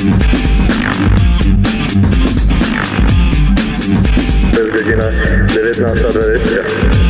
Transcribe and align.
To 0.00 0.06
jest 4.60 4.72
godzina 4.72 5.04
19.20. 5.48 7.00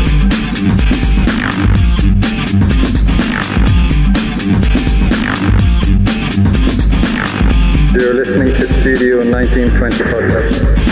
You're 7.95 8.15
listening 8.15 8.57
to 8.57 8.65
Studio 8.81 9.23
1920 9.23 10.90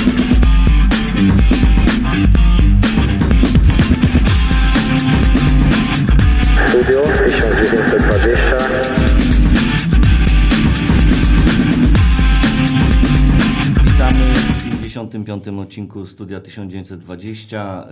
65. 15.09 15.49
odcinku 15.49 16.07
Studia 16.07 16.41
1920. 16.41 17.89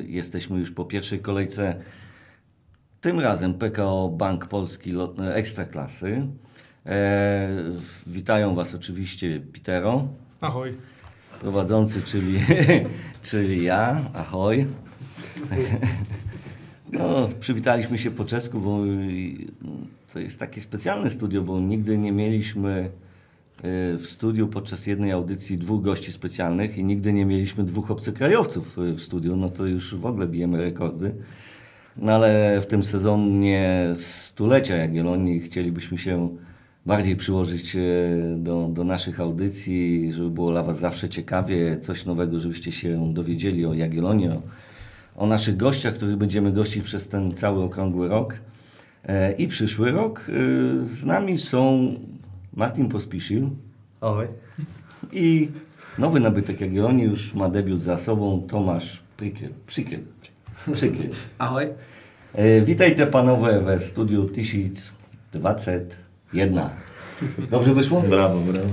Y, 0.00 0.04
jesteśmy 0.08 0.58
już 0.58 0.70
po 0.70 0.84
pierwszej 0.84 1.20
kolejce. 1.20 1.74
Tym 3.00 3.20
razem 3.20 3.54
PKO 3.54 4.08
Bank 4.08 4.46
Polski 4.46 4.92
e, 5.18 5.34
Ekstraklasy. 5.34 6.26
E, 6.86 7.48
witają 8.06 8.54
Was 8.54 8.74
oczywiście 8.74 9.40
Pitero. 9.40 10.08
Ahoj. 10.40 10.74
Prowadzący, 11.40 12.02
czyli, 12.02 12.40
czyli 13.30 13.64
ja. 13.64 14.10
Ahoj. 14.14 14.66
No, 16.92 17.28
przywitaliśmy 17.40 17.98
się 17.98 18.10
po 18.10 18.24
czesku, 18.24 18.60
bo 18.60 18.86
y, 18.86 18.90
to 20.12 20.18
jest 20.18 20.38
takie 20.38 20.60
specjalne 20.60 21.10
studio, 21.10 21.42
bo 21.42 21.60
nigdy 21.60 21.98
nie 21.98 22.12
mieliśmy 22.12 22.90
w 23.62 24.04
studiu 24.06 24.48
podczas 24.48 24.86
jednej 24.86 25.12
audycji 25.12 25.58
dwóch 25.58 25.82
gości 25.82 26.12
specjalnych 26.12 26.78
i 26.78 26.84
nigdy 26.84 27.12
nie 27.12 27.26
mieliśmy 27.26 27.64
dwóch 27.64 27.90
obcokrajowców 27.90 28.78
y, 28.78 28.92
w 28.92 29.00
studiu, 29.00 29.36
no 29.36 29.48
to 29.48 29.66
już 29.66 29.94
w 29.94 30.06
ogóle 30.06 30.26
bijemy 30.26 30.62
rekordy. 30.62 31.14
No 31.96 32.12
ale 32.12 32.60
w 32.60 32.66
tym 32.66 32.84
sezonie 32.84 33.86
stulecia 33.94 34.76
Jagiellonii 34.76 35.40
chcielibyśmy 35.40 35.98
się 35.98 36.28
bardziej 36.86 37.16
przyłożyć 37.16 37.76
e, 37.76 37.80
do, 38.36 38.68
do 38.72 38.84
naszych 38.84 39.20
audycji, 39.20 40.12
żeby 40.12 40.30
było 40.30 40.50
dla 40.50 40.62
Was 40.62 40.78
zawsze 40.78 41.08
ciekawie, 41.08 41.78
coś 41.80 42.06
nowego, 42.06 42.38
żebyście 42.38 42.72
się 42.72 43.14
dowiedzieli 43.14 43.66
o 43.66 43.74
Jagiellonii, 43.74 44.28
o, 44.28 44.42
o 45.16 45.26
naszych 45.26 45.56
gościach, 45.56 45.94
których 45.94 46.16
będziemy 46.16 46.52
gościć 46.52 46.82
przez 46.82 47.08
ten 47.08 47.32
cały 47.32 47.62
okrągły 47.62 48.08
rok 48.08 48.34
e, 49.04 49.32
i 49.32 49.48
przyszły 49.48 49.90
rok. 49.90 50.26
Z 50.82 51.04
nami 51.04 51.38
są 51.38 51.94
Martin 52.54 52.88
Pospiszil 52.88 53.48
Ahoj. 54.00 54.26
i 55.12 55.48
nowy 55.98 56.20
nabytek 56.20 56.60
Jagiellonii 56.60 57.04
już 57.04 57.34
ma 57.34 57.48
debiut 57.50 57.82
za 57.82 57.98
sobą, 57.98 58.42
Tomasz 58.48 59.00
Prykiel. 59.16 59.50
Przykiel. 59.66 60.00
Przykiel. 60.74 61.10
Ahoj. 61.38 61.66
E, 62.34 62.60
Witajcie 62.60 63.06
panowie 63.06 63.60
we 63.60 63.78
studiu 63.78 64.24
1021. 64.28 66.60
Dobrze 67.50 67.74
wyszło? 67.74 68.00
Brawo, 68.00 68.40
brawo. 68.40 68.68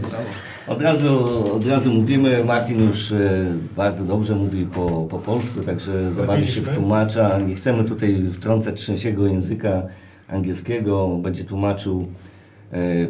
Od 0.68 0.82
razu, 0.82 1.44
od 1.56 1.66
razu 1.66 1.94
mówimy, 1.94 2.44
Martin 2.46 2.84
już 2.84 3.12
e, 3.12 3.46
bardzo 3.76 4.04
dobrze 4.04 4.36
mówi 4.36 4.66
po, 4.66 5.08
po 5.10 5.20
polsku, 5.20 5.62
także 5.62 6.12
za 6.12 6.24
wami 6.24 6.48
się 6.48 6.62
tłumacza. 6.62 7.40
Nie 7.40 7.56
chcemy 7.56 7.84
tutaj 7.84 8.26
wtrącać 8.34 8.82
trzęsiego 8.82 9.28
języka 9.28 9.84
angielskiego. 10.28 11.18
Będzie 11.22 11.44
tłumaczył 11.44 12.08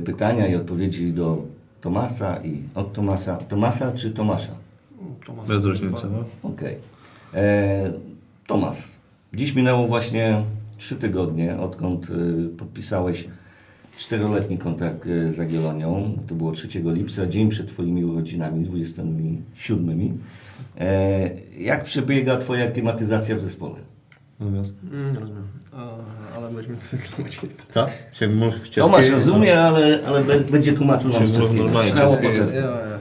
pytania 0.06 0.48
i 0.48 0.56
odpowiedzi 0.56 1.14
do 1.14 1.44
Tomasa 1.82 2.44
i 2.44 2.64
od 2.76 2.94
Tomasa. 2.94 3.38
Tomasa 3.38 3.92
czy 3.92 4.12
Tomasza? 4.12 4.52
Bez 5.48 5.66
różnicy, 5.66 6.08
no. 6.12 6.50
Okej. 6.50 6.76
E, 7.34 7.92
Tomas, 8.48 8.96
dziś 9.34 9.56
minęło 9.56 9.88
właśnie 9.88 10.44
trzy 10.78 10.96
tygodnie, 10.96 11.58
odkąd 11.58 12.10
y, 12.10 12.50
podpisałeś 12.58 13.28
czteroletni 13.98 14.58
kontrakt 14.58 15.04
z 15.30 15.38
Jagiellonią. 15.38 16.18
To 16.28 16.36
było 16.36 16.52
3 16.52 16.68
lipca, 16.86 17.28
dzień 17.28 17.50
przed 17.50 17.68
Twoimi 17.68 18.06
urodzinami, 18.06 18.66
27. 18.66 20.20
E, 20.80 21.30
jak 21.58 21.84
przebiega 21.84 22.38
Twoja 22.38 22.72
klimatyzacja 22.72 23.36
w 23.36 23.42
zespole? 23.42 23.76
Natomiast... 24.40 24.74
Mm, 24.94 25.16
rozumiem. 25.18 25.48
A, 25.74 25.88
ale 26.38 26.50
będziemy 26.52 26.78
sobie 26.82 27.04
tłumaczyć. 27.04 27.52
Co? 27.70 27.88
Się 28.14 28.28
mów 28.28 28.54
w 28.56 28.64
czeskiej? 28.64 28.84
Tomasz 28.84 29.10
rozumie, 29.10 29.60
ale, 29.62 30.00
ale 30.08 30.24
b- 30.24 30.40
będzie 30.40 30.74
tłumaczył 30.74 31.10
nam 31.12 31.22
Się 31.22 31.28
z 31.28 31.32
mów 31.32 31.40
czeskiego. 31.40 31.64
normalnie 31.64 31.92
Śmiało 31.92 32.10
po 32.10 32.16
czeskiego. 32.22 32.46
czesku. 32.46 32.58
Jo, 32.58 32.72
jo. 32.92 32.98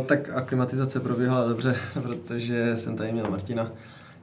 E, 0.00 0.04
tak 0.04 0.30
aklimatyzace 0.36 1.00
proběhla 1.00 1.48
dobře, 1.48 1.74
protože 2.02 2.76
jsem 2.76 2.96
tady 2.96 3.12
měl 3.12 3.30
Martina, 3.30 3.70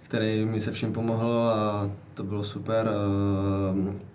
který 0.04 0.46
mi 0.46 0.60
se 0.60 0.72
všem 0.72 0.94
pomohl 0.94 1.50
a 1.50 1.90
to 2.14 2.24
bylo 2.24 2.44
super. 2.44 2.88
E, 2.88 4.08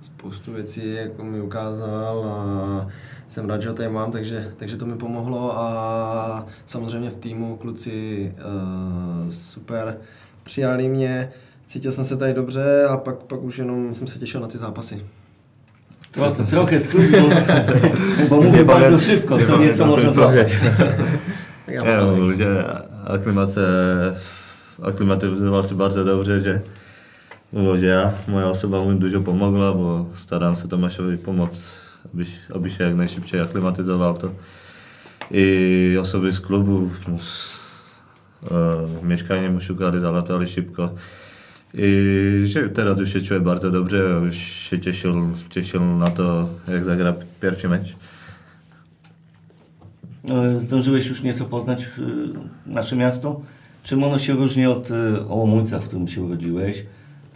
spoustu 0.00 0.52
věcí 0.52 0.94
jako 0.94 1.24
mi 1.24 1.40
ukázal 1.40 2.24
a 2.24 2.86
jsem 3.28 3.48
rád, 3.50 3.62
že 3.62 3.68
ho 3.68 3.74
tady 3.74 3.88
mám, 3.88 4.10
takže, 4.12 4.52
takže 4.56 4.76
to 4.76 4.86
mi 4.86 4.96
pomohlo 4.96 5.58
a 5.58 6.46
samozřejmě 6.66 7.10
v 7.10 7.16
týmu 7.16 7.56
kluci 7.56 8.34
e, 8.38 8.42
super 9.32 9.96
přijali 10.46 10.88
mě, 10.88 11.30
cítil 11.66 11.92
jsem 11.92 12.04
se 12.04 12.16
tady 12.16 12.34
dobře 12.34 12.84
a 12.88 12.96
pak, 12.96 13.16
pak 13.16 13.42
už 13.42 13.58
jenom 13.58 13.94
jsem 13.94 14.06
se 14.06 14.18
těšil 14.18 14.40
na 14.40 14.46
ty 14.46 14.58
zápasy. 14.58 15.02
Trochę, 16.10 16.44
trochę 16.44 16.80
skrócił, 16.80 17.28
bo 18.28 18.42
mówię 18.42 18.64
bardzo 18.64 18.98
szybko, 18.98 19.38
co 19.38 19.58
nieco 19.58 19.86
można 19.86 20.32
já 21.68 21.82
Nie, 21.82 21.96
mám 21.96 22.06
no, 22.06 22.16
ludzie 22.16 22.64
aklimace, 23.04 23.60
aklimatyzoval 24.82 25.64
si 25.64 25.74
bardzo 25.74 26.04
dobrze, 26.04 26.42
že 26.42 26.60
že 27.76 27.86
ja, 27.86 28.12
moja 28.28 28.50
osoba 28.50 28.82
mu 28.82 28.92
dużo 28.98 29.20
pomogla, 29.20 29.72
bo 29.72 30.06
staram 30.14 30.56
se 30.56 30.68
Tomaszowi 30.68 31.16
pomóc, 31.16 31.80
aby, 32.14 32.26
aby 32.54 32.70
się 32.70 32.84
jak 32.84 32.94
najszybciej 32.94 33.40
aklimatyzował 33.40 34.18
to. 34.18 34.30
I 35.30 35.96
osoby 36.00 36.32
z 36.32 36.40
klubu 36.40 36.90
mu 37.08 37.18
mieszkanie 39.02 39.50
mu 39.50 39.60
szukali, 39.60 40.00
zalatali 40.00 40.48
szybko. 40.48 40.90
I 41.74 42.44
teraz 42.74 42.98
już 42.98 43.12
się 43.12 43.20
czuję 43.20 43.40
bardzo 43.40 43.70
dobrze, 43.70 44.20
już 44.24 44.36
się 44.36 44.80
cieszył, 44.80 45.14
cieszył 45.50 45.84
na 45.84 46.10
to, 46.10 46.48
jak 46.68 46.84
zagra 46.84 47.14
pierwszy 47.40 47.68
mecz. 47.68 47.96
E, 50.30 50.60
Zdążyłeś 50.60 51.06
już 51.06 51.22
nieco 51.22 51.44
poznać 51.44 51.82
e, 51.84 51.88
nasze 52.66 52.96
miasto? 52.96 53.40
Czym 53.82 54.04
ono 54.04 54.18
się 54.18 54.32
różni 54.32 54.66
od 54.66 54.90
e, 54.90 55.28
Ołomuńca, 55.28 55.78
w 55.78 55.84
którym 55.84 56.08
się 56.08 56.22
urodziłeś? 56.22 56.86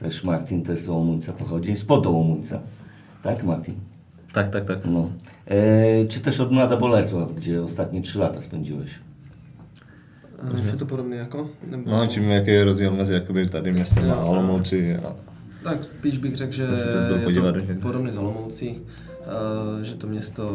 Też 0.00 0.24
Martin 0.24 0.62
też 0.62 0.80
z 0.80 0.88
Ołomuńca 0.88 1.32
pochodzi, 1.32 1.76
spod 1.76 2.06
Ołomuńca. 2.06 2.60
Tak, 3.22 3.44
Martin? 3.44 3.74
Tak, 4.32 4.48
tak, 4.48 4.64
tak. 4.64 4.78
No. 4.84 5.10
E, 5.46 6.04
czy 6.04 6.20
też 6.20 6.40
od 6.40 6.52
Mlada 6.52 6.76
Bolesław, 6.76 7.34
gdzie 7.34 7.62
ostatnie 7.62 8.02
trzy 8.02 8.18
lata 8.18 8.42
spędziłeś? 8.42 8.90
Jestli 10.56 10.72
je 10.72 10.78
to 10.78 10.86
podobné 10.86 11.16
jako? 11.16 11.50
Nebo... 11.66 11.90
No, 11.90 12.06
čím 12.06 12.30
jaký 12.30 12.50
je 12.50 12.64
rozdíl 12.64 12.90
mezi 12.92 13.12
jakoby 13.12 13.48
tady 13.48 13.72
městem 13.72 14.10
a 14.10 14.16
Olomouci 14.24 14.96
a 14.96 15.16
Tak 15.64 15.84
spíš 15.84 16.18
bych 16.18 16.36
řekl, 16.36 16.52
že 16.52 16.62
je 16.62 17.20
podívat, 17.24 17.52
to 17.52 17.60
že? 17.60 17.74
podobný 17.74 18.10
z 18.12 18.16
Olomoucí, 18.16 18.80
eh, 19.80 19.84
že 19.84 19.94
to 19.96 20.06
město 20.06 20.50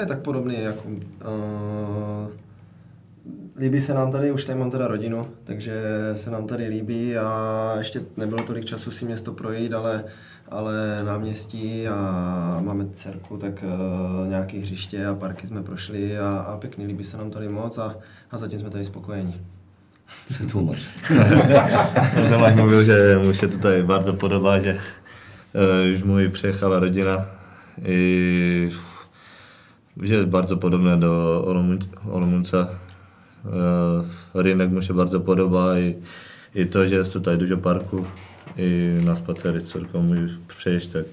je 0.00 0.06
tak 0.06 0.20
podobný 0.22 0.54
jako... 0.62 0.82
eh, 1.20 2.43
líbí 3.58 3.80
se 3.80 3.94
nám 3.94 4.12
tady, 4.12 4.30
už 4.30 4.44
tady 4.44 4.58
mám 4.58 4.70
teda 4.70 4.86
rodinu, 4.86 5.28
takže 5.44 5.82
se 6.12 6.30
nám 6.30 6.46
tady 6.46 6.66
líbí 6.66 7.16
a 7.16 7.74
ještě 7.78 8.00
nebylo 8.16 8.42
tolik 8.42 8.64
času 8.64 8.90
si 8.90 9.04
město 9.04 9.32
projít, 9.32 9.72
ale, 9.72 10.04
ale 10.48 10.74
náměstí 11.04 11.88
a 11.88 12.60
máme 12.64 12.86
dcerku, 12.94 13.36
tak 13.36 13.64
uh, 13.64 14.28
nějaké 14.28 14.58
hřiště 14.58 15.06
a 15.06 15.14
parky 15.14 15.46
jsme 15.46 15.62
prošli 15.62 16.18
a, 16.18 16.28
a 16.28 16.56
pěkný, 16.56 16.86
líbí 16.86 17.04
se 17.04 17.16
nám 17.16 17.30
tady 17.30 17.48
moc 17.48 17.78
a, 17.78 17.96
a 18.30 18.38
zatím 18.38 18.58
jsme 18.58 18.70
tady 18.70 18.84
spokojeni. 18.84 19.40
Przetłumacz. 20.28 20.78
no, 22.16 22.28
Tomáš 22.28 22.54
mluvil, 22.54 22.84
že 22.84 23.18
mu 23.22 23.34
se 23.34 23.48
to 23.48 23.58
tady 23.58 23.82
bardzo 23.82 24.12
podobá, 24.12 24.58
že 24.58 24.72
uh, 24.74 25.94
už 25.94 26.02
mu 26.02 26.18
i 26.18 26.28
přijechala 26.28 26.78
rodina 26.78 27.26
i 27.84 28.70
že 30.02 30.14
je 30.14 30.26
bardzo 30.26 30.56
podobné 30.56 30.96
do 30.96 31.42
Olomouca. 32.10 32.83
Uh, 33.44 34.04
rynek 34.34 34.70
mu 34.70 34.82
się 34.82 34.94
bardzo 34.94 35.20
podoba 35.20 35.78
i, 35.80 35.94
i 36.54 36.66
to, 36.66 36.88
že 36.88 36.94
je 36.94 37.04
tutaj 37.04 37.38
dużo 37.38 37.56
parku 37.56 38.04
i 38.58 39.00
na 39.04 39.16
spacery 39.16 39.60
z 39.60 39.68
córką 39.68 40.02
můžu 40.02 40.38
přejít, 40.48 40.92
tak 40.92 41.04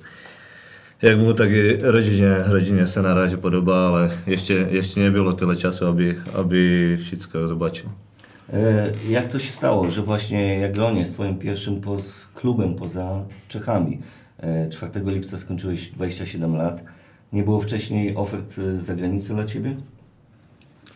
jak 1.01 1.17
mu 1.17 1.33
tak 1.33 1.49
rodzinie, 1.81 2.35
rodzinie 2.47 2.87
se 2.87 3.01
na 3.01 3.13
razie 3.13 3.37
podoba, 3.37 3.87
ale 3.87 4.11
ještě, 4.27 4.67
ještě 4.71 4.99
nebylo 4.99 5.33
tyle 5.33 5.55
czasu, 5.55 5.85
aby, 5.87 6.15
aby 6.33 6.97
wszystko 6.99 7.47
zobaczył. 7.47 7.89
E, 8.53 8.91
Jak 9.09 9.27
to 9.27 9.39
się 9.39 9.51
stało, 9.51 9.91
że 9.91 10.01
właśnie 10.01 10.59
Jagiellonia 10.59 10.99
jest 10.99 11.13
Twoim 11.13 11.37
pierwszym 11.37 11.81
poz, 11.81 12.27
klubem 12.35 12.75
poza 12.75 13.25
Czechami? 13.47 13.99
E, 14.39 14.69
4 14.69 14.91
lipca 15.05 15.37
skończyłeś 15.37 15.91
27 15.91 16.55
lat. 16.55 16.83
Nie 17.33 17.43
było 17.43 17.61
wcześniej 17.61 18.15
ofert 18.15 18.59
e, 18.59 18.77
z 18.77 18.85
zagranicy 18.85 19.33
dla 19.33 19.45
Ciebie? 19.45 19.75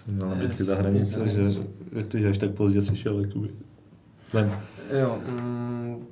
Na 0.07 0.25
nabídky 0.27 0.63
Z- 0.63 0.65
za 0.67 0.75
hranice, 0.75 1.27
že 1.27 1.61
jak 1.91 2.07
ty 2.07 2.27
až 2.27 2.37
tak 2.37 2.51
pozdě 2.51 2.81
si 2.81 2.95
šel, 2.95 3.19
jakoby. 3.19 3.49
Ven. 4.33 4.59
Jo, 4.99 5.19
mm, 5.27 6.05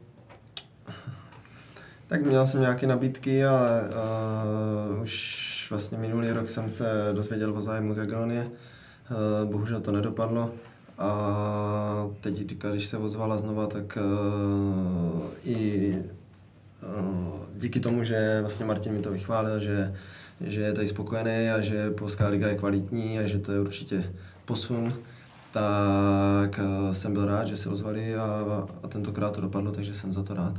tak 2.08 2.26
měl 2.26 2.46
jsem 2.46 2.62
nějaké 2.62 2.88
nabídky, 2.88 3.46
ale 3.46 3.90
uh, 4.96 5.02
už 5.02 5.68
vlastně 5.70 5.98
minulý 5.98 6.32
rok 6.32 6.50
jsem 6.50 6.70
se 6.70 7.10
dozvěděl 7.14 7.58
o 7.58 7.62
zájmu 7.62 7.94
z 7.94 7.98
Jagiellonie. 7.98 8.46
Uh, 8.46 9.50
bohužel 9.52 9.82
to 9.82 9.92
nedopadlo. 9.92 10.52
A 10.98 12.10
teď, 12.22 12.54
když 12.72 12.86
se 12.86 12.98
ozvala 12.98 13.38
znova, 13.38 13.68
tak 13.68 13.98
uh, 13.98 15.22
i 15.44 15.96
uh, 17.00 17.40
díky 17.56 17.80
tomu, 17.80 18.04
že 18.04 18.38
vlastně 18.42 18.66
Martin 18.66 18.94
mi 18.94 19.00
to 19.00 19.12
vychválil, 19.12 19.60
že, 19.60 19.94
že 20.44 20.62
je 20.62 20.74
tady 20.74 20.88
spokojený 20.88 21.50
a 21.50 21.62
že 21.62 21.92
Polská 21.92 22.28
liga 22.28 22.48
je 22.48 22.56
kvalitní 22.56 23.20
a 23.20 23.28
že 23.28 23.40
to 23.40 23.52
je 23.52 23.60
určitě 23.60 24.04
posun, 24.46 24.94
tak 25.52 26.60
eh, 26.60 26.94
jsem 26.94 27.14
byl 27.14 27.26
rád, 27.26 27.48
že 27.48 27.58
se 27.58 27.70
ozvali 27.70 28.16
a, 28.16 28.64
a 28.84 28.88
tentokrát 28.88 29.36
to 29.36 29.42
dopadlo, 29.42 29.72
takže 29.72 29.94
jsem 29.94 30.14
za 30.14 30.24
to 30.24 30.34
rád. 30.34 30.54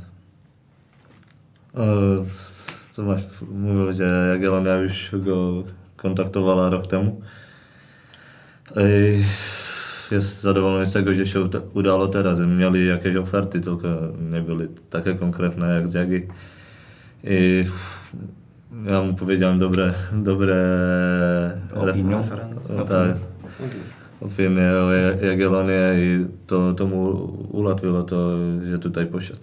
Uh, 1.75 2.27
co 2.91 3.03
máš 3.03 3.27
mluvil, 3.51 3.91
že 3.91 4.07
Jagiellonia 4.07 4.79
už 4.87 5.19
go 5.19 5.67
kontaktovala 5.99 6.71
rok 6.71 6.87
temu. 6.87 7.19
Ej, 8.79 9.27
je 10.11 10.19
zadovolený 10.21 10.85
z 10.85 10.93
tego, 10.93 11.13
že 11.13 11.39
uda- 11.39 11.67
udało 11.73 12.07
teraz. 12.07 12.39
Mieli 12.39 12.87
jakieś 12.87 13.15
oferty, 13.15 13.61
tylko 13.61 13.87
nie 14.31 14.41
były 14.41 14.69
takie 14.89 15.13
konkretne 15.19 15.75
jak 15.75 15.87
z 15.87 15.93
Jagi. 15.93 16.27
I 17.23 17.65
ja 18.85 19.01
mu 19.01 19.13
powiedziałem 19.13 19.59
dobre, 19.59 19.93
dobre 20.13 20.55
Opinią? 21.75 22.17
Referent. 22.17 22.71
O, 22.79 22.83
tak, 22.85 23.15
opinie 24.21 24.71
o 24.71 24.93
Ja- 24.93 25.27
Jagiellonie 25.29 25.79
i 25.97 26.25
to, 26.47 26.73
to 26.73 26.87
mu 26.87 27.09
ułatwiło 27.51 28.03
to, 28.03 28.37
że 28.69 28.79
tutaj 28.79 29.05
poszedł. 29.05 29.39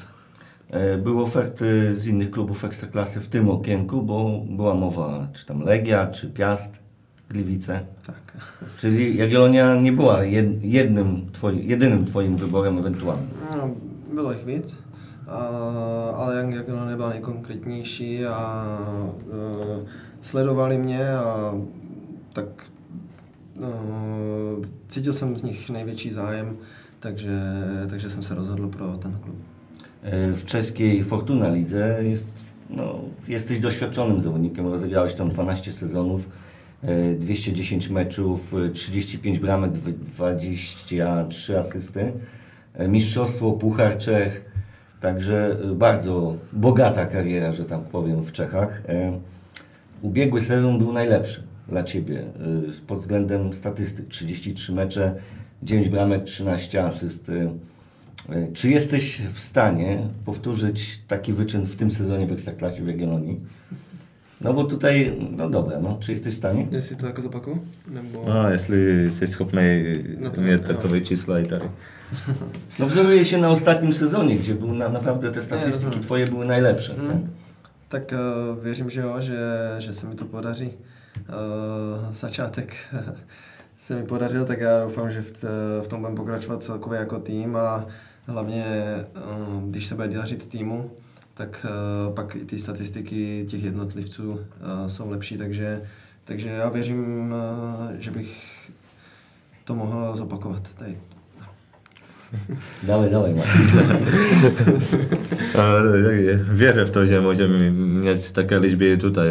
E, 0.70 0.98
Były 0.98 1.22
oferty 1.22 1.96
z 1.96 2.06
innych 2.06 2.30
klubów 2.30 2.64
Ekstraklasy 2.64 3.20
w 3.20 3.28
tym 3.28 3.48
okienku, 3.48 4.02
bo 4.02 4.42
była 4.50 4.74
mowa, 4.74 5.28
czy 5.32 5.46
tam 5.46 5.60
Legia, 5.60 6.06
czy 6.06 6.30
Piast, 6.30 6.74
Gliwice. 7.30 7.80
Tak. 8.06 8.16
Czyli 8.78 9.16
Jagiellonia 9.16 9.74
nie 9.80 9.92
była 9.92 10.18
jed- 10.20 10.58
jednym 10.62 11.26
twoim, 11.32 11.58
jedynym 11.62 12.04
Twoim 12.04 12.36
wyborem 12.36 12.78
ewentualnym. 12.78 13.26
No, 13.56 13.68
bylo 14.14 14.32
jich 14.32 14.44
víc, 14.44 14.76
a, 14.76 14.91
ale 16.16 16.36
jak, 16.36 16.54
jak 16.54 16.68
ono 16.68 16.86
nebyla 16.86 17.08
nejkonkrétnější 17.08 18.24
a 18.26 18.66
uh, 19.26 19.88
sledovali 20.20 20.78
mě 20.78 21.10
a 21.10 21.54
tak 22.32 22.46
uh, 23.58 24.64
cítil 24.88 25.12
jsem 25.12 25.36
z 25.36 25.42
nich 25.42 25.70
největší 25.70 26.12
zájem, 26.12 26.56
takže, 27.00 27.40
takže 27.90 28.10
jsem 28.10 28.22
se 28.22 28.34
rozhodl 28.34 28.68
pro 28.68 28.86
ten 28.96 29.18
klub. 29.24 29.36
E, 30.02 30.32
W 30.32 30.44
czeskiej 30.44 31.02
Fortuna 31.04 31.48
Lidze 31.48 31.96
jest, 32.00 32.28
no, 32.70 33.00
jesteś 33.28 33.60
doświadczonym 33.60 34.20
zawodnikiem, 34.20 34.66
rozegrałeś 34.66 35.14
tam 35.14 35.28
12 35.30 35.72
sezonów, 35.72 36.28
e, 36.82 37.14
210 37.14 37.88
meczów, 37.88 38.54
e, 38.54 38.68
35 38.70 39.38
bramek, 39.38 39.72
dw- 39.72 39.94
23 39.94 41.58
asysty, 41.58 42.12
e, 42.74 42.88
mistrzostwo, 42.88 43.52
Puchar 43.52 43.98
Czech, 43.98 44.51
także 45.02 45.56
e, 45.64 45.74
bardzo 45.74 46.36
bogata 46.52 47.06
kariera, 47.06 47.52
że 47.52 47.64
tak 47.64 47.80
powiem, 47.80 48.22
w 48.22 48.32
Czechach. 48.32 48.82
E, 48.88 49.20
Ubiegły 50.02 50.40
sezon 50.40 50.78
był 50.78 50.92
najlepszy 50.92 51.42
dla 51.68 51.84
Ciebie 51.84 52.20
e, 52.20 52.86
pod 52.86 52.98
względem 52.98 53.54
statystyk. 53.54 54.08
33 54.08 54.72
mecze, 54.72 55.14
9 55.62 55.88
bramek, 55.88 56.24
13 56.24 56.84
asyst. 56.84 57.30
Czy 58.54 58.70
jesteś 58.70 59.22
w 59.32 59.38
stanie 59.38 59.98
powtórzyć 60.24 61.00
taki 61.08 61.32
wyczyn 61.32 61.66
w 61.66 61.76
tym 61.76 61.90
sezonie 61.90 62.26
w 62.26 62.32
Ekstraklasie 62.32 62.82
w 62.82 62.86
Jagiellonii? 62.86 63.40
No 64.44 64.52
bo 64.54 64.64
tutaj, 64.64 65.16
no 65.36 65.50
dobra, 65.50 65.80
no, 65.80 65.98
czy 66.00 66.12
jesteś 66.12 66.34
w 66.34 66.38
stanie? 66.38 66.66
Jestli 66.70 66.96
to 66.96 67.06
jako 67.06 67.22
zopakuju? 67.22 67.58
Nebo... 67.88 68.24
No, 68.28 68.50
jestli 68.50 69.08
jsi 69.12 69.26
schopný 69.26 69.62
No 70.20 70.30
to- 70.30 70.40
mít 70.40 70.62
no. 71.28 71.38
i 71.38 71.46
tady. 71.46 71.68
No 72.78 72.86
wzoruję 72.86 73.24
się 73.24 73.38
na 73.38 73.50
ostatnim 73.50 73.94
sezonie, 73.94 74.36
gdzie 74.36 74.54
był 74.54 74.74
na, 74.74 74.88
naprawdę 74.88 75.30
te 75.30 75.42
statystyki 75.42 75.84
rozumiem. 75.84 76.02
Twoje 76.02 76.24
były 76.24 76.46
najlepsze. 76.46 76.94
Mm. 76.94 77.08
Tak? 77.08 77.18
Tak 77.88 78.12
uh, 78.12 78.64
věřím, 78.64 78.90
že 78.90 79.00
jo, 79.00 79.20
že, 79.20 79.38
že 79.78 79.92
se 79.92 80.06
mi 80.06 80.14
to 80.14 80.24
podaří. 80.24 80.70
Uh, 81.28 82.12
začátek 82.12 82.74
se 83.76 83.96
mi 83.96 84.02
podařil, 84.02 84.44
tak 84.44 84.60
já 84.60 84.84
doufám, 84.84 85.10
že 85.10 85.20
v, 85.22 85.32
v 85.82 85.88
tom 85.88 86.00
budeme 86.00 86.16
pokračovat 86.16 86.62
celkově 86.62 86.98
jako 86.98 87.18
tým 87.18 87.56
a 87.56 87.86
hlavně, 88.26 88.64
uh, 89.16 89.70
když 89.70 89.86
se 89.86 89.94
bude 89.94 90.08
dařit 90.08 90.48
týmu, 90.48 90.90
tak 91.34 91.66
uh, 92.08 92.14
pak 92.14 92.36
i 92.36 92.44
ty 92.44 92.58
statistiky 92.58 93.46
těch 93.48 93.64
jednotlivců 93.64 94.32
uh, 94.32 94.40
jsou 94.86 95.10
lepší, 95.10 95.38
takže, 95.38 95.80
takže 96.24 96.48
já 96.48 96.68
věřím, 96.68 97.32
uh, 97.32 97.96
že 98.00 98.10
bych 98.10 98.52
to 99.64 99.74
mohl 99.74 100.16
zopakovat 100.16 100.62
tady. 100.78 100.98
Dawaj, 102.82 103.10
dawaj, 103.10 103.34
Marcin. 103.34 103.80
Ale 105.58 106.00
jak- 106.00 106.42
Wierzę 106.54 106.84
w 106.84 106.90
to, 106.90 107.06
że 107.06 107.20
możemy 107.20 107.70
mieć 107.70 108.32
takie 108.32 108.60
liczby 108.60 108.92
i 108.92 108.98
tutaj. 108.98 109.28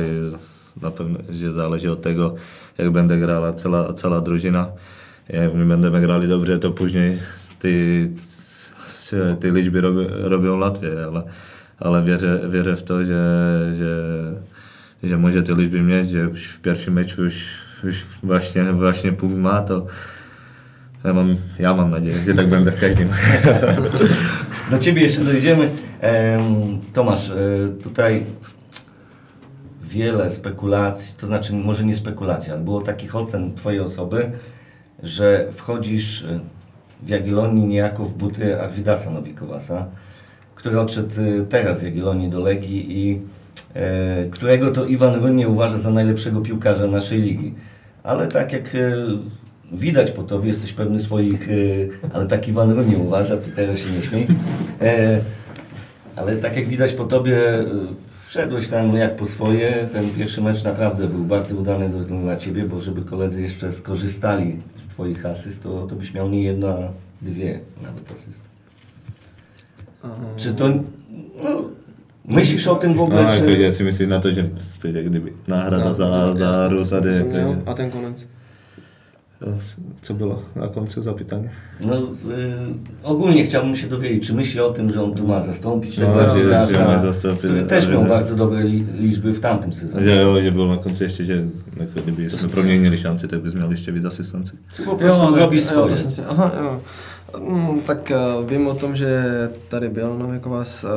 Na 0.81 0.92
pewno, 0.92 1.19
że 1.30 1.51
zależy 1.51 1.92
od 1.92 2.01
tego, 2.01 2.36
jak 2.77 2.92
będzie 2.92 3.18
grała 3.18 3.53
cała, 3.53 3.94
cała 3.94 4.21
drużyna. 4.21 4.68
Jak 5.30 5.53
my 5.53 5.65
będziemy 5.65 6.01
grali 6.01 6.27
dobrze, 6.27 6.59
to 6.59 6.71
później 6.71 7.19
ty, 7.59 8.09
te 9.39 9.51
liczby 9.51 9.81
robią, 9.81 10.07
robią 10.09 10.57
łatwiej, 10.59 11.03
ale, 11.03 11.24
ale 11.81 12.04
wierzę, 12.04 12.50
wierzę 12.50 12.75
w 12.75 12.83
to, 12.83 13.06
że, 13.06 13.74
że, 13.80 14.33
że 15.04 15.18
może 15.18 15.44
te 15.44 15.56
liczby 15.56 15.81
mieć, 15.81 16.10
że 16.10 16.18
już 16.18 16.45
w 16.45 16.62
pierwszym 16.62 16.94
meczu 16.94 17.24
już, 17.24 17.36
już 17.83 18.06
właśnie, 18.24 18.63
właśnie 18.74 19.12
punkt 19.12 19.38
ma, 19.38 19.62
to 19.62 19.86
ja 21.04 21.13
mam, 21.13 21.36
ja 21.60 21.74
mam 21.74 21.92
nadzieję, 21.92 22.16
że 22.16 22.33
tak 22.33 22.50
będę 22.50 22.72
w 22.72 22.80
każdym. 22.80 23.10
Do 24.72 24.80
Ciebie 24.80 25.01
jeszcze 25.01 25.22
dojdziemy. 25.22 25.69
Em, 26.01 26.44
Tomasz, 26.94 27.30
e, 27.30 27.33
tutaj 27.84 28.25
wiele 29.84 30.32
spekulacji, 30.32 31.13
to 31.17 31.27
znaczy 31.27 31.53
może 31.53 31.84
nie 31.84 31.96
spekulacji, 31.96 32.51
ale 32.51 32.62
było 32.62 32.82
takich 32.82 33.15
ocen 33.15 33.55
Twojej 33.55 33.79
osoby, 33.79 34.32
że 35.03 35.48
wchodzisz 35.51 36.24
e, 36.24 36.39
w 37.03 37.10
Jagiellonii 37.10 37.67
niejako 37.67 38.05
w 38.05 38.13
buty 38.13 38.62
Arvidasa 38.62 39.12
Nowikowasa, 39.12 39.86
który 40.62 40.80
odszedł 40.80 41.10
e, 41.22 41.46
teraz 41.46 41.80
z 41.80 41.84
Jagiellonii 41.84 42.30
do 42.30 42.39
Legii 42.39 43.00
i 43.00 43.22
e, 43.74 44.25
którego 44.32 44.72
to 44.72 44.86
Iwan 44.86 45.15
Runie 45.15 45.48
uważa 45.48 45.77
za 45.77 45.91
najlepszego 45.91 46.41
piłkarza 46.41 46.88
naszej 46.88 47.22
ligi. 47.22 47.53
Ale 48.03 48.27
tak 48.27 48.53
jak 48.53 48.75
e, 48.75 48.94
widać 49.72 50.12
po 50.12 50.24
Tobie, 50.24 50.50
jesteś 50.50 50.74
pewny 50.74 51.00
swoich, 51.00 51.48
ale 52.13 52.27
tak 52.27 52.48
Iwan 52.48 52.72
Runie 52.72 52.98
uważa, 52.98 53.38
Petero 53.38 53.77
się 53.77 53.86
nie 53.89 54.01
śmiej. 54.01 54.27
Ale 56.15 56.36
tak 56.36 56.56
jak 56.56 56.68
widać 56.68 56.94
po 56.94 57.06
Tobie, 57.06 57.38
wszedłeś 58.27 58.68
tam 58.68 58.96
jak 58.96 59.15
po 59.15 59.27
swoje. 59.27 59.89
Ten 59.94 60.10
pierwszy 60.10 60.41
mecz 60.41 60.63
naprawdę 60.63 61.08
był 61.08 61.24
bardzo 61.24 61.56
udany 61.56 61.89
dla 61.89 62.38
Ciebie, 62.38 62.63
bo 62.63 62.82
żeby 62.82 63.01
koledzy 63.01 63.41
jeszcze 63.41 63.72
skorzystali 63.72 64.58
z 64.75 64.88
Twoich 64.88 65.25
asyst, 65.25 65.63
to, 65.63 65.88
to 65.88 65.96
byś 65.96 66.13
miał 66.13 66.30
nie 66.30 66.44
jedno, 66.44 66.68
a 66.70 66.77
dwie 67.22 67.60
nawet 67.84 68.12
asysty. 68.12 68.50
Uh, 70.03 70.10
Czy 70.38 70.53
to, 70.53 70.67
no, 71.43 71.63
myślisz 72.25 72.67
o 72.67 72.75
tym 72.75 72.93
w 72.93 73.01
ogóle, 73.01 73.24
No, 73.24 73.29
jako 73.34 73.46
czy... 73.48 73.60
ja 73.60 73.72
si 73.72 73.84
myslím 73.84 74.10
na 74.10 74.20
to, 74.22 74.31
že 74.31 74.50
jste 74.62 74.91
jak 74.91 75.05
kdyby 75.10 75.34
náhrada 75.48 75.84
Tak, 75.84 75.93
za, 75.93 76.08
jasně, 76.08 76.39
za 76.39 76.51
to 76.70 76.70
hru 76.70 76.86
jsem 76.86 76.89
tady. 76.89 77.10
rozuměl. 77.20 77.50
jako- 77.50 77.62
A 77.70 77.74
ten 77.74 77.91
konec? 77.91 78.27
Co 80.01 80.13
bylo 80.13 80.41
na 80.55 80.67
konci 80.67 81.03
zapytanie? 81.03 81.50
No, 81.86 81.96
y, 81.96 82.01
ogólnie 83.03 83.46
chciałbym 83.46 83.75
się 83.75 83.88
dowiedzieć, 83.88 84.27
czy 84.27 84.34
myśli 84.34 84.60
o 84.60 84.70
tym, 84.70 84.93
że 84.93 85.03
on 85.03 85.13
tu 85.13 85.27
ma 85.27 85.41
zastąpić 85.41 85.98
No, 85.98 86.05
tego 86.05 86.20
że- 86.22 86.31
Arvidasa, 86.31 86.74
że 86.74 86.79
ma 86.86 87.00
zastąpić 87.00 87.39
który 87.39 87.63
też 87.63 87.88
miał 87.89 87.98
Arvidasa. 88.00 88.20
bardzo 88.20 88.36
dobre 88.36 88.63
li, 88.63 88.86
liczby 89.00 89.34
w 89.34 89.39
tamtym 89.39 89.74
sezonie. 89.74 90.05
Že 90.05 90.15
jo, 90.22 90.41
že 90.41 90.51
byl 90.51 90.67
na 90.67 90.77
konci 90.77 91.03
ještě, 91.03 91.25
že 91.25 91.46
jako 91.79 92.00
kdyby 92.03 92.29
jsme 92.29 92.50
proměnili 92.50 92.98
šanci, 92.98 93.27
tak 93.27 93.41
bys 93.41 93.53
měl 93.53 93.72
ještě 93.72 93.91
víc 93.91 94.05
asistenci. 94.05 94.51
Czy 94.75 94.84
po 94.84 94.96
prostu 94.96 95.36
robi 95.36 95.58
jo, 95.58 95.63
swoje. 95.63 95.89
to 95.89 95.98
jsem 95.98 96.12
si, 96.12 96.22
aha, 96.29 96.51
jo. 96.63 96.79
Mm, 97.39 97.81
tak 97.81 98.11
uh, 98.11 98.50
vím 98.50 98.67
o 98.67 98.75
tom, 98.75 98.95
že 98.95 99.23
tady 99.67 99.89
byl 99.89 100.17
Novikovas 100.17 100.83
uh, 100.83 100.89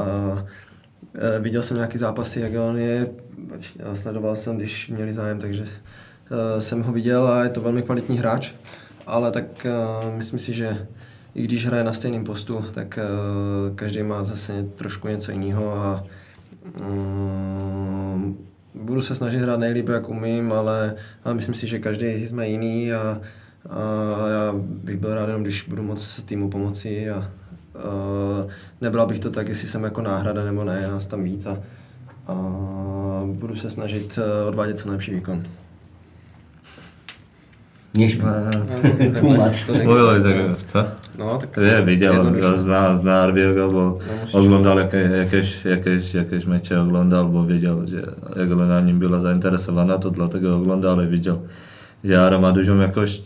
a 0.00 0.32
uh, 0.32 0.42
viděl 1.40 1.62
jsem 1.62 1.76
nějaký 1.76 1.98
zápasy, 1.98 2.40
jak 2.40 2.52
on 2.68 2.78
je, 2.78 3.10
sledoval 3.94 4.36
jsem, 4.36 4.56
když 4.56 4.88
měli 4.88 5.12
zájem, 5.12 5.38
takže 5.38 5.64
jsem 6.58 6.82
ho 6.82 6.92
viděl 6.92 7.28
a 7.28 7.44
je 7.44 7.48
to 7.50 7.60
velmi 7.60 7.82
kvalitní 7.82 8.18
hráč, 8.18 8.52
ale 9.06 9.30
tak 9.30 9.66
myslím 10.16 10.38
si, 10.38 10.52
že 10.52 10.86
i 11.34 11.42
když 11.42 11.66
hraje 11.66 11.84
na 11.84 11.92
stejném 11.92 12.24
postu, 12.24 12.64
tak 12.74 12.98
každý 13.74 14.02
má 14.02 14.24
zase 14.24 14.62
trošku 14.62 15.08
něco 15.08 15.32
jiného 15.32 15.72
a, 15.72 16.04
Mm, 16.80 18.46
budu 18.74 19.02
se 19.02 19.14
snažit 19.14 19.38
hrát 19.38 19.60
nejlíp, 19.60 19.88
jak 19.88 20.08
umím, 20.08 20.52
ale, 20.52 20.94
ale 21.24 21.34
myslím 21.34 21.54
si, 21.54 21.66
že 21.66 21.78
každý 21.78 22.06
jsme 22.06 22.48
jiný 22.48 22.92
a, 22.92 23.20
a 23.70 24.28
já 24.28 24.52
bych 24.58 24.96
byl 24.96 25.14
rád 25.14 25.26
jenom, 25.26 25.42
když 25.42 25.62
budu 25.68 25.82
moct 25.82 26.22
týmu 26.22 26.50
pomoci 26.50 27.10
a, 27.10 27.14
a 27.16 27.28
nebral 28.80 29.06
bych 29.06 29.18
to 29.18 29.30
tak, 29.30 29.48
jestli 29.48 29.68
jsem 29.68 29.84
jako 29.84 30.02
náhrada 30.02 30.44
nebo 30.44 30.64
ne, 30.64 30.78
je 30.80 30.88
nás 30.88 31.06
tam 31.06 31.24
víc 31.24 31.46
a, 31.46 31.58
a 32.26 32.34
budu 33.26 33.56
se 33.56 33.70
snažit 33.70 34.18
eh, 34.18 34.48
odvádět 34.48 34.78
co 34.78 34.88
nejlepší 34.88 35.14
výkon. 35.14 35.42
Než 37.96 38.20
tlumač. 39.20 39.64
To 39.66 39.72
řekni, 39.72 39.86
Mluvili, 39.88 40.22
co? 40.22 40.28
tak 40.28 40.66
co? 40.66 40.84
No, 41.18 41.38
tak 41.38 41.56
Je, 41.56 41.82
viděl, 41.82 42.12
jednoduše. 42.12 42.46
ja 42.46 42.56
zná, 42.56 42.96
zná 42.96 43.22
Arbiego, 43.24 43.70
bo 43.72 43.98
No, 44.34 44.40
oglądał 44.40 44.78
jakie, 44.78 44.96
jakieś, 44.98 45.64
jakieś, 45.64 46.14
jakieś 46.14 46.46
mecze, 46.46 46.80
oglądał, 46.80 47.28
bo 47.28 47.44
wiedział, 47.44 47.86
że 47.86 48.02
jego 48.40 48.56
na 48.56 48.80
nim 48.80 48.98
była 48.98 49.20
zainteresowana, 49.20 49.98
to 49.98 50.10
dlatego 50.10 50.56
oglądał, 50.56 50.92
ale 50.92 51.06
widział, 51.06 51.38
że 52.04 52.22
Ara 52.22 52.52
dużą 52.52 52.76
jakość, 52.76 53.22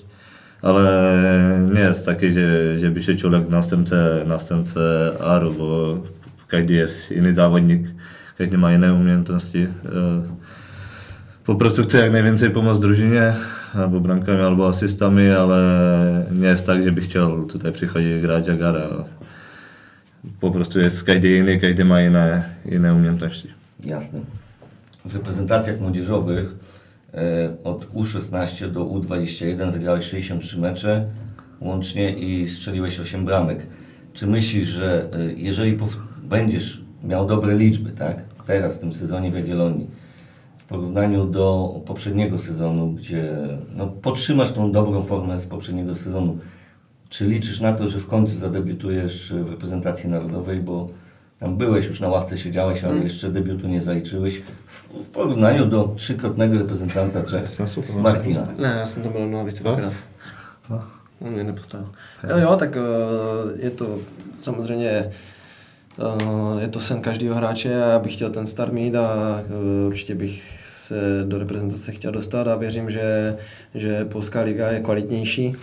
ale 0.62 1.68
nie 1.74 1.80
jest 1.80 2.06
taki, 2.06 2.32
że, 2.32 2.78
żeby 2.78 3.02
się 3.02 3.16
ciulek 3.16 3.48
następcę, 3.48 4.24
następcę 4.26 5.12
Aru, 5.24 5.54
bo 5.54 5.98
każdy 6.48 6.72
jest 6.74 7.12
inny 7.12 7.34
zawodnik, 7.34 7.82
każdy 8.38 8.58
ma 8.58 8.74
inne 8.74 8.94
umiejętności. 8.94 9.58
E, 9.58 10.22
Po 11.46 11.54
prostu 11.54 11.82
chce 11.82 11.98
jak 11.98 12.12
najwięcej 12.12 12.50
pomóc 12.50 12.78
drużynie, 12.80 13.34
albo 13.74 14.00
bramkami, 14.00 14.40
albo 14.40 14.68
asystami, 14.68 15.28
ale 15.30 16.26
nie 16.32 16.46
jest 16.46 16.66
tak, 16.66 16.84
żeby 16.84 17.00
chciał 17.00 17.44
tutaj 17.46 17.72
przychodzić 17.72 18.18
i 18.18 18.20
grać 18.20 18.46
jak 18.48 18.62
Ara. 18.62 18.88
Po 20.40 20.50
prostu 20.50 20.80
jest 20.80 21.04
każdy 21.04 21.36
inny, 21.36 21.58
każdy 21.60 21.84
ma 21.84 22.02
inne, 22.02 22.44
inne 22.66 22.94
umiejętności. 22.94 23.48
Jasne. 23.84 24.20
W 25.04 25.14
reprezentacjach 25.14 25.80
młodzieżowych 25.80 26.46
e, 26.46 26.69
od 27.64 27.92
U16 27.94 28.70
do 28.72 28.84
U21 28.84 29.72
zagrałeś 29.72 30.04
63 30.04 30.60
mecze 30.60 31.06
łącznie 31.60 32.10
i 32.10 32.48
strzeliłeś 32.48 33.00
8 33.00 33.24
bramek. 33.24 33.66
Czy 34.12 34.26
myślisz, 34.26 34.68
że 34.68 35.08
e, 35.14 35.32
jeżeli 35.32 35.78
będziesz 36.22 36.82
miał 37.04 37.26
dobre 37.26 37.58
liczby, 37.58 37.90
tak, 37.90 38.24
teraz 38.46 38.76
w 38.76 38.80
tym 38.80 38.94
sezonie 38.94 39.30
w 39.30 39.34
Jagiellonii, 39.34 39.86
w 40.58 40.64
porównaniu 40.64 41.26
do 41.26 41.74
poprzedniego 41.86 42.38
sezonu, 42.38 42.92
gdzie 42.92 43.36
no, 43.76 43.86
podtrzymasz 43.86 44.52
tą 44.52 44.72
dobrą 44.72 45.02
formę 45.02 45.40
z 45.40 45.46
poprzedniego 45.46 45.94
sezonu, 45.94 46.38
czy 47.08 47.26
liczysz 47.26 47.60
na 47.60 47.72
to, 47.72 47.86
że 47.86 47.98
w 47.98 48.06
końcu 48.06 48.34
zadebiutujesz 48.34 49.32
w 49.32 49.50
reprezentacji 49.50 50.10
narodowej, 50.10 50.60
bo 50.60 50.88
tam 51.40 51.56
byłeś 51.56 51.86
już 51.86 52.00
na 52.00 52.08
ławce, 52.08 52.38
siedziałeś, 52.38 52.84
ale 52.84 52.98
jeszcze 52.98 53.30
debiutu 53.30 53.68
nie 53.68 53.82
zaliczyłeś. 53.82 54.42
W, 54.66 55.04
w 55.04 55.08
porównaniu 55.08 55.66
do 55.66 55.94
trzykrotnego 55.96 56.58
reprezentanta 56.58 57.22
Czech, 57.22 57.50
Martina. 57.96 58.46
Ne, 58.58 58.68
já 58.68 58.86
jsem 58.86 59.02
tam 59.02 59.12
byl 59.12 59.28
na 59.28 59.38
lavici 59.38 59.62
dvakrát. 59.62 59.92
On 61.20 61.32
mě 61.32 61.44
nepostavil. 61.44 61.88
Jo, 62.28 62.38
jo, 62.38 62.56
tak 62.56 62.76
je 63.62 63.70
to 63.70 63.98
samozřejmě 64.38 65.10
je 66.60 66.68
to 66.68 66.80
sen 66.80 67.00
každého 67.00 67.34
hráče 67.34 67.82
a 67.82 67.88
já 67.88 67.98
bych 67.98 68.14
chtěl 68.14 68.30
ten 68.30 68.46
start 68.46 68.72
mít 68.72 68.94
a 68.94 69.40
eh, 69.44 69.86
určitě 69.86 70.14
bych 70.14 70.60
se 70.64 71.24
do 71.24 71.38
reprezentace 71.38 71.92
chtěl 71.92 72.12
dostat 72.12 72.48
a 72.48 72.56
věřím, 72.56 72.90
že, 72.90 73.36
že 73.74 74.04
Polská 74.04 74.40
liga 74.40 74.70
je 74.70 74.80
kvalitnější, 74.80 75.54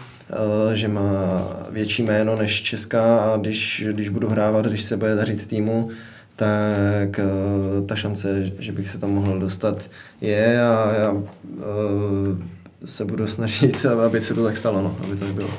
že 0.74 0.88
má 0.88 1.42
větší 1.72 2.04
jméno 2.04 2.36
než 2.36 2.62
Česká 2.62 3.18
a 3.18 3.38
když, 3.38 3.88
když 3.92 4.10
budu 4.10 4.30
hrávat, 4.30 4.66
když 4.66 4.82
se 4.82 4.98
bude 4.98 5.16
dařit 5.16 5.48
týmu, 5.48 5.90
tak 6.38 7.20
eh, 7.20 7.82
ta 7.86 7.96
šance, 7.96 8.52
že 8.60 8.72
bych 8.72 8.90
se 8.90 8.98
tam 8.98 9.12
mohl 9.12 9.40
dostat, 9.40 9.90
je 10.22 10.62
a 10.62 10.94
já 10.94 11.14
eh, 11.14 12.86
se 12.86 13.06
budu 13.06 13.28
snažit, 13.28 13.86
aby 14.06 14.22
se 14.22 14.34
to 14.34 14.44
tak 14.44 14.58
stalo, 14.58 14.82
no, 14.82 14.96
aby 15.04 15.16
to 15.16 15.26
bylo. 15.26 15.50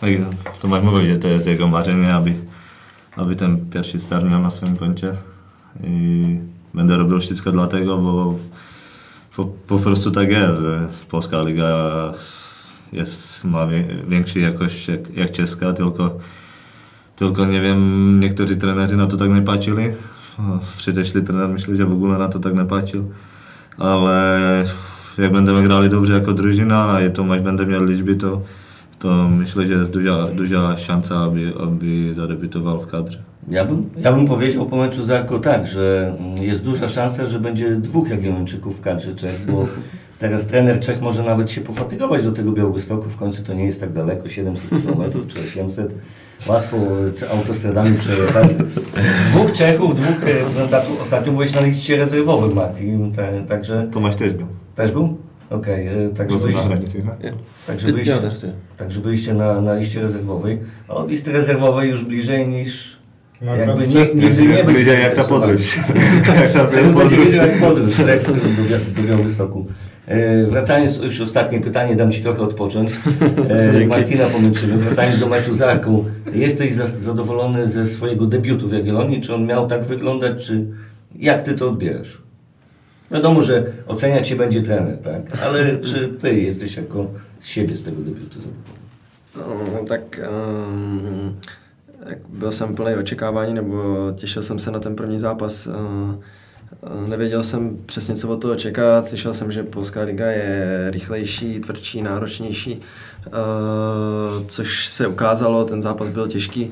Tak 0.00 0.10
to 0.60 0.68
máš 0.68 0.82
mówić, 0.82 1.10
że 1.10 1.18
to 1.18 1.28
jest 1.28 1.46
jego 1.46 1.68
marzenie, 1.68 2.14
aby, 2.14 2.36
aby 3.16 3.36
ten 3.36 3.70
pierwszy 3.70 3.98
start 4.00 4.24
miał 4.24 4.42
na 4.42 4.50
swoim 4.50 4.76
koncie. 4.76 5.16
I 5.84 6.40
będę 6.74 6.96
robił 6.96 7.20
wszystko 7.20 7.52
dlatego, 7.52 7.98
bo 7.98 8.38
po, 9.36 9.44
po 9.44 9.78
prostu 9.78 10.10
tak 10.10 10.30
jest, 10.30 10.60
że 10.60 10.88
Polska 11.08 11.42
Liga 11.42 12.12
jest, 12.92 13.44
ma 13.44 13.66
wie, 13.66 13.84
większą 14.08 14.38
jakość 14.38 14.88
jak, 14.88 15.16
jak 15.16 15.32
czeska, 15.32 15.72
tylko, 15.72 16.18
tylko 17.16 17.46
nie 17.46 17.60
wiem, 17.60 18.20
niektórzy 18.20 18.56
trenerzy 18.56 18.96
na 18.96 19.06
to 19.06 19.16
tak 19.16 19.30
nie 19.30 19.42
patrzyli. 19.42 19.84
Wcześniejszy 20.76 21.22
trener 21.22 21.48
myślę, 21.48 21.76
że 21.76 21.84
w 21.84 21.92
ogóle 21.92 22.18
na 22.18 22.28
to 22.28 22.38
tak 22.38 22.54
nie 22.54 22.64
patrzył. 22.64 23.10
Ale 23.78 24.64
jak 25.18 25.32
będziemy 25.32 25.62
grali 25.62 25.88
dobrze 25.88 26.12
jako 26.12 26.32
drużyna 26.32 27.00
i 27.08 27.10
to 27.10 27.24
mecz 27.24 27.42
będę 27.42 27.66
miał 27.66 27.84
liczby, 27.84 28.14
to, 28.14 28.40
to 28.98 29.28
myślę, 29.28 29.66
że 29.66 29.74
jest 29.74 29.90
duża, 29.90 30.26
duża 30.26 30.76
szansa, 30.76 31.16
aby, 31.16 31.52
aby 31.62 32.14
zadebiutował 32.14 32.80
w 32.80 32.86
kadrze. 32.86 33.18
Ja 33.48 33.64
bym, 33.64 33.90
ja 33.96 34.12
bym 34.12 34.26
powiedział 34.26 34.66
po 34.66 34.76
meczu 34.76 35.04
z 35.04 35.10
Arko 35.10 35.38
tak, 35.38 35.66
że 35.66 36.14
jest 36.40 36.64
duża 36.64 36.88
szansa, 36.88 37.26
że 37.26 37.40
będzie 37.40 37.76
dwóch 37.76 38.08
Jagiellończyków 38.08 38.78
w 38.78 38.80
kadrze 38.80 39.14
Czech, 39.14 39.46
bo 39.50 39.66
teraz 40.18 40.46
trener 40.46 40.80
Czech 40.80 41.00
może 41.00 41.22
nawet 41.22 41.50
się 41.50 41.60
pofatygować 41.60 42.22
do 42.22 42.32
tego 42.32 42.52
Białegostoku, 42.52 43.08
w 43.10 43.16
końcu 43.16 43.42
to 43.42 43.54
nie 43.54 43.64
jest 43.64 43.80
tak 43.80 43.92
daleko, 43.92 44.28
700 44.28 44.68
km 44.70 45.02
czy 45.28 45.40
800. 45.40 45.94
Łatwo 46.46 46.76
autostradami 47.32 47.98
przejechać. 47.98 48.48
Dwóch 49.32 49.52
Czechów, 49.52 49.96
dwóch 49.96 50.22
reprezentantów. 50.24 51.00
Ostatnio 51.02 51.32
byłeś 51.32 51.54
na 51.54 51.60
liście 51.60 51.96
rezerwowych, 51.96 52.54
Martin, 52.54 53.12
ta- 53.12 53.42
także 53.48 53.86
Tomasz 53.92 54.16
też 54.16 54.32
był. 54.32 54.46
też 54.74 54.92
był? 54.92 55.16
Okej, 55.50 55.86
e, 55.86 56.08
także 56.16 56.38
byliście, 56.38 56.68
nie? 56.68 57.32
także 57.66 57.92
byliście, 57.92 58.14
także 58.76 59.00
byliście 59.00 59.34
na, 59.34 59.60
na 59.60 59.74
liście 59.74 60.00
rezerwowej. 60.00 60.58
A 60.88 60.94
od 60.94 61.10
listy 61.10 61.32
rezerwowej 61.32 61.90
już 61.90 62.04
bliżej 62.04 62.48
niż 62.48 62.96
No, 63.42 63.56
jakby 63.56 63.88
nie, 63.88 64.06
nigdy 64.14 64.42
nie 64.46 64.64
bliżej 64.64 65.02
jak 65.02 65.14
ta 65.14 65.24
podróż. 65.24 65.76
jak 66.40 66.52
ta 66.52 66.64
będzie 66.64 66.92
podróż. 66.94 67.26
wiedział 67.26 67.46
jak 67.46 67.60
podróż, 67.60 67.96
tak? 67.96 68.22
Do, 68.26 69.02
do 69.02 69.08
Białegostoku. 69.08 69.66
E, 70.06 70.46
wracając, 70.46 70.96
już 70.96 71.20
ostatnie 71.20 71.60
pytanie, 71.60 71.96
dam 71.96 72.12
Ci 72.12 72.22
trochę 72.22 72.42
odpocząć. 72.42 72.90
E, 73.50 73.86
Martina 73.86 74.26
pomyślimy, 74.26 74.76
wracając 74.76 75.20
do 75.20 75.26
meczu 75.26 75.54
z 75.54 75.62
Arką. 75.62 76.04
Jesteś 76.32 76.74
za, 76.74 76.86
zadowolony 76.86 77.68
ze 77.68 77.86
swojego 77.86 78.26
debiutu 78.26 78.68
w 78.68 78.72
Jagiellonii? 78.72 79.20
Czy 79.20 79.34
on 79.34 79.46
miał 79.46 79.66
tak 79.66 79.84
wyglądać, 79.84 80.46
czy 80.46 80.66
jak 81.16 81.42
Ty 81.42 81.54
to 81.54 81.68
odbierasz? 81.68 82.18
Wiadomo, 83.10 83.42
że 83.42 83.64
oceniać 83.86 84.28
się 84.28 84.36
będzie 84.36 84.62
trener, 84.62 84.98
tak? 84.98 85.42
Ale 85.42 85.76
czy 85.92 86.08
Ty 86.08 86.34
jesteś 86.34 86.76
jako 86.76 87.06
z 87.40 87.46
siebie 87.46 87.76
z 87.76 87.84
tego 87.84 88.02
debiutu 88.02 88.40
zadowolony? 88.40 89.70
No, 89.80 89.88
tak 89.88 90.20
um, 90.30 91.36
jak 92.08 92.18
byl 92.28 92.52
jsem 92.52 92.74
plný 92.74 92.94
očekávání, 92.94 93.54
nebo 93.54 93.96
těšil 94.16 94.42
jsem 94.42 94.58
se 94.58 94.70
na 94.70 94.78
ten 94.78 94.96
první 94.96 95.18
zápas. 95.18 95.68
Nevěděl 97.08 97.42
jsem 97.42 97.78
přesně, 97.86 98.14
co 98.14 98.28
od 98.28 98.36
toho 98.36 98.56
čekat. 98.56 99.06
Slyšel 99.06 99.34
jsem, 99.34 99.52
že 99.52 99.62
Polská 99.62 100.02
liga 100.02 100.26
je 100.26 100.86
rychlejší, 100.90 101.60
tvrdší, 101.60 102.02
náročnější, 102.02 102.80
uh, 103.26 104.46
což 104.46 104.88
se 104.88 105.06
ukázalo. 105.06 105.64
Ten 105.64 105.82
zápas 105.82 106.08
byl 106.08 106.28
těžký, 106.28 106.70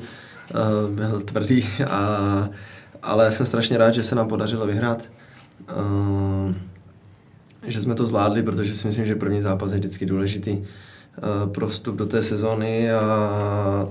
uh, 0.53 0.91
byl 0.91 1.21
tvrdý, 1.21 1.67
a, 1.89 2.49
ale 3.03 3.31
jsem 3.31 3.45
strašně 3.45 3.77
rád, 3.77 3.91
že 3.91 4.03
se 4.03 4.15
nám 4.15 4.27
podařilo 4.27 4.67
vyhrát. 4.67 5.03
Uh, 5.77 6.53
že 7.67 7.81
jsme 7.81 7.95
to 7.95 8.07
zvládli, 8.07 8.43
protože 8.43 8.75
si 8.75 8.87
myslím, 8.87 9.05
že 9.05 9.15
první 9.15 9.41
zápas 9.41 9.71
je 9.71 9.77
vždycky 9.77 10.05
důležitý 10.05 10.57
eh, 10.57 11.21
pro 11.47 11.67
vstup 11.67 11.95
do 11.95 12.05
té 12.05 12.23
sezóny 12.23 12.91
a 12.91 13.89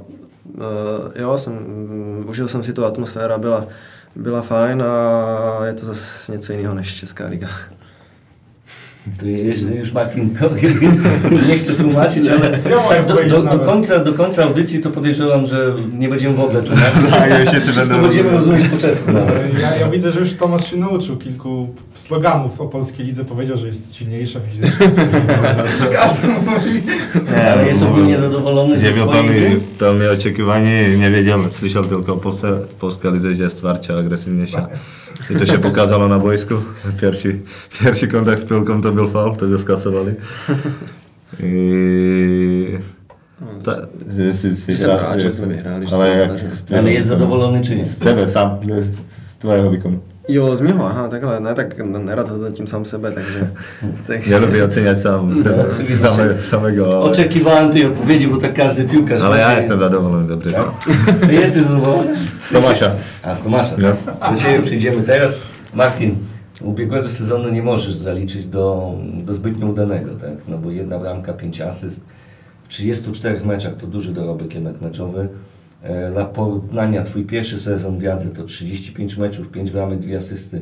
eh, 0.58 1.23
jo, 1.23 1.38
jsem, 1.38 1.52
mm, 1.52 2.25
užil 2.28 2.49
jsem 2.49 2.62
si 2.62 2.73
tu 2.73 2.84
atmosféra, 2.84 3.38
byla, 3.38 3.66
byla 4.16 4.42
fajn 4.42 4.83
a 4.83 5.66
je 5.66 5.73
to 5.73 5.87
zase 5.87 6.33
něco 6.33 6.52
jiného 6.52 6.75
než 6.75 6.94
Česká 6.94 7.26
liga. 7.26 7.49
To 9.20 9.26
już, 9.26 9.61
już 9.78 9.92
Martin 9.92 10.30
nie 11.49 11.58
chcę 11.58 11.73
tłumaczyć, 11.73 12.28
ale 12.28 12.58
tak 12.58 13.06
do, 13.06 13.14
do, 13.14 13.42
do, 13.42 13.64
końca, 13.64 14.04
do 14.04 14.14
końca 14.14 14.44
audycji 14.44 14.80
to 14.80 14.90
podejrzewam, 14.90 15.46
że 15.46 15.75
nie 15.99 16.08
będziemy 16.08 16.34
w 16.34 16.40
ogóle 16.40 16.62
tłumaczyć. 16.62 16.94
Tak, 17.11 17.30
ja 17.30 17.46
się 17.52 17.61
ty 17.61 17.73
Wszystko 17.73 17.99
będziemy 17.99 18.30
rozumieć 18.30 18.68
po 18.68 18.76
czesku. 18.76 19.11
Ja, 19.61 19.76
ja 19.76 19.88
widzę, 19.88 20.12
że 20.12 20.20
już 20.20 20.34
Tomasz 20.34 20.70
się 20.70 20.76
nauczył 20.76 21.16
kilku 21.16 21.68
sloganów 21.94 22.61
o 22.61 22.66
polskiej 22.66 23.06
lidze. 23.06 23.25
Powiedział, 23.25 23.56
że 23.56 23.66
jest 23.66 23.94
silniejsza 23.94 24.40
fizycznie. 24.40 24.90
Każdy 25.99 26.28
mówi. 26.28 26.82
Ale 27.52 27.68
jest 27.68 27.82
ogólnie 27.82 28.18
zadowolony 28.18 28.78
ze 28.78 28.84
Nie 28.87 28.92
gry? 28.92 29.61
tam 29.78 30.00
miał 30.00 30.12
oczekiwanie, 30.12 30.99
nie 30.99 31.11
wiedział, 31.11 31.38
słyszał 31.50 31.84
tylko 31.84 32.16
Polska, 32.16 32.49
Polska 32.80 33.11
Lidze, 33.11 33.34
że 33.34 33.42
jest 33.42 33.56
twardsza, 33.56 33.99
agresywniejsza. 33.99 34.68
I 35.30 35.37
to 35.37 35.47
się 35.47 35.59
pokazało 35.59 36.09
na 36.09 36.18
boisku. 36.18 36.54
Pierwszy, 37.00 37.38
pierwszy 37.80 38.09
kontakt 38.09 38.40
z 38.40 38.44
piłką 38.44 38.83
to 38.83 38.92
był 38.92 39.09
faul, 39.09 39.37
to 39.37 39.49
go 39.49 39.59
skasowali. 39.59 40.14
I... 41.40 42.78
Ta, 43.64 43.76
si, 44.33 44.56
si, 44.56 44.76
Jsem 44.76 44.90
rád, 44.90 45.21
že 45.21 45.33
jsme 45.33 45.47
vyhráli, 45.47 45.87
že 45.87 45.90
se 45.90 45.97
ale 45.97 46.11
nám 46.11 46.18
jak 46.18 46.28
podařilo. 46.28 46.54
z 46.54 46.73
Ale 46.73 46.92
jest 46.92 47.09
zadowolony 47.09 47.61
czy 47.61 47.76
nie? 47.76 47.85
Z 47.85 47.99
tebe 47.99 48.28
sam, 48.28 48.59
z, 48.83 48.94
z 49.30 49.37
twojego 49.38 49.71
wykonu. 50.28 50.48
Jo, 50.48 50.56
z 50.56 50.60
mého, 50.60 50.86
aha, 50.90 51.08
takhle, 51.08 51.40
ne, 51.40 51.54
tak 51.54 51.78
nerad 51.84 52.28
hodnotím 52.28 52.66
sám 52.66 52.84
sebe, 52.84 53.12
takže... 53.12 53.48
takže 54.06 54.34
Ja 54.34 54.38
lubię 54.38 54.64
oceniać 54.64 55.02
sam 55.02 55.36
sebe, 55.36 55.66
oczywiście. 55.70 55.98
same, 56.16 56.42
samego, 56.42 56.86
ale, 56.86 57.10
Oczekiwałem 57.10 57.72
tej 57.72 57.86
odpowiedzi, 57.86 58.28
bo 58.28 58.36
tak 58.36 58.54
każdy 58.54 58.84
piłkarz... 58.84 59.22
ale 59.22 59.38
ja 59.38 59.56
jestem 59.56 59.78
zadowolony 59.78 60.28
dobry. 60.28 60.52
Ty 61.28 61.34
jesteś 61.34 61.62
zadowolony? 61.62 62.16
Z 62.44 62.52
Tomasza. 62.52 62.90
A, 63.22 63.34
z 63.34 63.42
Tomasza. 63.42 63.76
No. 63.78 64.30
Do 64.30 64.42
Ciebie 64.42 64.62
przyjdziemy 64.62 65.02
teraz. 65.02 65.32
Martin, 65.74 66.16
ubiegłego 66.60 67.10
sezonu 67.10 67.48
nie 67.50 67.62
możesz 67.62 67.94
zaliczyć 67.94 68.44
do, 68.44 68.94
do 69.24 69.34
zbytnio 69.34 69.66
udanego, 69.66 70.10
tak? 70.10 70.30
No 70.48 70.58
bo 70.58 70.70
jedna 70.70 70.98
bramka, 70.98 71.32
pięć 71.32 71.60
asyst. 71.60 72.00
W 72.64 72.68
34 72.68 73.44
meczach 73.44 73.76
to 73.76 73.86
duży 73.86 74.12
dorobek 74.12 74.54
jednak 74.54 74.80
meczowy. 74.80 75.28
E, 75.84 76.10
Dla 76.10 76.24
porównania, 76.24 77.02
Twój 77.02 77.24
pierwszy 77.24 77.60
sezon 77.60 77.98
w 77.98 78.02
Jadze 78.02 78.30
to 78.30 78.44
35 78.44 79.16
meczów, 79.16 79.48
5 79.50 79.70
bramek, 79.70 79.98
2 79.98 80.16
asysty. 80.16 80.60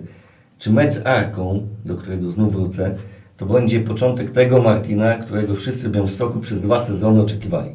Czy 0.58 0.72
mecz 0.72 0.92
z 0.92 1.06
Arką, 1.06 1.66
do 1.84 1.96
którego 1.96 2.30
znów 2.30 2.52
wrócę, 2.52 2.94
to 3.36 3.46
będzie 3.46 3.80
początek 3.80 4.30
tego 4.30 4.62
Martina, 4.62 5.14
którego 5.14 5.54
wszyscy 5.54 5.88
w 5.88 5.92
Białymstoku 5.92 6.40
przez 6.40 6.60
dwa 6.60 6.80
sezony 6.80 7.22
oczekiwali? 7.22 7.70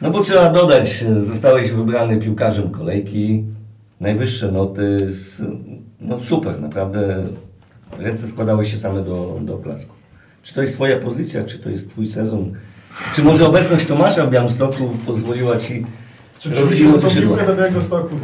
No 0.00 0.10
bo 0.10 0.20
trzeba 0.20 0.50
dodać, 0.50 1.02
e, 1.02 1.20
zostałeś 1.20 1.70
wybrany 1.70 2.18
piłkarzem 2.18 2.70
kolejki, 2.70 3.44
najwyższe 4.00 4.52
noty, 4.52 5.12
z, 5.12 5.42
no 6.00 6.20
super, 6.20 6.60
naprawdę 6.60 7.24
ręce 7.98 8.26
składały 8.26 8.66
się 8.66 8.78
same 8.78 9.02
do, 9.02 9.40
do 9.42 9.54
oklasków. 9.54 9.96
Czy 10.42 10.54
to 10.54 10.62
jest 10.62 10.74
Twoja 10.74 10.98
pozycja, 10.98 11.44
czy 11.44 11.58
to 11.58 11.70
jest 11.70 11.90
Twój 11.90 12.08
sezon? 12.08 12.52
Czy 13.16 13.22
może 13.22 13.46
obecność 13.46 13.86
Tomasza 13.86 14.26
w 14.26 14.30
Białymstoku 14.30 14.98
pozwoliła 15.06 15.58
Ci 15.58 15.86
Czy 16.38 16.50
piłkę 17.20 17.46
do 17.46 17.56
białego 17.56 17.80
stoku? 17.80 18.18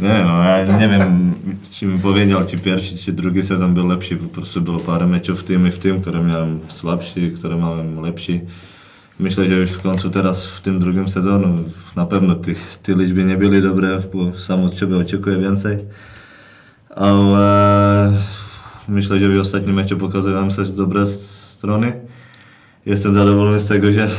Nie 0.00 0.08
no, 0.08 0.42
ja 0.44 0.78
nie 0.78 0.88
wiem, 0.88 1.34
czy 1.70 1.86
mi 1.86 1.98
powiedział, 1.98 2.40
czy 2.46 2.58
pierwszy, 2.58 2.96
czy 2.96 3.12
drugi 3.12 3.42
sezon 3.42 3.74
był 3.74 3.88
lepszy, 3.88 4.16
po 4.16 4.28
prostu 4.28 4.60
było 4.60 4.78
parę 4.78 5.06
meczów 5.06 5.40
w 5.40 5.44
tym 5.44 5.68
i 5.68 5.70
w 5.70 5.78
tym, 5.78 6.00
które 6.00 6.24
miałem 6.24 6.60
słabsi, 6.68 7.32
które 7.38 7.56
miałem 7.56 8.00
lepsi. 8.00 8.40
Myślę, 9.18 9.46
że 9.46 9.54
już 9.54 9.70
w 9.70 9.82
końcu 9.82 10.10
teraz 10.10 10.46
w 10.46 10.60
tym 10.60 10.80
drugim 10.80 11.08
sezonu 11.08 11.64
na 11.96 12.06
pewno 12.06 12.34
tych, 12.34 12.78
te 12.82 12.94
liczby 12.94 13.24
nie 13.24 13.36
były 13.36 13.62
dobre, 13.62 14.02
bo 14.14 14.38
sam 14.38 14.64
od 14.64 14.74
Ciebie 14.74 14.96
oczekuję 14.96 15.38
więcej. 15.38 15.78
Ale 16.96 18.12
myślę, 18.88 19.18
że 19.18 19.28
w 19.28 19.40
ostatnim 19.40 19.74
meczu 19.74 19.98
pokazałem 19.98 20.50
też 20.50 20.72
dobre 20.72 21.06
strony. 21.06 22.00
Jestem 22.86 23.14
zadowolony 23.14 23.60
z 23.60 23.68
tego, 23.68 23.92
że, 23.92 24.10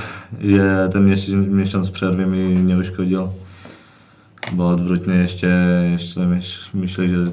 że 0.41 0.89
ten 0.93 1.05
miesiąc, 1.05 1.47
miesiąc 1.47 1.91
przerwy 1.91 2.25
mi 2.25 2.39
nie 2.39 2.77
uszkodził 2.77 3.27
bo 4.51 4.67
odwrotnie 4.67 5.13
jeszcze, 5.13 5.47
jeszcze 5.91 6.21
myśl- 6.21 6.69
myślę, 6.73 7.07
że 7.09 7.31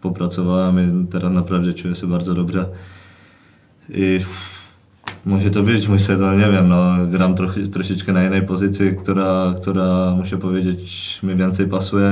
popracowałem 0.00 1.04
i 1.04 1.06
teraz 1.06 1.32
naprawdę 1.32 1.74
czuję 1.74 1.94
się 1.94 2.06
bardzo 2.06 2.34
dobrze. 2.34 2.66
I 3.88 4.18
może 5.24 5.50
to 5.50 5.62
być 5.62 5.88
mój 5.88 6.00
sezon, 6.00 6.38
nie 6.38 6.50
wiem, 6.50 6.68
no, 6.68 7.06
gram 7.06 7.34
trochę, 7.34 7.66
troszeczkę 7.66 8.12
na 8.12 8.26
innej 8.26 8.42
pozycji, 8.42 8.96
która, 9.02 9.54
która 9.62 10.14
muszę 10.16 10.38
powiedzieć 10.38 11.20
mi 11.22 11.36
więcej 11.36 11.66
pasuje 11.66 12.10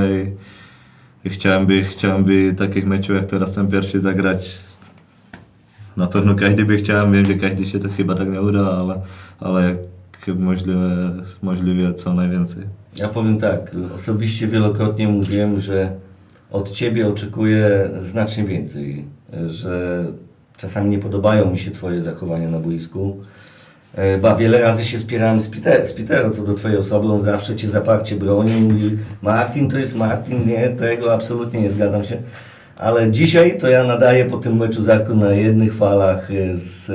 i, 1.23 1.27
i 1.27 1.29
chciałem 1.29 1.65
by, 1.65 1.83
chciałem 1.83 2.23
by 2.23 2.53
takich 2.57 2.85
meczów 2.85 3.15
jak 3.15 3.25
teraz 3.25 3.53
ten 3.53 3.67
pierwszy 3.67 3.99
zagrać. 3.99 4.72
Na 5.97 6.07
pewno 6.07 6.35
każdy 6.35 6.65
by 6.65 6.77
chciał, 6.77 7.11
wiem, 7.11 7.25
że 7.25 7.33
każdy 7.33 7.65
się 7.65 7.79
to 7.79 7.89
chyba 7.97 8.15
tak 8.15 8.29
nie 8.29 8.41
uda, 8.41 8.71
ale, 8.71 9.01
ale 9.39 9.75
jak 10.27 10.37
możliwe, 10.37 11.11
możliwie 11.41 11.93
co 11.93 12.13
najwięcej. 12.13 12.63
Ja 12.95 13.09
powiem 13.09 13.37
tak, 13.39 13.75
osobiście 13.95 14.47
wielokrotnie 14.47 15.07
mówiłem, 15.07 15.59
że 15.59 15.91
od 16.51 16.71
Ciebie 16.71 17.07
oczekuję 17.07 17.89
znacznie 18.01 18.43
więcej, 18.43 19.05
że 19.47 20.05
czasami 20.57 20.89
nie 20.89 20.99
podobają 20.99 21.51
mi 21.51 21.59
się 21.59 21.71
Twoje 21.71 22.03
zachowania 22.03 22.49
na 22.49 22.59
boisku. 22.59 23.17
E, 23.95 24.17
Ba, 24.17 24.35
wiele 24.35 24.61
razy 24.61 24.85
się 24.85 24.99
spierałem 24.99 25.41
z, 25.41 25.49
Peter, 25.49 25.87
z 25.87 25.93
Pitero 25.93 26.29
co 26.29 26.43
do 26.43 26.53
Twojej 26.53 26.77
osoby, 26.77 27.07
on 27.07 27.23
zawsze 27.23 27.55
Cię 27.55 27.67
zaparcie 27.67 28.15
broni, 28.15 28.61
mówi 28.61 28.97
Martin 29.21 29.69
to 29.69 29.77
jest 29.77 29.95
Martin, 29.95 30.47
nie, 30.47 30.69
tego 30.69 31.13
absolutnie 31.13 31.61
nie 31.61 31.71
zgadzam 31.71 32.03
się. 32.03 32.17
Ale 32.75 33.11
dzisiaj 33.11 33.57
to 33.57 33.67
ja 33.67 33.83
nadaję 33.83 34.25
po 34.25 34.37
tym 34.37 34.57
meczu 34.57 34.83
z 34.83 34.89
Arką 34.89 35.15
na 35.15 35.31
jednych 35.31 35.75
falach 35.75 36.31
e, 36.31 36.57
z, 36.57 36.85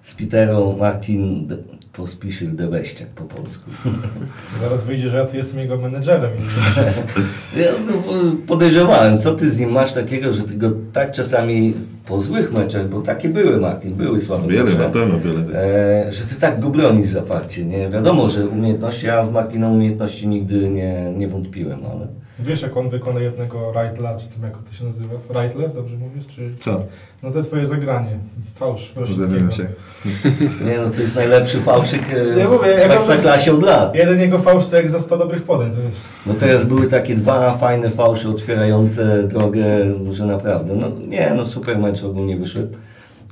z 0.00 0.14
Pitero 0.14 0.76
Martin 0.78 1.48
Pospisil 1.96 2.56
de 2.56 2.68
po 3.14 3.24
polsku. 3.24 3.70
Zaraz 4.62 4.84
wyjdzie, 4.84 5.08
że 5.08 5.18
ja 5.18 5.24
tu 5.24 5.36
jestem 5.36 5.60
jego 5.60 5.76
menedżerem. 5.76 6.30
Ja 7.56 7.66
no, 7.86 7.92
podejrzewałem, 8.46 9.18
co 9.18 9.34
ty 9.34 9.50
z 9.50 9.60
nim 9.60 9.70
masz 9.70 9.92
takiego, 9.92 10.32
że 10.32 10.42
ty 10.42 10.54
go 10.54 10.70
tak 10.92 11.12
czasami 11.12 11.74
po 12.06 12.22
złych 12.22 12.52
meczach, 12.52 12.88
bo 12.88 13.00
takie 13.00 13.28
były 13.28 13.60
Martin, 13.60 13.94
były 13.94 14.20
słabe 14.20 14.48
Wiele, 14.48 14.64
mecze, 14.64 14.78
na 14.78 14.88
pewno 14.88 15.20
wiele. 15.20 15.62
e, 16.06 16.12
że 16.12 16.24
ty 16.24 16.34
tak 16.34 16.60
go 16.60 16.70
bronisz 16.70 17.08
zaparcie, 17.08 17.64
nie? 17.64 17.88
Wiadomo, 17.88 18.28
że 18.28 18.46
umiejętności, 18.46 19.06
ja 19.06 19.22
w 19.22 19.32
Martina 19.32 19.68
umiejętności 19.68 20.28
nigdy 20.28 20.70
nie, 20.70 21.12
nie 21.16 21.28
wątpiłem, 21.28 21.80
ale... 21.86 22.08
Wiesz, 22.38 22.62
jak 22.62 22.76
on 22.76 22.90
wykona 22.90 23.20
jednego 23.20 23.72
Reitla, 23.72 24.18
czy 24.18 24.28
tam 24.28 24.42
jak 24.42 24.58
to 24.58 24.72
się 24.72 24.84
nazywa? 24.84 25.14
Reitle, 25.30 25.68
dobrze 25.68 25.96
mówisz? 25.96 26.26
Czy... 26.26 26.50
Co? 26.60 26.84
No 27.22 27.30
te 27.30 27.42
twoje 27.42 27.66
zagranie. 27.66 28.18
Fałsz 28.54 28.94
się. 29.56 29.66
Nie 30.66 30.78
no, 30.78 30.90
to 30.90 31.00
jest 31.00 31.14
najlepszy 31.14 31.60
fałszyk 31.84 32.02
e, 32.32 32.36
Nie 32.36 32.44
mówię, 32.44 32.88
w 32.88 32.92
Ekstraklasie 32.92 33.52
od 33.52 33.62
lat. 33.62 33.96
Jeden 33.96 34.20
jego 34.20 34.38
fałsz 34.38 34.66
to 34.66 34.76
jak 34.76 34.90
za 34.90 35.00
100 35.00 35.18
dobrych 35.18 35.42
podań. 35.42 35.70
No 36.26 36.34
teraz 36.34 36.64
były 36.64 36.86
takie 36.86 37.14
dwa 37.14 37.56
fajne 37.56 37.90
fałsze 37.90 38.28
otwierające 38.28 39.28
drogę, 39.28 39.64
że 40.12 40.26
naprawdę, 40.26 40.74
no 40.74 40.86
nie, 41.08 41.32
no 41.36 41.46
super 41.46 41.78
mecz 41.78 42.04
ogólnie 42.04 42.36
wyszedł. 42.36 42.76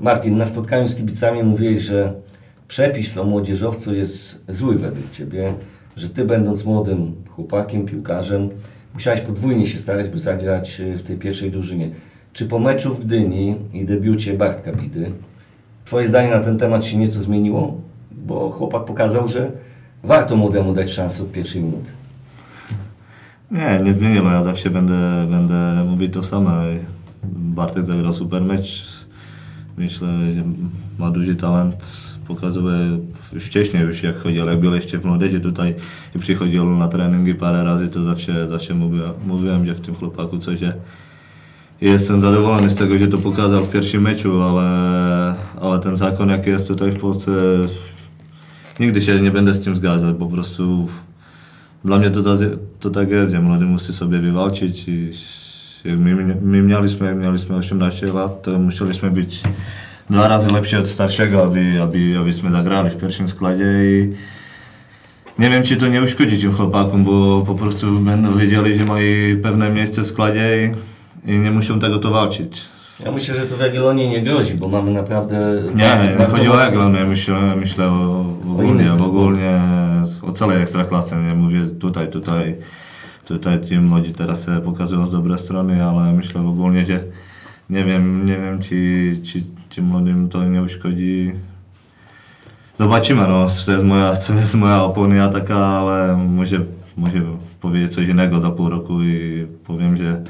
Martin, 0.01 0.39
na 0.39 0.47
spotkaniu 0.47 0.89
z 0.89 0.97
kibicami 0.97 1.43
mówiłeś, 1.43 1.83
że 1.83 2.13
przepis 2.69 3.19
o 3.19 3.25
młodzieżowcu 3.25 3.95
jest 3.95 4.41
zły 4.49 4.75
według 4.75 5.11
Ciebie, 5.11 5.53
że 5.97 6.09
Ty 6.09 6.25
będąc 6.25 6.65
młodym 6.65 7.15
chłopakiem, 7.29 7.87
piłkarzem, 7.87 8.49
musiałeś 8.95 9.21
podwójnie 9.21 9.67
się 9.67 9.79
starać, 9.79 10.09
by 10.09 10.19
zagrać 10.19 10.81
y, 10.81 10.99
w 10.99 11.03
tej 11.03 11.17
pierwszej 11.17 11.51
drużynie. 11.51 11.91
Czy 12.33 12.47
po 12.47 12.59
meczu 12.59 12.95
w 12.95 13.01
Gdyni 13.05 13.57
i 13.73 13.85
debiucie 13.85 14.35
Bartka 14.35 14.73
Bidy, 14.73 15.13
Twoje 15.85 16.09
zdanie 16.09 16.31
na 16.31 16.41
ten 16.41 16.59
temat 16.59 16.85
się 16.85 16.97
nieco 16.97 17.21
zmieniło? 17.21 17.81
Bo 18.27 18.51
chłopak 18.51 18.85
pokazał, 18.85 19.29
że 19.29 19.51
warto 20.05 20.37
młodemu 20.37 20.75
dać 20.75 20.91
szansę 20.91 21.23
od 21.23 21.33
pierwszej 21.33 21.63
minuty. 21.63 21.91
Nie, 23.51 23.81
nie 23.85 23.93
zmieniło. 23.93 24.31
Ja 24.31 24.43
zawsze 24.43 24.71
będę, 24.71 25.27
będę 25.31 25.85
mówić 25.85 26.15
to 26.15 26.23
samo. 26.23 26.51
Bartek 27.33 27.87
zagrał 27.87 28.13
super 28.13 28.43
mecz. 28.43 28.85
Myślę, 29.77 30.09
że 30.35 30.43
ma 30.99 31.11
duży 31.11 31.37
talent. 31.37 31.77
Pokazuje 32.29 32.99
wcześniej, 33.41 33.83
już 33.83 34.03
jak 34.03 34.17
chodził, 34.17 34.47
jak 34.47 34.61
był 34.61 34.75
jeszcze 34.75 34.99
w 34.99 35.05
młodzieży 35.05 35.41
tutaj 35.41 35.75
i 36.17 36.19
przychodził 36.19 36.65
na 36.65 36.89
treningi 36.89 37.35
parę 37.35 37.65
razy, 37.65 37.89
to 37.89 38.03
zawsze, 38.03 38.49
zawsze 38.49 38.75
mówiłem, 38.75 39.13
mówiłem, 39.27 39.67
że 39.67 39.75
w 39.75 39.81
tym 39.81 39.95
chłopaku 39.95 40.39
coś 40.39 40.61
jest. 40.61 40.79
Jestem 41.81 42.21
zadowolony 42.21 42.71
z 42.71 42.75
tego, 42.75 42.99
że 42.99 43.09
to 43.09 43.19
pokazał 43.19 43.65
w 43.65 43.71
pierwszym 43.71 44.03
meczu, 44.03 44.43
ale, 44.43 45.35
ale 45.61 45.81
ten 45.81 45.97
zakon, 45.97 46.29
jaki 46.29 46.51
jest 46.51 46.69
tutaj 46.69 46.91
w 46.91 47.01
Polsce, 47.01 47.31
nigdy 48.81 49.03
się 49.03 49.21
nie 49.21 49.31
będę 49.31 49.55
z 49.55 49.61
tym 49.61 49.77
zgadzał. 49.77 50.15
Po 50.15 50.27
prostu 50.27 50.89
dla 51.85 51.99
mnie 51.99 52.11
to, 52.11 52.23
to 52.81 52.91
że 53.31 53.41
młody 53.41 53.65
musi 53.65 53.93
sobie 53.93 54.19
wywalczyć 54.19 54.89
i 54.89 55.13
jak 55.85 55.99
my, 55.99 56.37
my 56.43 56.63
mieliśmy, 56.63 57.07
jak 57.07 57.17
mieliśmy 57.17 57.57
18 57.57 58.07
lat, 58.07 58.43
to 58.43 58.59
musieliśmy 58.59 59.11
być 59.11 59.41
dwa 60.11 60.29
razy 60.29 60.53
lepsi 60.53 60.77
od 60.77 60.89
starszego, 60.89 61.43
aby, 61.43 61.83
aby, 61.83 62.19
abyśmy 62.21 62.51
zagrali 62.51 62.91
w 62.91 62.97
pierwszym 62.97 63.29
składzie 63.29 63.65
i 63.65 64.13
nie 65.39 65.51
wiem, 65.51 65.63
czy 65.63 65.77
to 65.77 65.89
nie 65.89 66.03
uszkodzi 66.03 66.39
tym 66.39 66.53
chłopakom, 66.53 67.05
bo 67.05 67.43
po 67.47 67.55
prostu 67.55 68.01
będą 68.01 68.37
wiedzieli, 68.37 68.79
że 68.79 68.85
mają 68.85 69.07
pewne 69.43 69.71
miejsce 69.71 70.03
w 70.03 70.07
składzie 70.07 70.73
i, 71.27 71.33
i 71.33 71.39
nie 71.39 71.51
muszą 71.51 71.81
tego 71.81 71.99
to 71.99 72.11
walczyć. 72.11 72.72
Ja 73.05 73.13
myślę, 73.13 73.35
że 73.35 73.47
to 73.47 73.57
w 73.57 73.61
Jagiellonii 73.61 74.09
nie 74.09 74.23
grozi, 74.23 74.55
bo 74.55 74.69
mamy 74.69 74.91
naprawdę... 74.91 75.63
Nie, 75.75 76.09
nie 76.11 76.17
bardzo 76.19 76.37
chodzi 76.37 76.49
o 76.49 76.65
Eglon, 76.65 76.95
ja 76.95 77.07
myślę, 77.07 77.57
myślę 77.57 77.87
o, 77.87 78.25
ogólnie, 78.51 78.93
o 78.93 79.07
ogólnie 79.07 79.61
o 80.23 80.33
całej 80.33 80.63
ekstraklasy, 80.63 81.17
nie 81.17 81.35
mówię 81.35 81.67
tutaj, 81.81 82.09
tutaj, 82.11 82.57
tutaj 83.25 83.61
ci 83.61 83.79
młodzi 83.79 84.13
teraz 84.13 84.47
pokazują 84.65 85.07
z 85.07 85.13
dobre 85.13 85.39
strony, 85.39 85.85
ale 85.85 86.13
myślę 86.13 86.41
ogólnie, 86.41 86.87
że 86.87 87.01
nie 87.71 87.85
wiem, 87.85 88.27
nie 88.27 88.37
wiem 88.37 88.63
czy, 88.63 89.17
czy, 89.25 89.43
czy 89.69 89.83
młodym 89.83 90.29
to 90.29 90.45
nie 90.45 90.63
uszkodzi. 90.63 91.33
Zobaczymy, 92.79 93.23
no, 93.29 93.47
to 93.67 93.73
jest 93.73 93.85
moja, 93.85 94.17
to 94.17 94.35
jest 94.35 94.55
moja 94.55 94.83
opinia 94.83 95.29
taka, 95.29 95.57
ale 95.57 96.17
może, 96.17 96.61
może 96.97 97.23
powiedzieć 97.61 97.95
coś 97.95 98.09
innego 98.09 98.41
za 98.41 98.51
pół 98.51 98.69
roku 98.69 99.03
i 99.03 99.47
powiem, 99.67 99.97
że, 99.97 100.23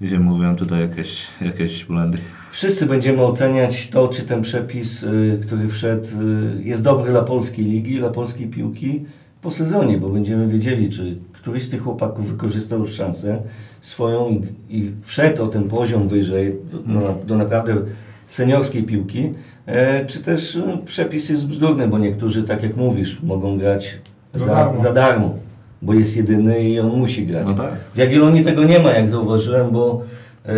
że 0.00 0.20
mówię 0.20 0.54
tutaj 0.56 0.80
jakieś, 0.80 1.26
jakieś 1.40 1.84
błędy. 1.84 2.18
Wszyscy 2.52 2.86
będziemy 2.86 3.22
oceniać 3.22 3.88
to, 3.88 4.08
czy 4.08 4.22
ten 4.22 4.42
przepis, 4.42 5.02
y, 5.02 5.40
który 5.46 5.68
wszedł, 5.68 6.06
y, 6.58 6.62
jest 6.62 6.82
dobry 6.82 7.10
dla 7.10 7.22
polskiej 7.22 7.64
ligi, 7.64 7.98
dla 7.98 8.10
polskiej 8.10 8.46
piłki 8.46 9.04
po 9.42 9.50
sezonie, 9.50 9.98
bo 9.98 10.08
będziemy 10.08 10.48
wiedzieli, 10.48 10.90
czy 10.90 11.16
któryś 11.32 11.64
z 11.64 11.70
tych 11.70 11.82
chłopaków 11.82 12.30
wykorzystał 12.30 12.78
już 12.78 12.94
szansę 12.94 13.42
swoją 13.80 14.28
i, 14.28 14.42
i 14.76 14.92
wszedł 15.02 15.44
o 15.44 15.46
ten 15.46 15.68
poziom 15.68 16.08
wyżej 16.08 16.56
do, 16.72 16.78
do, 16.78 17.18
do 17.26 17.36
naprawdę 17.36 17.74
seniorskiej 18.26 18.82
piłki, 18.82 19.32
e, 19.66 20.06
czy 20.06 20.18
też 20.18 20.56
e, 20.56 20.78
przepis 20.84 21.28
jest 21.28 21.46
bzdurny, 21.46 21.88
bo 21.88 21.98
niektórzy, 21.98 22.42
tak 22.42 22.62
jak 22.62 22.76
mówisz, 22.76 23.22
mogą 23.22 23.58
grać 23.58 23.98
Za 24.34 24.72
za, 24.78 24.92
darmo. 24.92 25.34
Bo 25.86 25.94
jest 25.94 26.16
jedyny 26.16 26.68
i 26.68 26.80
on 26.80 26.98
musi 26.98 27.26
grać. 27.26 27.46
No 27.46 27.54
tak. 27.54 27.74
W 27.94 27.98
Jagiellonii 27.98 28.44
tego 28.44 28.64
nie 28.64 28.78
ma, 28.78 28.92
jak 28.92 29.08
zauważyłem, 29.08 29.70
bo 29.70 30.02
e, 30.44 30.54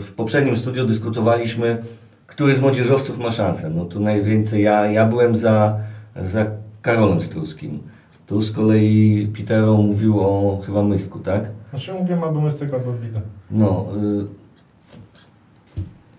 w 0.00 0.12
poprzednim 0.16 0.56
studiu 0.56 0.86
dyskutowaliśmy, 0.86 1.78
który 2.26 2.56
z 2.56 2.60
młodzieżowców 2.60 3.18
ma 3.18 3.30
szansę. 3.30 3.70
No 3.70 3.84
tu 3.84 4.00
najwięcej 4.00 4.62
ja, 4.62 4.90
ja 4.90 5.06
byłem 5.06 5.36
za, 5.36 5.78
za 6.24 6.46
Karolem 6.82 7.22
Struskim. 7.22 7.78
Tu 8.26 8.42
z 8.42 8.52
kolei 8.52 9.28
Pitero 9.32 9.76
mówił 9.76 10.20
o 10.20 10.60
chyba 10.66 10.82
Mysku, 10.82 11.18
tak? 11.18 11.50
Znaczy 11.70 11.94
mówię 11.94 12.18
albo 12.22 12.40
Mystyk, 12.40 12.74
albo 12.74 12.92
Bida. 12.92 13.20
No, 13.50 13.86
y, 14.20 14.43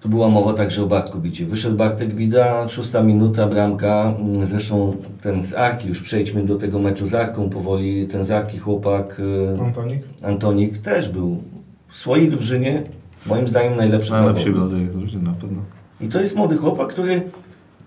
tu 0.05 0.09
była 0.09 0.29
mowa 0.29 0.53
także 0.53 0.83
o 0.83 0.87
Bartku 0.87 1.19
Bicie. 1.19 1.45
Wyszedł 1.45 1.77
Bartek 1.77 2.13
Bida, 2.13 2.67
szósta 2.67 3.03
minuta, 3.03 3.47
bramka. 3.47 4.13
Mm, 4.19 4.45
Zresztą 4.45 4.93
ten 5.21 5.43
z 5.43 5.53
Arki, 5.53 5.87
już 5.87 6.01
przejdźmy 6.01 6.43
do 6.43 6.55
tego 6.55 6.79
meczu 6.79 7.07
z 7.07 7.13
Arką 7.13 7.49
powoli. 7.49 8.07
Ten 8.07 8.25
z 8.25 8.31
Arki 8.31 8.59
chłopak 8.59 9.19
y, 9.59 9.61
Antonik. 9.61 10.03
Antonik 10.21 10.77
też 10.77 11.09
był 11.09 11.43
w 11.87 11.97
swojej 11.97 12.29
drużynie, 12.29 12.83
moim 13.25 13.47
zdaniem 13.47 13.77
najlepszy 13.77 14.11
Najlepszy 14.11 14.53
z 14.67 14.73
ich 14.73 14.91
drużyny 14.91 15.23
na 15.23 15.33
pewno. 15.33 15.61
I 16.01 16.07
to 16.07 16.21
jest 16.21 16.35
młody 16.35 16.57
chłopak, 16.57 16.87
który 16.87 17.21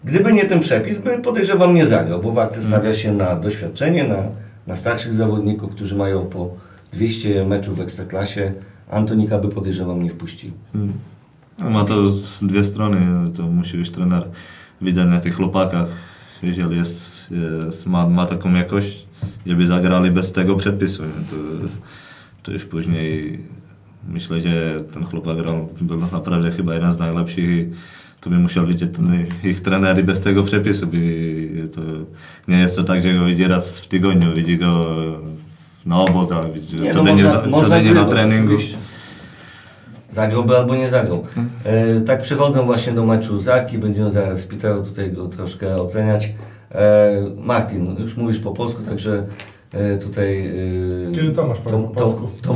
gdyby 0.04 0.32
nie 0.32 0.44
ten 0.44 0.60
przepis, 0.60 0.98
by 0.98 1.18
podejrzewam 1.18 1.74
nie 1.74 1.86
zagrał, 1.86 2.20
bo 2.20 2.32
w 2.32 2.38
Arce 2.38 2.62
stawia 2.62 2.94
się 2.94 3.12
na 3.12 3.36
doświadczenie, 3.36 4.04
na, 4.04 4.22
na 4.66 4.76
starszych 4.76 5.14
zawodników, 5.14 5.70
którzy 5.70 5.96
mają 5.96 6.26
po 6.26 6.50
200 6.92 7.44
meczów 7.44 7.78
w 7.78 7.80
Ekstraklasie. 7.80 8.52
Antonika 8.90 9.38
by 9.38 9.48
podejrzewam 9.48 10.02
nie 10.02 10.10
wpuścił. 10.10 10.50
Hmm. 10.72 10.92
No, 11.58 11.70
ma 11.70 11.84
to 11.84 12.08
z 12.08 12.44
dwie 12.44 12.64
strony, 12.64 13.30
to 13.36 13.42
musi 13.42 13.76
być 13.78 13.90
trener 13.90 14.24
widzieć 14.80 15.04
na 15.06 15.20
tych 15.20 15.36
chłopakach, 15.36 15.86
jeżeli 16.42 16.76
jest, 16.76 17.30
jest, 17.66 17.86
ma, 17.86 18.08
ma 18.08 18.26
taką 18.26 18.54
jakość, 18.54 19.06
żeby 19.46 19.66
zagrali 19.66 20.10
bez 20.10 20.32
tego 20.32 20.56
przepisu. 20.56 21.02
To, 21.02 21.36
to 22.42 22.52
już 22.52 22.64
później 22.64 23.38
myślę, 24.08 24.40
że 24.40 24.80
ten 24.94 25.04
chłopak 25.04 25.36
grał, 25.36 25.68
był 25.80 26.00
naprawdę 26.12 26.50
chyba 26.50 26.74
jeden 26.74 26.92
z 26.92 26.98
najlepszych 26.98 27.38
i 27.44 27.70
to 28.20 28.30
by 28.30 28.38
musiał 28.38 28.66
widzieć 28.66 28.96
ten, 28.96 29.26
ich 29.44 29.60
trener 29.60 29.98
i 30.00 30.02
bez 30.02 30.20
tego 30.20 30.42
przepisu. 30.42 30.86
By, 30.86 31.68
to, 31.74 31.80
nie 32.48 32.58
jest 32.58 32.76
to 32.76 32.84
tak, 32.84 33.02
że 33.02 33.14
go 33.14 33.24
widzi 33.26 33.44
raz 33.44 33.80
w 33.80 33.88
tygodniu, 33.88 34.34
widzi 34.34 34.58
go 34.58 34.86
na 35.86 35.98
obozach, 36.00 36.52
widzi 36.52 36.76
Nie, 36.76 36.92
co 36.92 37.02
no 37.02 37.16
dzień 37.16 37.24
można- 37.24 37.42
co 37.42 37.50
można 37.50 37.76
dzień 37.80 37.86
na 37.86 37.92
grywać, 38.04 38.10
treningu. 38.10 38.54
oczywiście. 38.54 38.78
Zagrałby 40.10 40.56
albo 40.56 40.76
nie 40.76 40.90
zagrał. 40.90 41.22
E, 41.64 42.00
tak 42.00 42.22
przechodzę 42.22 42.62
właśnie 42.62 42.92
do 42.92 43.06
meczu 43.06 43.40
z 43.40 43.48
Arki, 43.48 43.78
będziemy 43.78 44.10
zaraz 44.10 44.40
z 44.40 44.46
Peterem 44.46 44.84
tutaj 44.84 45.12
go 45.12 45.28
troszkę 45.28 45.74
oceniać. 45.74 46.34
E, 46.72 47.10
Martin, 47.36 47.96
już 47.98 48.16
mówisz 48.16 48.38
po 48.38 48.52
polsku, 48.52 48.82
także 48.82 49.26
e, 49.72 49.96
tutaj... 49.98 50.46
E, 51.08 51.12
Kiedy 51.14 51.30
Tomasz 51.30 51.58
powie 51.58 51.82
po 51.82 51.88
polsku? 51.88 52.28
To, 52.42 52.54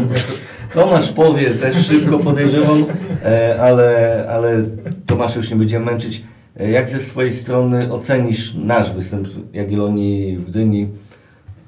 Tomasz 0.75 1.13
powie 1.13 1.51
też 1.51 1.87
szybko 1.87 2.19
podejrzewam, 2.19 2.85
e, 3.25 3.61
ale, 3.63 4.27
ale 4.31 4.65
Tomasza 5.07 5.39
już 5.39 5.51
nie 5.51 5.57
będziemy 5.57 5.87
męczyć. 5.87 6.25
E, 6.61 6.71
jak 6.71 6.89
ze 6.89 7.01
swojej 7.01 7.33
strony 7.33 7.93
ocenisz 7.93 8.55
nasz 8.55 8.93
występ 8.93 9.29
Jagiellonii 9.53 10.37
w 10.37 10.45
Gdyni? 10.51 10.89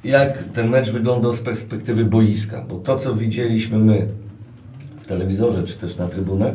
Jak 0.04 0.44
ten 0.52 0.68
mecz 0.68 0.90
wyglądał 0.90 1.32
z 1.32 1.40
perspektywy 1.40 2.04
boiska? 2.04 2.64
Bo 2.68 2.78
to, 2.78 2.96
co 2.96 3.14
widzieliśmy 3.14 3.78
my 3.78 4.06
w 5.04 5.06
telewizorze, 5.06 5.62
czy 5.62 5.74
też 5.74 5.96
na 5.96 6.08
trybunach, 6.08 6.54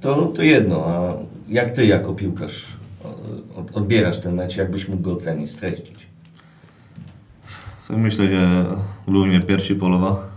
to, 0.00 0.26
to 0.26 0.42
jedno. 0.42 0.86
A 0.86 1.14
jak 1.48 1.72
ty 1.72 1.86
jako 1.86 2.14
piłkarz 2.14 2.66
odbierasz 3.74 4.20
ten 4.20 4.34
mecz? 4.34 4.56
Jak 4.56 4.70
byś 4.70 4.88
mógł 4.88 5.02
go 5.02 5.12
ocenić, 5.12 5.50
streścić? 5.50 6.06
Myślę, 7.90 8.28
że 8.28 8.66
głównie 9.08 9.40
pierwszy 9.40 9.76
polowa 9.76 10.28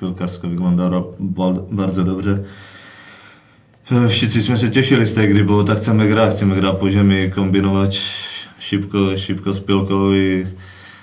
piłkarsko 0.00 0.48
wygląda 0.48 0.90
bardzo 1.70 2.04
dobrze. 2.04 2.38
Wszyscy 4.08 4.42
się 4.42 4.70
cieszyli 4.70 5.06
z 5.06 5.14
tej 5.14 5.28
gry, 5.28 5.44
bo 5.44 5.64
tak 5.64 5.76
chcemy 5.76 6.08
grać, 6.08 6.34
chcemy 6.34 6.56
grać 6.56 6.76
po 6.80 6.90
ziemi, 6.90 7.30
kombinować 7.30 8.00
szybko, 8.58 9.16
szybko 9.16 9.52
z 9.52 9.60
piłką 9.60 10.12
i 10.14 10.46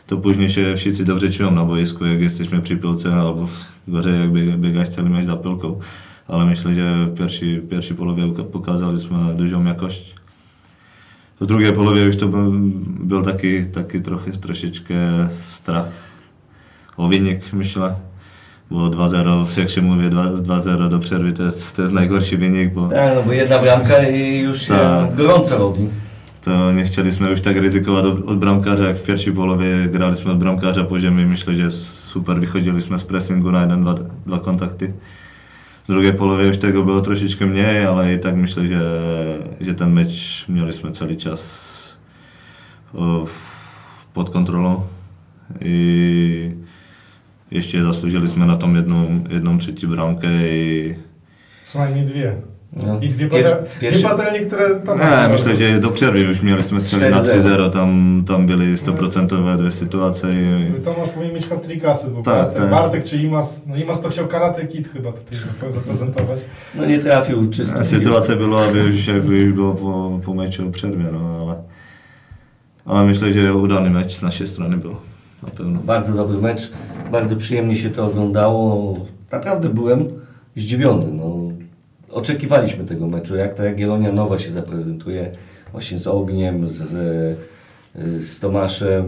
to 0.08 0.18
później 0.18 0.50
się 0.50 0.74
wszyscy 0.78 1.06
dobrze 1.06 1.32
czują 1.32 1.52
na 1.52 1.66
boisku, 1.66 2.06
jak 2.06 2.22
jesteśmy 2.22 2.62
przy 2.62 2.78
piłce, 2.78 3.14
albo 3.14 3.48
gorzej 3.88 4.20
jak 4.20 4.30
biega- 4.32 4.58
biegać 4.58 4.90
cały 4.90 5.10
mecz 5.10 5.26
za 5.26 5.36
piłką. 5.38 5.80
Ale 6.28 6.46
myślę, 6.46 6.76
że 6.76 7.06
w 7.06 7.18
pierwszej, 7.18 7.62
pierwszej 7.62 7.98
połowie 7.98 8.24
pokazaliśmy 8.52 9.18
dużą 9.38 9.66
jakość. 9.66 10.16
W 11.42 11.46
drugiej 11.46 11.74
połowie 11.74 12.02
już 12.02 12.18
to 12.18 12.28
był, 12.28 13.24
taki, 13.24 13.66
taki 13.66 14.02
trochę, 14.02 14.32
troszeczkę 14.32 14.96
strach 15.42 15.86
o 16.98 17.08
wynik, 17.08 17.54
myślę. 17.54 17.96
Bo 18.72 18.90
2-0, 18.90 19.46
jak 19.60 19.70
się 19.70 19.82
mówi, 19.82 20.10
2 20.10 20.26
2-0 20.32 20.90
do 20.90 21.00
przerwy 21.00 21.34
to 21.34 21.44
jest, 21.44 21.76
to 21.76 21.82
jest 21.82 21.94
najgorszy 21.94 22.38
wynik, 22.38 22.74
bo 22.74 22.88
Tak, 22.90 23.16
no 23.16 23.24
bo 23.24 23.32
jedna 23.34 23.60
bramka 23.60 24.10
i 24.10 24.40
już 24.40 24.62
się 24.62 24.74
Tak. 24.74 25.16
gorąco 25.16 25.58
robi. 25.58 25.88
to 26.44 26.72
nie 26.72 26.84
chcieliśmy 26.84 27.30
już 27.30 27.42
tak 27.42 27.58
ryzykować 27.58 28.06
od, 28.06 28.40
bramkarza, 28.40 28.84
jak 28.88 28.98
w 28.98 29.04
pierwszej 29.04 29.34
połowie 29.34 29.88
graliśmy 29.92 30.32
od 30.32 30.38
bramkarza 30.38 30.84
po 30.84 31.00
ziemi. 31.00 31.26
Myślę, 31.26 31.54
że 31.54 31.72
super 32.16 32.40
wychodziliśmy 32.40 33.00
z 33.00 33.04
pressingu 33.04 33.52
na 33.52 33.62
jeden, 33.62 33.82
dwa, 33.82 33.94
dwa 34.26 34.40
kontakty. 34.40 34.94
W 35.84 35.88
drugiej 35.88 36.14
połowie 36.14 36.48
już 36.48 36.58
tego 36.58 36.84
było 36.84 37.02
troszeczkę 37.02 37.46
mniej, 37.46 37.86
ale 37.86 38.14
i 38.14 38.20
tak 38.20 38.36
myślę, 38.36 38.68
że, 38.68 39.38
że 39.62 39.74
ten 39.74 39.94
mecz 39.94 40.46
mieliśmy 40.50 40.92
cały 40.92 41.18
czas 41.18 42.00
o, 42.94 43.26
pod 44.14 44.30
kontrolą 44.30 44.82
i 45.62 46.52
jeszcze 47.52 47.84
zasłużyliśmy 47.84 48.46
na 48.46 48.56
tą 48.56 48.74
jedną, 48.74 49.24
jedną 49.30 49.58
trzecią 49.58 49.88
bramkę 49.88 50.28
i 50.50 50.96
Co 51.64 51.80
najmniej 51.80 52.06
dwie. 52.06 52.36
No. 52.76 53.00
I 53.02 53.10
dwie, 53.10 53.28
Pier- 53.28 53.44
patelnie, 53.44 53.68
pierwszy- 53.82 54.00
dwie 54.00 54.10
patelnie, 54.10 54.40
które 54.40 54.76
tam... 54.76 54.98
Nie, 55.00 55.34
myślę, 55.34 55.56
że 55.56 55.80
do 55.80 55.90
przerwy 55.92 56.20
już 56.20 56.42
mieliśmy 56.42 56.82
strzelić 56.82 57.10
na 57.10 57.24
4-0. 57.24 57.40
3-0, 57.42 57.70
tam, 57.70 58.24
tam 58.28 58.46
były 58.46 58.74
100% 58.76 59.58
dwie 59.58 59.72
sytuacje. 59.72 60.30
i- 60.30 60.82
Tomasz 60.82 61.10
powinien 61.10 61.36
mieć 61.36 61.48
hat-trick 61.48 61.86
asy, 61.86 62.08
bo 62.08 62.22
Tak, 62.22 62.52
tak. 62.54 62.70
Bartek 62.70 63.04
czy 63.04 63.18
Imas, 63.18 63.62
no 63.68 63.76
Imas 63.76 64.02
to 64.02 64.10
chciał 64.10 64.28
karate 64.28 64.66
kit 64.68 64.88
chyba 64.94 65.12
tutaj 65.12 65.38
zap- 65.40 65.72
zaprezentować. 65.74 66.40
No 66.76 66.86
nie 66.86 67.00
trafił 67.00 67.50
czysto. 67.50 67.84
Sytuacja 67.84 68.36
byłaby 68.36 68.80
już 68.80 69.08
jakby 69.08 69.38
już 69.38 69.54
było 69.54 69.74
po, 69.74 70.20
po 70.26 70.34
meczu 70.34 70.68
o 70.68 70.72
przerwie, 70.72 71.06
no 71.14 71.40
ale, 71.42 71.56
ale 72.86 73.08
myślę, 73.10 73.34
że 73.34 73.54
udany 73.54 73.90
mecz 73.90 74.14
z 74.14 74.22
naszej 74.22 74.48
strony 74.48 74.78
był 74.78 74.96
na 75.44 75.50
pewno. 75.50 75.80
Bardzo 75.84 76.14
dobry 76.14 76.38
mecz, 76.38 76.72
bardzo 77.12 77.36
przyjemnie 77.36 77.76
się 77.76 77.90
to 77.90 78.06
oglądało. 78.06 78.96
Naprawdę 79.32 79.70
byłem 79.70 80.06
zdziwiony. 80.56 81.06
No, 81.12 81.45
oczekiwaliśmy 82.16 82.86
tego 82.86 83.08
meczu, 83.08 83.36
jak 83.36 83.54
ta 83.54 83.66
Jagiellonia 83.66 84.12
Nowa 84.12 84.40
się 84.40 84.52
zaprezentuje 84.52 85.32
właśnie 85.72 86.00
z 86.00 86.08
Ogniem, 86.08 86.70
z, 86.70 86.74
z, 86.74 87.38
z 88.26 88.40
Tomaszem. 88.40 89.06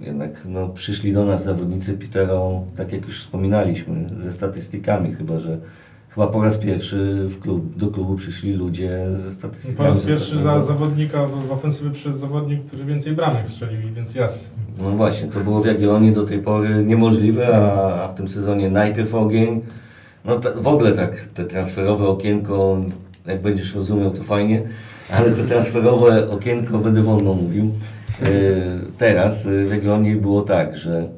Jednak 0.00 0.42
no, 0.48 0.68
przyszli 0.68 1.12
do 1.12 1.24
nas 1.24 1.44
zawodnicy 1.44 1.94
Piterą, 1.94 2.66
tak 2.76 2.92
jak 2.92 3.06
już 3.06 3.20
wspominaliśmy, 3.20 4.06
ze 4.18 4.32
statystykami 4.32 5.12
chyba, 5.12 5.38
że 5.38 5.58
chyba 6.08 6.26
po 6.26 6.42
raz 6.42 6.58
pierwszy 6.58 7.28
w 7.28 7.40
klub, 7.40 7.76
do 7.76 7.86
klubu 7.86 8.16
przyszli 8.16 8.52
ludzie 8.52 9.06
ze 9.16 9.32
statystykami. 9.32 9.76
Po 9.76 9.84
raz 9.84 10.00
pierwszy 10.00 10.42
za 10.42 10.62
zawodnika 10.62 11.26
w, 11.26 11.46
w 11.46 11.52
ofensywie 11.52 11.90
przez 11.90 12.18
zawodnik, 12.18 12.64
który 12.64 12.84
więcej 12.84 13.12
bramek 13.12 13.48
strzelił 13.48 13.88
i 13.88 13.92
więcej 13.92 14.22
asyst. 14.22 14.54
No 14.78 14.90
właśnie, 14.90 15.28
to 15.28 15.40
było 15.40 15.60
w 15.60 15.66
Jagiellonii 15.66 16.12
do 16.12 16.24
tej 16.24 16.38
pory 16.38 16.84
niemożliwe, 16.84 17.56
a, 17.56 18.04
a 18.04 18.08
w 18.08 18.14
tym 18.14 18.28
sezonie 18.28 18.70
najpierw 18.70 19.14
ogień. 19.14 19.60
No 20.24 20.40
w 20.60 20.66
ogóle 20.66 20.92
tak, 20.92 21.20
te 21.34 21.44
transferowe 21.44 22.08
okienko, 22.08 22.80
jak 23.26 23.42
będziesz 23.42 23.74
rozumiał, 23.74 24.10
to 24.10 24.24
fajnie, 24.24 24.62
ale 25.10 25.30
te 25.30 25.44
transferowe 25.44 26.30
okienko, 26.30 26.78
będę 26.78 27.02
wolno 27.02 27.34
mówił. 27.34 27.70
E, 28.22 28.26
teraz 28.98 29.46
e, 29.46 29.64
w 29.64 29.70
Jagiellonii 29.70 30.16
było 30.16 30.42
tak, 30.42 30.76
że 30.76 31.08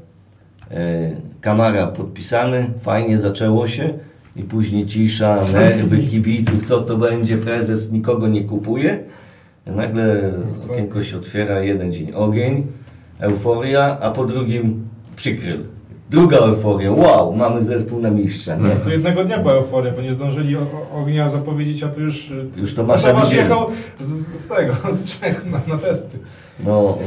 e, 0.70 1.10
Kamara 1.40 1.86
podpisany, 1.86 2.70
fajnie 2.80 3.20
zaczęło 3.20 3.68
się 3.68 3.92
i 4.36 4.42
później 4.42 4.86
cisza, 4.86 5.38
nerwy 5.52 5.98
kibiców, 5.98 6.66
co 6.66 6.82
to 6.82 6.96
będzie, 6.96 7.36
prezes 7.36 7.92
nikogo 7.92 8.28
nie 8.28 8.44
kupuje. 8.44 8.98
Nagle 9.66 10.32
okienko 10.70 11.04
się 11.04 11.16
otwiera, 11.16 11.60
jeden 11.60 11.92
dzień 11.92 12.12
ogień, 12.12 12.66
euforia, 13.20 13.98
a 14.00 14.10
po 14.10 14.24
drugim 14.24 14.88
przykryl. 15.16 15.75
Druga 16.10 16.36
euforia, 16.36 16.92
wow, 16.92 17.36
mamy 17.36 17.64
zespół 17.64 18.00
na 18.00 18.10
mistrza, 18.10 18.56
nie? 18.56 18.70
To 18.70 18.90
jednego 18.90 19.24
dnia 19.24 19.38
była 19.38 19.52
euforia, 19.54 19.92
bo 19.92 20.02
nie 20.02 20.12
zdążyli 20.12 20.56
o, 20.56 20.60
o, 20.60 21.00
ognia 21.00 21.28
zapowiedzieć, 21.28 21.82
a 21.82 21.88
to 21.88 22.00
już... 22.00 22.32
Już 22.56 22.74
Tomasz 22.74 23.02
widzieli. 23.22 23.36
jechał 23.36 23.66
z, 24.00 24.10
z 24.40 24.46
tego, 24.46 24.72
z 24.96 25.06
Czech 25.20 25.44
na, 25.50 25.74
na 25.74 25.78
testy. 25.80 26.18
No, 26.64 26.98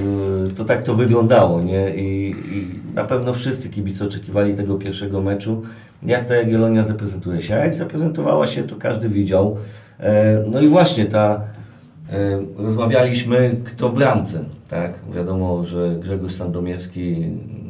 y, 0.48 0.52
to 0.54 0.66
tak 0.66 0.84
to 0.84 0.96
wyglądało, 0.96 1.62
nie? 1.62 1.96
I, 1.96 2.30
I 2.32 2.68
na 2.96 3.04
pewno 3.04 3.34
wszyscy 3.34 3.70
kibice 3.70 4.06
oczekiwali 4.06 4.54
tego 4.54 4.76
pierwszego 4.76 5.22
meczu, 5.22 5.62
jak 6.04 6.26
ta 6.26 6.36
Jagiellonia 6.36 6.84
zaprezentuje 6.84 7.42
się. 7.42 7.56
A 7.56 7.58
jak 7.58 7.76
zaprezentowała 7.76 8.48
się, 8.48 8.64
to 8.64 8.76
każdy 8.76 9.10
widział. 9.10 9.58
E, 10.00 10.44
No 10.52 10.62
i 10.62 10.68
właśnie 10.68 11.06
ta, 11.06 11.42
e, 12.12 12.40
rozmawialiśmy 12.58 13.56
kto 13.66 13.90
w 13.90 13.96
bramce, 13.96 14.46
tak? 14.70 14.94
Wiadomo, 15.16 15.64
że 15.64 15.96
Grzegorz 16.00 16.34
Sandomierski 16.36 17.26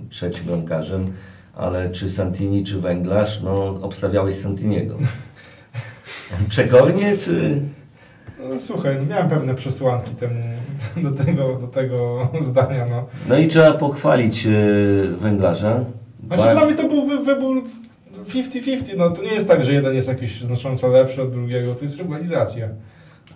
trzecim 0.10 0.46
bramkarzem, 0.46 1.14
ale 1.56 1.90
czy 1.90 2.10
Santini, 2.10 2.64
czy 2.64 2.82
Węglarz, 2.82 3.42
no 3.44 3.80
obstawiałeś 3.82 4.36
Santiniego. 4.36 4.98
Przekornie, 6.50 7.18
czy... 7.18 7.62
No, 8.50 8.60
słuchaj, 8.60 8.98
no, 9.00 9.06
miałem 9.06 9.30
pewne 9.30 9.56
przesłanki 9.56 10.12
temu, 10.16 10.44
do, 11.04 11.24
tego, 11.24 11.56
do 11.56 11.68
tego 11.68 12.28
zdania. 12.50 12.86
No. 12.90 13.06
No 13.30 13.38
i 13.38 13.48
trzeba 13.48 13.74
pochwalić 13.74 14.46
e, 14.46 14.52
Węglarza. 15.20 15.86
Znaczy 16.28 16.44
Ba- 16.44 16.52
dla 16.54 16.66
mnie 16.66 16.76
to 16.76 16.88
był 16.88 17.06
wy, 17.06 17.18
wybór 17.24 17.64
50-50. 18.28 18.98
No, 18.98 19.10
to 19.10 19.22
nie 19.24 19.34
jest 19.34 19.48
tak, 19.48 19.66
że 19.66 19.74
jeden 19.74 19.96
jest 19.96 20.08
jakiś 20.08 20.42
znacząco 20.42 20.88
lepszy 20.88 21.22
od 21.22 21.32
drugiego, 21.32 21.76
to 21.76 21.82
jest 21.82 21.98
rywalizacja. 21.98 22.68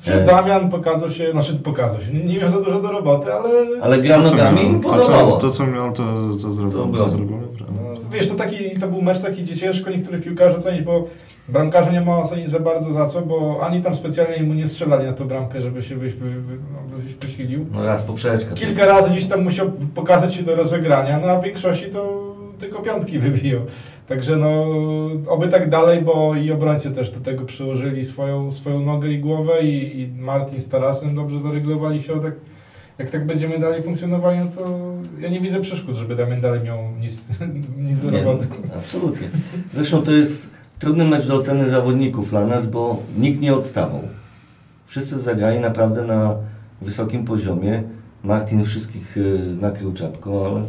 Że. 0.03 0.23
Damian 0.25 0.69
pokazał 0.69 1.09
się, 1.09 1.31
znaczy 1.31 1.55
pokazał 1.55 2.01
się, 2.01 2.13
nie, 2.13 2.23
nie 2.23 2.39
miał 2.39 2.49
za 2.49 2.61
dużo 2.61 2.79
do 2.81 2.91
roboty, 2.91 3.33
ale 3.33 3.49
Ale 3.81 3.99
gra 4.01 4.17
To, 4.17 4.23
co 4.23 4.35
nogami 4.35 4.69
miał, 4.69 4.81
to, 4.81 4.89
podobało. 4.89 5.31
co, 5.31 5.47
to 5.47 5.53
co 5.53 5.67
miał, 5.67 5.91
to, 5.93 6.03
to 6.41 6.51
zrobił. 6.51 6.77
Dobra. 6.79 6.99
To 7.03 7.09
zrobił 7.09 7.37
no, 7.83 7.99
wiesz, 8.11 8.29
to, 8.29 8.35
taki, 8.35 8.79
to 8.79 8.87
był 8.87 9.01
mecz 9.01 9.19
taki, 9.21 9.43
gdzie 9.43 9.55
ciężko 9.57 9.89
niektórych 9.89 10.23
piłkarzy 10.23 10.57
ocenić, 10.57 10.81
bo 10.81 11.07
bramkarza 11.49 11.91
nie 11.91 12.01
ma 12.01 12.17
ocenić 12.17 12.49
za 12.49 12.59
bardzo 12.59 12.93
za 12.93 13.05
co, 13.05 13.21
bo 13.21 13.59
ani 13.63 13.81
tam 13.81 13.95
specjalnie 13.95 14.43
mu 14.43 14.53
nie 14.53 14.67
strzelali 14.67 15.05
na 15.05 15.13
tą 15.13 15.27
bramkę, 15.27 15.61
żeby 15.61 15.83
się 15.83 15.95
wyś, 15.95 16.13
wy, 16.13 16.29
wy, 16.29 16.55
no, 16.91 16.97
wyś 16.97 17.13
posilił. 17.13 17.65
No 17.71 17.85
raz 17.85 18.01
poprzeczka. 18.01 18.55
Kilka 18.55 18.85
razy 18.85 19.09
gdzieś 19.09 19.25
tam 19.25 19.43
musiał 19.43 19.71
pokazać 19.95 20.35
się 20.35 20.43
do 20.43 20.55
rozegrania, 20.55 21.19
no 21.19 21.27
a 21.27 21.39
w 21.39 21.43
większości 21.43 21.85
to 21.85 22.23
tylko 22.59 22.81
piątki 22.81 23.19
wybiją. 23.29 23.59
Także 24.07 24.37
no, 24.37 24.65
oby 25.27 25.47
tak 25.47 25.69
dalej, 25.69 26.01
bo 26.01 26.35
i 26.35 26.51
obrońcy 26.51 26.91
też 26.91 27.11
do 27.11 27.19
tego 27.19 27.45
przyłożyli 27.45 28.05
swoją, 28.05 28.51
swoją 28.51 28.79
nogę 28.79 29.09
i 29.09 29.19
głowę 29.19 29.61
i, 29.61 30.01
i 30.01 30.07
Martin 30.07 30.59
z 30.59 30.69
Tarasem 30.69 31.15
dobrze 31.15 31.39
zareglowali 31.39 32.03
środek. 32.03 32.35
Jak 32.97 33.09
tak 33.09 33.25
będziemy 33.25 33.59
dalej 33.59 33.83
funkcjonowali, 33.83 34.39
no 34.39 34.45
to 34.45 34.79
ja 35.19 35.29
nie 35.29 35.39
widzę 35.39 35.61
przeszkód, 35.61 35.95
żeby 35.95 36.15
Damian 36.15 36.41
dalej 36.41 36.61
miał 36.61 36.77
nic, 36.99 37.25
nic 37.87 38.01
do 38.01 38.09
roboty. 38.11 38.47
absolutnie. 38.77 39.27
Zresztą 39.73 40.01
to 40.01 40.11
jest 40.11 40.49
trudny 40.79 41.05
mecz 41.05 41.27
do 41.27 41.35
oceny 41.35 41.69
zawodników 41.69 42.29
dla 42.29 42.45
nas, 42.45 42.67
bo 42.67 43.03
nikt 43.17 43.41
nie 43.41 43.53
odstawał. 43.53 44.01
Wszyscy 44.85 45.19
zagrali 45.19 45.59
naprawdę 45.59 46.01
na 46.01 46.35
wysokim 46.81 47.25
poziomie. 47.25 47.83
Martin 48.23 48.65
wszystkich 48.65 49.17
y, 49.17 49.55
nakrył 49.61 49.93
czapką, 49.93 50.45
ale, 50.45 50.63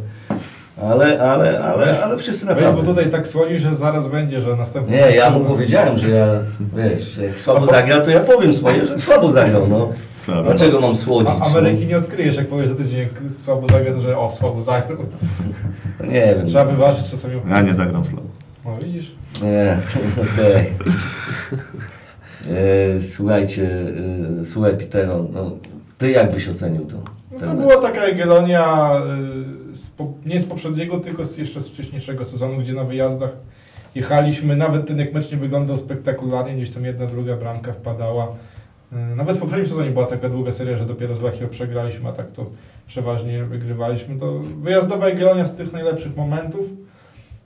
ale, 0.81 1.19
ale, 1.21 1.59
ale, 1.63 2.03
ale 2.03 2.17
wszyscy 2.17 2.45
Bo 2.45 2.53
naprawdę. 2.53 2.83
tutaj 2.83 3.09
tak 3.11 3.27
słonił, 3.27 3.59
że 3.59 3.75
zaraz 3.75 4.07
będzie, 4.07 4.41
że 4.41 4.55
następny... 4.55 4.97
Nie, 4.97 5.15
ja 5.15 5.29
mu 5.29 5.39
powiedziałem, 5.39 5.97
że 5.97 6.09
ja, 6.09 6.27
wiesz, 6.75 7.17
jak 7.17 7.39
słabo 7.39 7.65
zagrał, 7.65 8.01
to 8.01 8.09
ja 8.09 8.19
powiem 8.19 8.53
swoje, 8.53 8.85
że 8.87 8.99
słabo 8.99 9.31
zagrał, 9.31 9.67
no. 9.67 9.89
Dlaczego 10.43 10.79
mam 10.81 10.95
słodzić? 10.97 11.33
A 11.41 11.45
Ameryki 11.45 11.85
nie 11.87 11.97
odkryjesz, 11.97 12.35
jak 12.35 12.47
powiesz 12.47 12.69
za 12.69 12.75
tydzień, 12.75 12.99
jak 12.99 13.31
słabo 13.31 13.67
zagra, 13.67 13.93
to 13.93 13.99
że 13.99 14.17
o, 14.17 14.31
słabo 14.31 14.61
zagrał. 14.61 14.97
No, 15.99 16.05
nie 16.13 16.35
wiem. 16.35 16.45
Trzeba 16.45 16.65
wyważyć 16.65 17.11
czasami. 17.11 17.41
Ja 17.49 17.61
nie 17.61 17.75
zagram 17.75 18.05
słabo. 18.05 18.27
No 18.65 18.71
widzisz? 18.81 19.11
Nie, 19.41 19.77
okej. 20.33 20.65
E, 22.97 23.01
Słuchajcie, 23.01 23.69
e, 24.41 24.45
słuchaj 24.45 24.77
Pitero, 24.77 25.25
no, 25.33 25.51
ty 25.97 26.11
jak 26.11 26.31
byś 26.31 26.49
ocenił 26.49 26.85
to? 26.85 26.95
No 27.41 27.47
to 27.47 27.53
była 27.53 27.81
taka 27.81 28.07
Jagiellonia, 28.07 28.91
y, 29.71 29.75
z 29.75 29.89
po, 29.89 30.13
nie 30.25 30.39
z 30.39 30.45
poprzedniego, 30.45 30.99
tylko 30.99 31.25
z 31.25 31.37
jeszcze 31.37 31.61
z 31.61 31.69
wcześniejszego 31.69 32.25
sezonu, 32.25 32.57
gdzie 32.57 32.73
na 32.73 32.83
wyjazdach 32.83 33.31
jechaliśmy. 33.95 34.55
Nawet 34.55 34.87
ten 34.87 34.99
jak 34.99 35.13
mecz 35.13 35.31
nie 35.31 35.37
wyglądał 35.37 35.77
spektakularnie, 35.77 36.55
gdzieś 36.55 36.69
tam 36.69 36.85
jedna, 36.85 37.05
druga 37.05 37.35
bramka 37.37 37.73
wpadała. 37.73 38.27
Y, 38.93 39.15
Nawet 39.15 39.37
w 39.37 39.39
poprzednim 39.39 39.69
sezonie 39.69 39.91
była 39.91 40.05
taka 40.05 40.29
długa 40.29 40.51
seria, 40.51 40.77
że 40.77 40.85
dopiero 40.85 41.15
z 41.15 41.21
Lechią 41.21 41.47
przegraliśmy, 41.47 42.09
a 42.09 42.13
tak 42.13 42.31
to 42.31 42.45
przeważnie 42.87 43.43
wygrywaliśmy. 43.43 44.19
To 44.19 44.39
wyjazdowa 44.39 45.09
Jagiellonia 45.09 45.45
z 45.45 45.55
tych 45.55 45.73
najlepszych 45.73 46.15
momentów. 46.17 46.65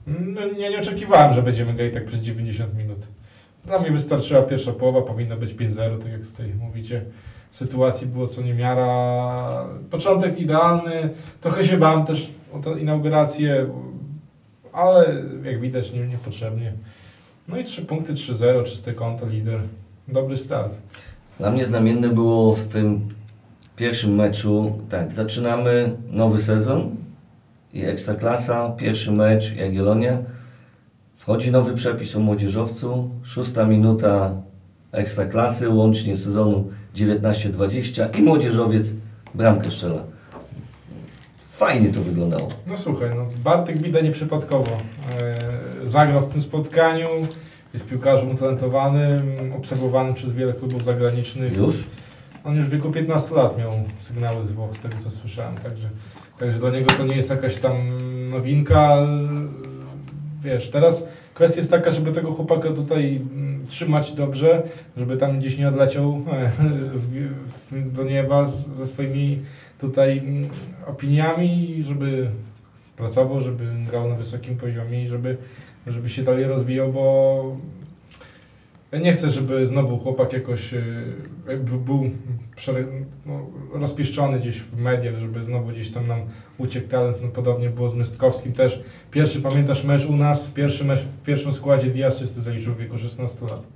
No, 0.06 0.40
ja 0.58 0.70
nie 0.70 0.78
oczekiwałem, 0.78 1.32
że 1.32 1.42
będziemy 1.42 1.74
grali 1.74 1.90
tak 1.90 2.04
przez 2.04 2.20
90 2.20 2.76
minut. 2.76 2.98
Dla 3.64 3.78
mnie 3.78 3.90
wystarczyła 3.90 4.42
pierwsza 4.42 4.72
połowa, 4.72 5.02
powinno 5.02 5.36
być 5.36 5.54
5-0, 5.54 5.98
tak 5.98 6.12
jak 6.12 6.20
tutaj 6.20 6.46
mówicie. 6.60 7.02
Sytuacji 7.50 8.06
było 8.06 8.26
co 8.26 8.42
niemiara. 8.42 9.64
Początek 9.90 10.40
idealny. 10.40 11.10
Trochę 11.40 11.64
się 11.64 11.78
bałem 11.78 12.06
też 12.06 12.32
o 12.52 12.58
tę 12.58 12.80
inaugurację, 12.80 13.66
ale 14.72 15.14
jak 15.44 15.60
widać 15.60 15.92
nie, 15.92 16.06
niepotrzebnie. 16.06 16.72
No 17.48 17.56
i 17.58 17.64
3 17.64 17.82
punkty, 17.82 18.14
3-0, 18.14 18.64
czyste 18.64 18.92
konto, 18.92 19.26
lider. 19.26 19.60
Dobry 20.08 20.36
start. 20.36 20.76
Dla 21.38 21.50
mnie 21.50 21.66
znamienne 21.66 22.08
było 22.08 22.54
w 22.54 22.64
tym 22.64 23.08
pierwszym 23.76 24.14
meczu, 24.14 24.72
tak, 24.90 25.12
zaczynamy 25.12 25.96
nowy 26.10 26.42
sezon 26.42 26.90
i 27.72 27.84
Ekstraklasa, 27.84 28.70
pierwszy 28.70 29.12
mecz 29.12 29.56
Jagiellonia. 29.56 30.18
Wchodzi 31.16 31.50
nowy 31.50 31.74
przepis 31.74 32.16
o 32.16 32.20
młodzieżowcu, 32.20 33.10
szósta 33.22 33.66
minuta 33.66 34.32
Ekstraklasy, 34.92 35.68
łącznie 35.68 36.16
sezonu 36.16 36.70
19-20 36.94 38.18
i 38.18 38.22
młodzieżowiec 38.22 38.86
bramkę 39.34 39.70
strzela. 39.70 40.02
Fajnie 41.52 41.88
to 41.88 42.00
wyglądało. 42.00 42.48
No 42.66 42.76
słuchaj, 42.76 43.10
no 43.16 43.26
Bartek 43.44 43.78
Bida 43.78 44.00
nieprzypadkowo 44.00 44.70
e, 44.70 45.88
zagrał 45.88 46.22
w 46.22 46.32
tym 46.32 46.42
spotkaniu. 46.42 47.08
Jest 47.72 47.88
piłkarzem 47.88 48.30
utalentowanym, 48.30 49.52
obserwowanym 49.56 50.14
przez 50.14 50.32
wiele 50.32 50.52
klubów 50.52 50.84
zagranicznych. 50.84 51.56
Już? 51.56 51.84
On 52.44 52.56
już 52.56 52.66
w 52.66 52.70
wieku 52.70 52.90
15 52.90 53.34
lat 53.34 53.58
miał 53.58 53.72
sygnały 53.98 54.44
z 54.44 54.52
Włoch, 54.52 54.76
z 54.76 54.80
tego 54.80 54.94
co 54.98 55.10
słyszałem, 55.10 55.56
także, 55.56 55.88
także 56.38 56.58
dla 56.58 56.70
niego 56.70 56.90
to 56.98 57.04
nie 57.04 57.14
jest 57.14 57.30
jakaś 57.30 57.56
tam 57.56 57.72
nowinka. 58.30 58.96
Wiesz, 60.42 60.70
teraz 60.70 61.06
kwestia 61.40 61.60
jest 61.60 61.70
taka, 61.70 61.90
żeby 61.90 62.12
tego 62.12 62.32
chłopaka 62.32 62.70
tutaj 62.70 63.16
mm, 63.16 63.66
trzymać 63.66 64.12
dobrze, 64.12 64.62
żeby 64.96 65.16
tam 65.16 65.38
gdzieś 65.38 65.58
nie 65.58 65.68
odleciał 65.68 66.22
do 67.96 68.04
nieba 68.04 68.46
ze 68.46 68.86
swoimi 68.86 69.42
tutaj 69.78 70.18
mm, 70.18 70.48
opiniami, 70.86 71.82
żeby 71.82 72.30
pracował, 72.96 73.40
żeby 73.40 73.64
grał 73.90 74.08
na 74.08 74.14
wysokim 74.14 74.56
poziomie 74.56 75.02
i 75.02 75.08
żeby, 75.08 75.36
żeby 75.86 76.08
się 76.08 76.22
dalej 76.22 76.44
rozwijał, 76.44 76.92
bo 76.92 77.56
nie 78.98 79.12
chcę, 79.12 79.30
żeby 79.30 79.66
znowu 79.66 79.98
chłopak 79.98 80.32
jakoś 80.32 80.74
e, 80.74 80.82
jakby 81.48 81.78
był 81.78 82.10
przere- 82.56 83.04
no, 83.26 83.46
gdzieś 84.40 84.60
w 84.60 84.76
mediach, 84.78 85.18
żeby 85.18 85.44
znowu 85.44 85.70
gdzieś 85.70 85.90
tam 85.90 86.06
nam 86.06 86.20
uciekł 86.58 86.88
talent. 86.88 87.16
No, 87.22 87.28
podobnie 87.28 87.70
było 87.70 87.88
z 87.88 87.94
Mystkowskim 87.94 88.52
też. 88.52 88.82
Pierwszy, 89.10 89.40
pamiętasz 89.40 89.84
mecz 89.84 90.06
u 90.06 90.16
nas? 90.16 90.46
Pierwszy 90.46 90.84
mecz 90.84 91.00
w 91.00 91.22
pierwszym 91.22 91.52
składzie 91.52 91.90
dwie 91.90 92.06
asysty 92.06 92.40
zaliczył 92.40 92.74
w 92.74 92.78
wieku 92.78 92.98
16 92.98 93.46
lat. 93.46 93.66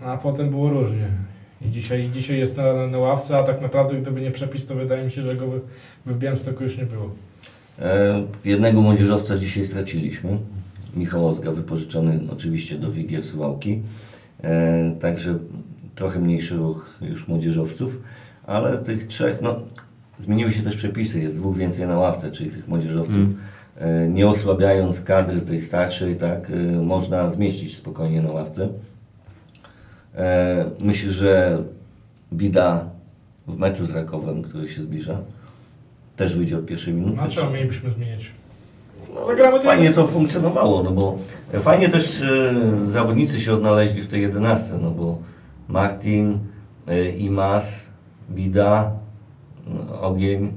No, 0.00 0.06
a 0.06 0.16
potem 0.18 0.50
było 0.50 0.70
różnie. 0.70 1.08
I 1.62 1.70
dzisiaj, 1.70 2.10
dzisiaj 2.14 2.38
jest 2.38 2.56
na, 2.56 2.86
na 2.86 2.98
ławce, 2.98 3.38
a 3.38 3.42
tak 3.42 3.60
naprawdę 3.60 3.94
gdyby 4.00 4.20
nie 4.20 4.30
przepis, 4.30 4.66
to 4.66 4.74
wydaje 4.74 5.04
mi 5.04 5.10
się, 5.10 5.22
że 5.22 5.36
go 5.36 5.46
by 5.46 5.60
w 6.14 6.18
Białymstoku 6.18 6.62
już 6.62 6.78
nie 6.78 6.84
było. 6.86 7.10
E, 7.78 8.22
Jednego 8.44 8.80
młodzieżowca 8.80 9.38
dzisiaj 9.38 9.64
straciliśmy. 9.64 10.38
Michał 10.98 11.28
Ozga, 11.28 11.52
wypożyczony 11.52 12.20
oczywiście 12.32 12.78
do 12.78 12.92
Wigier 12.92 13.24
Suwałki. 13.24 13.82
E, 14.42 14.92
Także 15.00 15.38
trochę 15.94 16.20
mniejszy 16.20 16.56
ruch 16.56 16.90
już 17.02 17.28
młodzieżowców, 17.28 17.98
ale 18.46 18.78
tych 18.78 19.06
trzech, 19.06 19.38
no 19.42 19.60
zmieniły 20.18 20.52
się 20.52 20.62
też 20.62 20.76
przepisy, 20.76 21.20
jest 21.20 21.36
dwóch 21.36 21.56
więcej 21.56 21.86
na 21.86 21.98
ławce, 21.98 22.30
czyli 22.32 22.50
tych 22.50 22.68
młodzieżowców. 22.68 23.14
Mm. 23.16 23.36
E, 23.76 24.08
Nie 24.08 24.28
osłabiając 24.28 25.00
kadry 25.00 25.40
tej 25.40 25.60
starszej, 25.60 26.16
tak, 26.16 26.50
e, 26.50 26.54
można 26.82 27.30
zmieścić 27.30 27.76
spokojnie 27.76 28.22
na 28.22 28.30
ławce. 28.30 28.68
E, 30.14 30.70
Myślę, 30.80 31.12
że 31.12 31.62
Bida 32.32 32.90
w 33.46 33.58
meczu 33.58 33.86
z 33.86 33.90
Rakowem, 33.90 34.42
który 34.42 34.68
się 34.68 34.82
zbliża, 34.82 35.18
też 36.16 36.36
wyjdzie 36.36 36.58
od 36.58 36.66
pierwszej 36.66 36.94
minuty. 36.94 37.16
No 37.16 37.22
a 37.22 37.28
czemu 37.28 37.50
mielibyśmy 37.50 37.90
zmienić? 37.90 38.30
No, 39.14 39.60
fajnie 39.62 39.90
to 39.90 40.06
funkcjonowało, 40.06 40.82
no 40.82 40.90
bo 40.90 41.18
fajnie 41.60 41.88
też 41.88 42.22
e, 42.22 42.54
zawodnicy 42.86 43.40
się 43.40 43.52
odnaleźli 43.52 44.02
w 44.02 44.06
tej 44.06 44.22
jedenastce, 44.22 44.78
no 44.82 44.90
bo 44.90 45.18
Martin, 45.68 46.38
e, 46.86 47.08
Imas, 47.08 47.86
Bida, 48.30 48.92
no, 49.66 50.00
Ogień. 50.00 50.52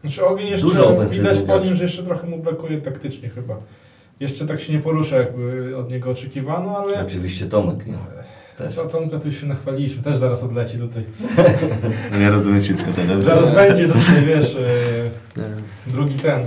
Znaczy 0.00 0.26
ogień 0.26 0.48
jeszcze 0.48 0.66
Dużo 0.66 1.06
widać 1.08 1.38
po 1.38 1.58
nim, 1.58 1.74
że 1.74 1.84
jeszcze 1.84 2.02
trochę 2.02 2.26
mu 2.26 2.38
brakuje 2.38 2.80
taktycznie 2.80 3.28
chyba. 3.28 3.56
Jeszcze 4.20 4.46
tak 4.46 4.60
się 4.60 4.72
nie 4.72 4.78
porusza, 4.78 5.16
jakby 5.16 5.76
od 5.76 5.90
niego 5.90 6.10
oczekiwano, 6.10 6.78
ale 6.78 7.04
Oczywiście 7.06 7.46
Tomek, 7.46 7.86
nie? 7.86 7.94
Też. 8.58 8.74
To 8.74 8.84
Tomka 8.84 9.18
tu 9.18 9.26
już 9.28 9.40
się 9.40 9.46
nachwaliliśmy, 9.46 10.02
też 10.02 10.16
zaraz 10.16 10.42
odleci 10.42 10.78
tutaj. 10.78 11.02
No 12.12 12.18
nie 12.18 12.30
rozumiem 12.30 12.60
wszystko 12.60 12.92
tego. 12.92 13.22
Zaraz 13.22 13.54
będzie 13.54 13.88
tutaj, 13.88 14.24
wiesz, 14.26 14.56
e, 14.56 15.40
Nie 15.40 15.48
wiem. 15.48 15.62
drugi 15.86 16.14
ten. 16.14 16.40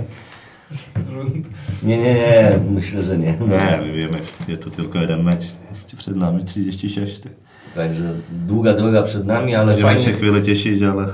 Nie, 1.82 1.98
nie, 1.98 2.14
nie, 2.14 2.58
myślę, 2.70 3.02
że 3.02 3.18
nie. 3.18 3.26
Nie, 3.32 3.78
my 3.86 3.92
wiemy, 3.92 4.18
jest 4.48 4.62
to 4.62 4.70
tylko 4.70 4.98
jeden 4.98 5.22
mecz. 5.22 5.44
Jeszcze 5.74 5.96
przed 5.96 6.16
nami 6.16 6.44
36. 6.44 7.20
ty. 7.20 7.30
Także 7.74 8.02
długa 8.46 8.74
droga 8.74 9.02
przed 9.02 9.26
nami, 9.26 9.54
ale 9.54 9.66
Będziemy 9.72 9.92
się 9.98 9.98
fajnie. 10.04 10.18
chwilę 10.18 10.42
cieszyć, 10.42 10.82
ale 10.82 11.06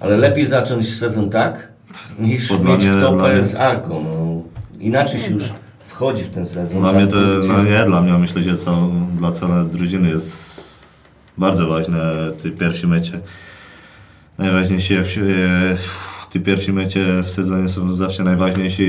Ale 0.00 0.16
lepiej 0.16 0.46
zacząć 0.46 0.94
sezon 0.98 1.30
tak, 1.30 1.68
niż 2.18 2.48
Pod 2.48 2.60
mieć 2.64 2.68
nami- 2.84 2.90
w 2.96 2.98
dla 2.98 3.10
topę 3.10 3.34
mnie- 3.34 3.42
z 3.46 3.54
Arką. 3.54 4.04
No. 4.04 4.42
Inaczej 4.80 5.20
się 5.20 5.30
już 5.32 5.44
wchodzi 5.86 6.22
w 6.24 6.30
ten 6.30 6.46
sezon. 6.46 6.80
dla 6.80 6.92
mnie 6.92 7.06
to, 7.06 7.16
Tak, 7.40 7.48
no 7.48 7.62
nie 7.64 7.84
dla 7.86 8.00
mnie, 8.02 8.12
myślę, 8.12 8.42
że 8.42 8.56
co, 8.56 8.90
dla 9.18 9.32
całej 9.32 9.66
drużyny 9.66 10.08
jest 10.08 10.62
bardzo 11.38 11.66
ważne 11.66 11.98
te 12.42 12.50
pierwsze 12.50 12.86
mecze. 12.86 13.20
Najważniejsze, 14.38 15.04
w- 15.04 16.11
te 16.32 16.40
pierwsze 16.40 16.72
mecze 16.72 17.22
w 17.22 17.30
sezonie 17.30 17.68
są 17.68 17.96
zawsze 17.96 18.24
najważniejsze. 18.24 18.82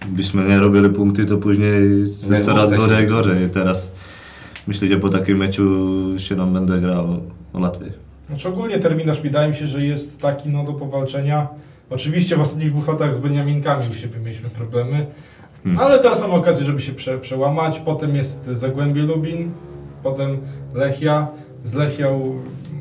Jakbyśmy 0.00 0.48
nie 0.48 0.58
robili 0.58 0.88
punkty, 0.88 1.26
to 1.26 1.38
później 1.38 2.00
jest 2.30 2.44
coraz 2.44 2.72
gorzej 2.72 3.04
i 3.04 3.08
gorzej. 3.08 3.50
Teraz 3.50 3.92
myślę, 4.66 4.88
że 4.88 4.96
po 4.96 5.08
takim 5.08 5.38
meczu 5.38 5.64
się 6.18 6.36
nam 6.36 6.52
będę 6.52 6.80
grał 6.80 7.20
łatwiej. 7.54 7.92
Znaczy 8.28 8.48
ogólnie 8.48 8.78
terminarz 8.78 9.20
wydaje 9.20 9.48
mi 9.48 9.54
się, 9.54 9.66
że 9.66 9.86
jest 9.86 10.20
taki 10.20 10.48
no, 10.48 10.64
do 10.64 10.72
powalczenia. 10.72 11.48
Oczywiście 11.90 12.36
w 12.36 12.40
ostatnich 12.40 12.70
dwóch 12.70 12.88
latach 12.88 13.16
z 13.16 13.20
Beniaminkami 13.20 13.82
u 13.90 13.94
siebie 13.94 14.18
mieliśmy 14.24 14.50
problemy, 14.50 15.06
Hmm. 15.64 15.80
ale 15.80 15.98
teraz 15.98 16.20
mamy 16.20 16.34
okazję, 16.34 16.66
żeby 16.66 16.80
się 16.80 16.92
prze, 16.92 17.18
przełamać. 17.18 17.78
Potem 17.78 18.16
jest 18.16 18.44
Zagłębie 18.44 19.02
Lubin, 19.02 19.50
potem 20.02 20.38
Lechia. 20.74 21.28
Z 21.64 21.74
Lechią 21.74 22.34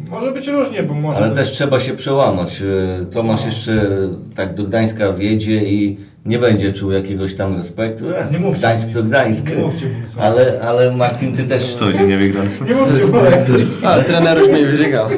może 0.10 0.32
być 0.32 0.48
różnie, 0.48 0.84
bo 0.84 0.94
może... 0.94 1.18
Ale 1.20 1.30
to- 1.30 1.36
też 1.36 1.52
trzeba 1.52 1.80
się 1.80 1.94
przełamać. 1.94 2.62
E, 3.02 3.06
Tomasz 3.06 3.40
No. 3.42 3.46
jeszcze 3.46 3.88
tak 4.36 4.54
do 4.56 4.64
Gdańska 4.64 5.14
wjedzie 5.14 5.64
i 5.66 5.98
nie 6.26 6.40
będzie 6.40 6.74
czuł 6.74 6.92
jakiegoś 6.92 7.36
tam 7.36 7.58
respektu. 7.58 8.06
E, 8.10 8.28
Nie 8.32 8.40
mówcie 8.40 8.60
Gdańsk 8.60 8.90
to. 8.94 9.04
Gdańsk. 9.04 9.50
Nie 9.50 9.56
mówcie. 9.56 9.86
Ale, 10.20 10.62
ale 10.68 10.92
Martin, 10.96 11.34
ty 11.36 11.44
też... 11.44 11.74
Co, 11.74 11.88
gdzie 11.88 12.08
nie 12.08 12.18
wygraliśmy? 12.18 12.68
Nie 12.70 12.74
mówcie 12.76 13.06
mu 13.06 13.18
Ale 13.90 14.04
trener 14.04 14.38
już 14.40 14.50
mnie 14.50 14.66
wyżygał. 14.66 15.10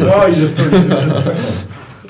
No 0.00 0.28
i 0.28 0.34
zepsuliście 0.34 0.96
wszystko. 0.96 1.22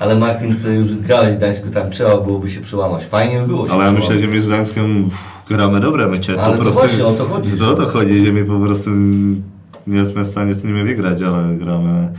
Ale 0.01 0.15
Martin, 0.15 0.57
ty 0.57 0.75
już 0.75 0.95
grałeś 0.95 1.35
w 1.35 1.39
Gdańsku, 1.39 1.69
tam 1.71 1.91
trzeba 1.91 2.17
byłoby 2.21 2.51
się 2.51 2.61
przełamać. 2.61 3.05
Fajnie 3.05 3.41
by 3.41 3.47
było 3.47 3.67
się 3.69 3.73
Ale 3.73 3.85
ja 3.85 3.93
myślę, 3.93 4.19
że 4.19 4.27
my 4.27 4.41
z 4.41 4.47
Gdańskiem 4.49 5.11
gramy 5.49 5.81
dobre 5.81 6.07
mecze. 6.09 6.41
Ale 6.43 6.59
to 6.59 6.71
właśnie 6.71 7.07
o 7.07 7.13
to 7.13 7.25
chodzi. 7.25 7.59
To 7.59 7.71
o 7.71 7.75
to 7.75 7.87
chodzi, 7.87 8.27
że 8.27 8.33
my 8.33 8.45
po 8.45 8.59
prostu 8.61 8.91
nie 9.87 9.99
jesteśmy 9.99 10.25
w 10.25 10.27
stanie 10.27 10.55
z 10.55 10.65
nimi 10.65 10.83
wygrać, 10.83 11.23
ale 11.23 11.57
gramy. 11.57 12.13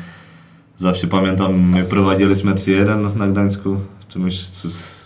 Zawsze 0.77 1.07
pamiętam, 1.07 1.69
my 1.69 1.83
prowadziliśmy 1.83 2.53
3-1 2.53 3.15
na 3.15 3.27
Gdańsku. 3.27 3.77
Czymś, 4.07 4.49
co 4.49 4.69
z... 4.69 4.99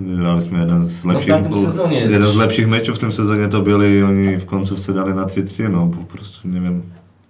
Graliśmy 0.00 0.58
jeden 0.58 0.84
z 0.84 1.04
No 1.04 1.20
w 1.20 1.26
lepszych, 1.26 1.56
sezonie. 1.56 2.00
jeden 2.00 2.22
z 2.22 2.36
lepszych 2.36 2.68
meczów 2.68 2.96
w 2.96 2.98
tym 2.98 3.12
sezonie 3.12 3.48
to 3.48 3.60
byli 3.60 3.98
i 3.98 4.02
oni 4.02 4.36
w 4.36 4.46
końcówce 4.46 4.92
dali 4.94 5.14
na 5.14 5.24
3-3, 5.24 5.70
no 5.70 5.86
po 5.86 6.16
prostu 6.16 6.48
nie 6.48 6.60
wiem 6.60 6.82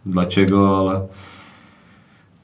dlaczego, 0.07 0.79
ale 0.79 1.01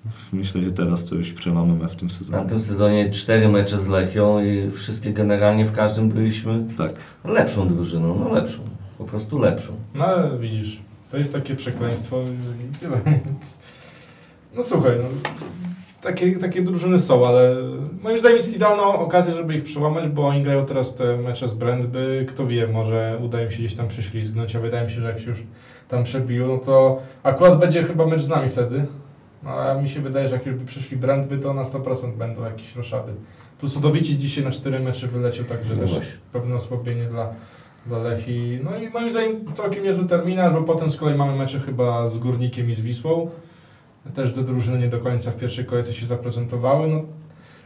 myślę, 0.32 0.62
że 0.62 0.72
teraz 0.72 1.04
to 1.04 1.14
już 1.14 1.32
przełamamy 1.32 1.88
w 1.88 1.96
tym 1.96 2.08
W 2.08 2.12
sezonie. 2.12 2.38
tamtym 2.38 2.60
sezonie 2.60 3.10
cztery 3.10 3.48
mecze 3.48 3.78
z 3.78 3.88
Lechią 3.88 4.44
i 4.44 4.70
wszystkie 4.70 5.12
generalnie 5.12 5.64
w 5.64 5.72
każdym 5.72 6.08
byliśmy 6.08 6.64
Tak. 6.78 6.92
lepszą 7.24 7.68
drużyną, 7.68 8.16
no 8.24 8.34
lepszą. 8.34 8.58
Po 8.98 9.04
prostu 9.04 9.38
lepszą. 9.38 9.72
No 9.94 10.04
ale 10.06 10.38
widzisz, 10.38 10.80
to 11.10 11.16
jest 11.18 11.32
takie 11.32 11.56
przekleństwo 11.56 12.16
i 12.72 12.78
tyle. 12.78 12.96
No 14.56 14.62
słuchaj, 14.64 14.92
no, 15.02 15.30
takie, 16.02 16.36
takie 16.36 16.62
drużyny 16.62 16.98
są, 16.98 17.26
ale 17.26 17.56
moim 18.02 18.18
zdaniem 18.18 18.36
jest 18.36 18.56
idealna 18.56 18.82
okazja, 18.82 19.34
żeby 19.34 19.54
ich 19.56 19.64
przełamać, 19.64 20.08
bo 20.08 20.26
oni 20.28 20.42
grają 20.42 20.66
teraz 20.66 20.94
te 20.94 21.16
mecze 21.16 21.48
z 21.48 21.54
Brandby, 21.54 22.26
kto 22.28 22.46
wie, 22.46 22.66
może 22.66 23.18
uda 23.24 23.42
im 23.42 23.50
się 23.50 23.58
gdzieś 23.58 23.74
tam 23.74 23.88
prześlizgnąć, 23.88 24.56
a 24.56 24.60
wydaje 24.60 24.84
mi 24.86 24.90
się, 24.92 25.00
że 25.00 25.08
jak 25.08 25.18
się 25.20 25.30
już 25.30 25.38
tam 25.88 26.04
przebiją, 26.04 26.46
no 26.48 26.58
to 26.58 27.02
akurat 27.22 27.58
będzie 27.60 27.82
chyba 27.82 28.06
mecz 28.06 28.20
z 28.22 28.28
nami 28.28 28.48
wtedy. 28.48 28.86
No, 29.42 29.50
a 29.50 29.74
mi 29.82 29.88
się 29.88 30.00
wydaje, 30.00 30.28
że 30.28 30.34
jak 30.36 30.46
już 30.46 30.54
by 30.54 30.64
przyszli 30.64 30.96
Brandby, 30.96 31.38
to 31.38 31.54
na 31.54 31.62
100% 31.62 32.12
będą 32.16 32.44
jakieś 32.44 32.76
roszady. 32.76 33.12
Plus 33.58 33.76
Udowici 33.76 34.18
dzisiaj 34.18 34.44
na 34.44 34.50
4 34.50 34.80
mecze 34.80 35.06
wyleciał, 35.06 35.44
także 35.46 35.74
No 35.74 35.80
też 35.80 35.90
właśnie. 35.90 36.10
pewne 36.32 36.54
osłabienie 36.54 37.04
dla, 37.04 37.28
dla 37.86 37.98
Lechi. 37.98 38.58
No 38.64 38.78
i 38.78 38.90
moim 38.90 39.10
zdaniem 39.10 39.52
całkiem 39.54 39.84
niezły 39.84 40.04
terminarz, 40.04 40.52
bo 40.52 40.62
potem 40.62 40.90
z 40.90 40.96
kolei 40.96 41.18
mamy 41.18 41.36
mecze 41.36 41.60
chyba 41.60 42.06
z 42.08 42.18
Górnikiem 42.18 42.70
i 42.70 42.74
z 42.74 42.80
Wisłą. 42.80 43.30
Też 44.14 44.32
te 44.32 44.42
drużyny 44.42 44.78
nie 44.78 44.88
do 44.88 44.98
końca 44.98 45.30
w 45.30 45.36
pierwszej 45.36 45.64
kolejce 45.64 45.92
się 45.92 46.06
zaprezentowały. 46.06 46.88
No, 46.88 47.02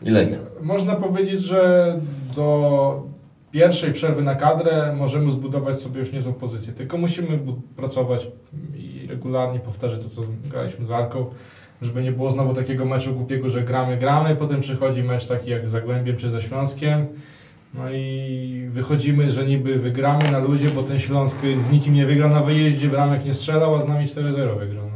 I 0.02 0.10
Legia. 0.10 0.38
można 0.62 0.94
powiedzieć, 0.96 1.42
że 1.42 1.94
do 2.37 3.02
pierwszej 3.50 3.92
przerwy 3.92 4.22
na 4.22 4.34
kadrę 4.34 4.94
możemy 4.98 5.32
zbudować 5.32 5.78
sobie 5.80 5.98
już 6.00 6.12
niezłą 6.12 6.32
pozycję. 6.32 6.72
Tylko 6.72 6.98
musimy 6.98 7.38
pracować 7.76 8.28
i 8.74 9.06
regularnie 9.10 9.60
powtarzać 9.60 10.04
to, 10.04 10.10
co 10.10 10.22
graliśmy 10.50 10.87
z 10.87 10.90
Arką, 10.90 11.26
żeby 11.82 12.02
nie 12.02 12.12
było 12.12 12.30
znowu 12.30 12.54
takiego 12.54 12.84
meczu 12.84 13.14
głupiego, 13.14 13.50
że 13.50 13.62
gramy, 13.62 13.96
gramy, 13.96 14.37
potem 14.37 14.60
przychodzi 14.60 15.02
mecz 15.02 15.26
taki 15.26 15.50
jak 15.50 15.68
Zagłębiem 15.68 16.16
czy 16.16 16.30
ze 16.30 16.42
Śląskiem. 16.42 17.06
No 17.74 17.90
i 17.92 18.68
wychodzimy, 18.70 19.30
że 19.30 19.46
niby 19.46 19.78
wygramy 19.78 20.30
na 20.30 20.38
ludzie, 20.38 20.68
bo 20.68 20.82
ten 20.82 20.98
Śląsk 20.98 21.38
z 21.58 21.70
nikim 21.70 21.94
nie 21.94 22.06
wygrał 22.06 22.28
na 22.28 22.40
wyjeździe, 22.40 22.88
bramek 22.88 23.24
nie 23.24 23.34
strzelał, 23.34 23.74
a 23.74 23.80
z 23.80 23.88
nami 23.88 24.06
4-0 24.06 24.58
wygrał. 24.58 24.93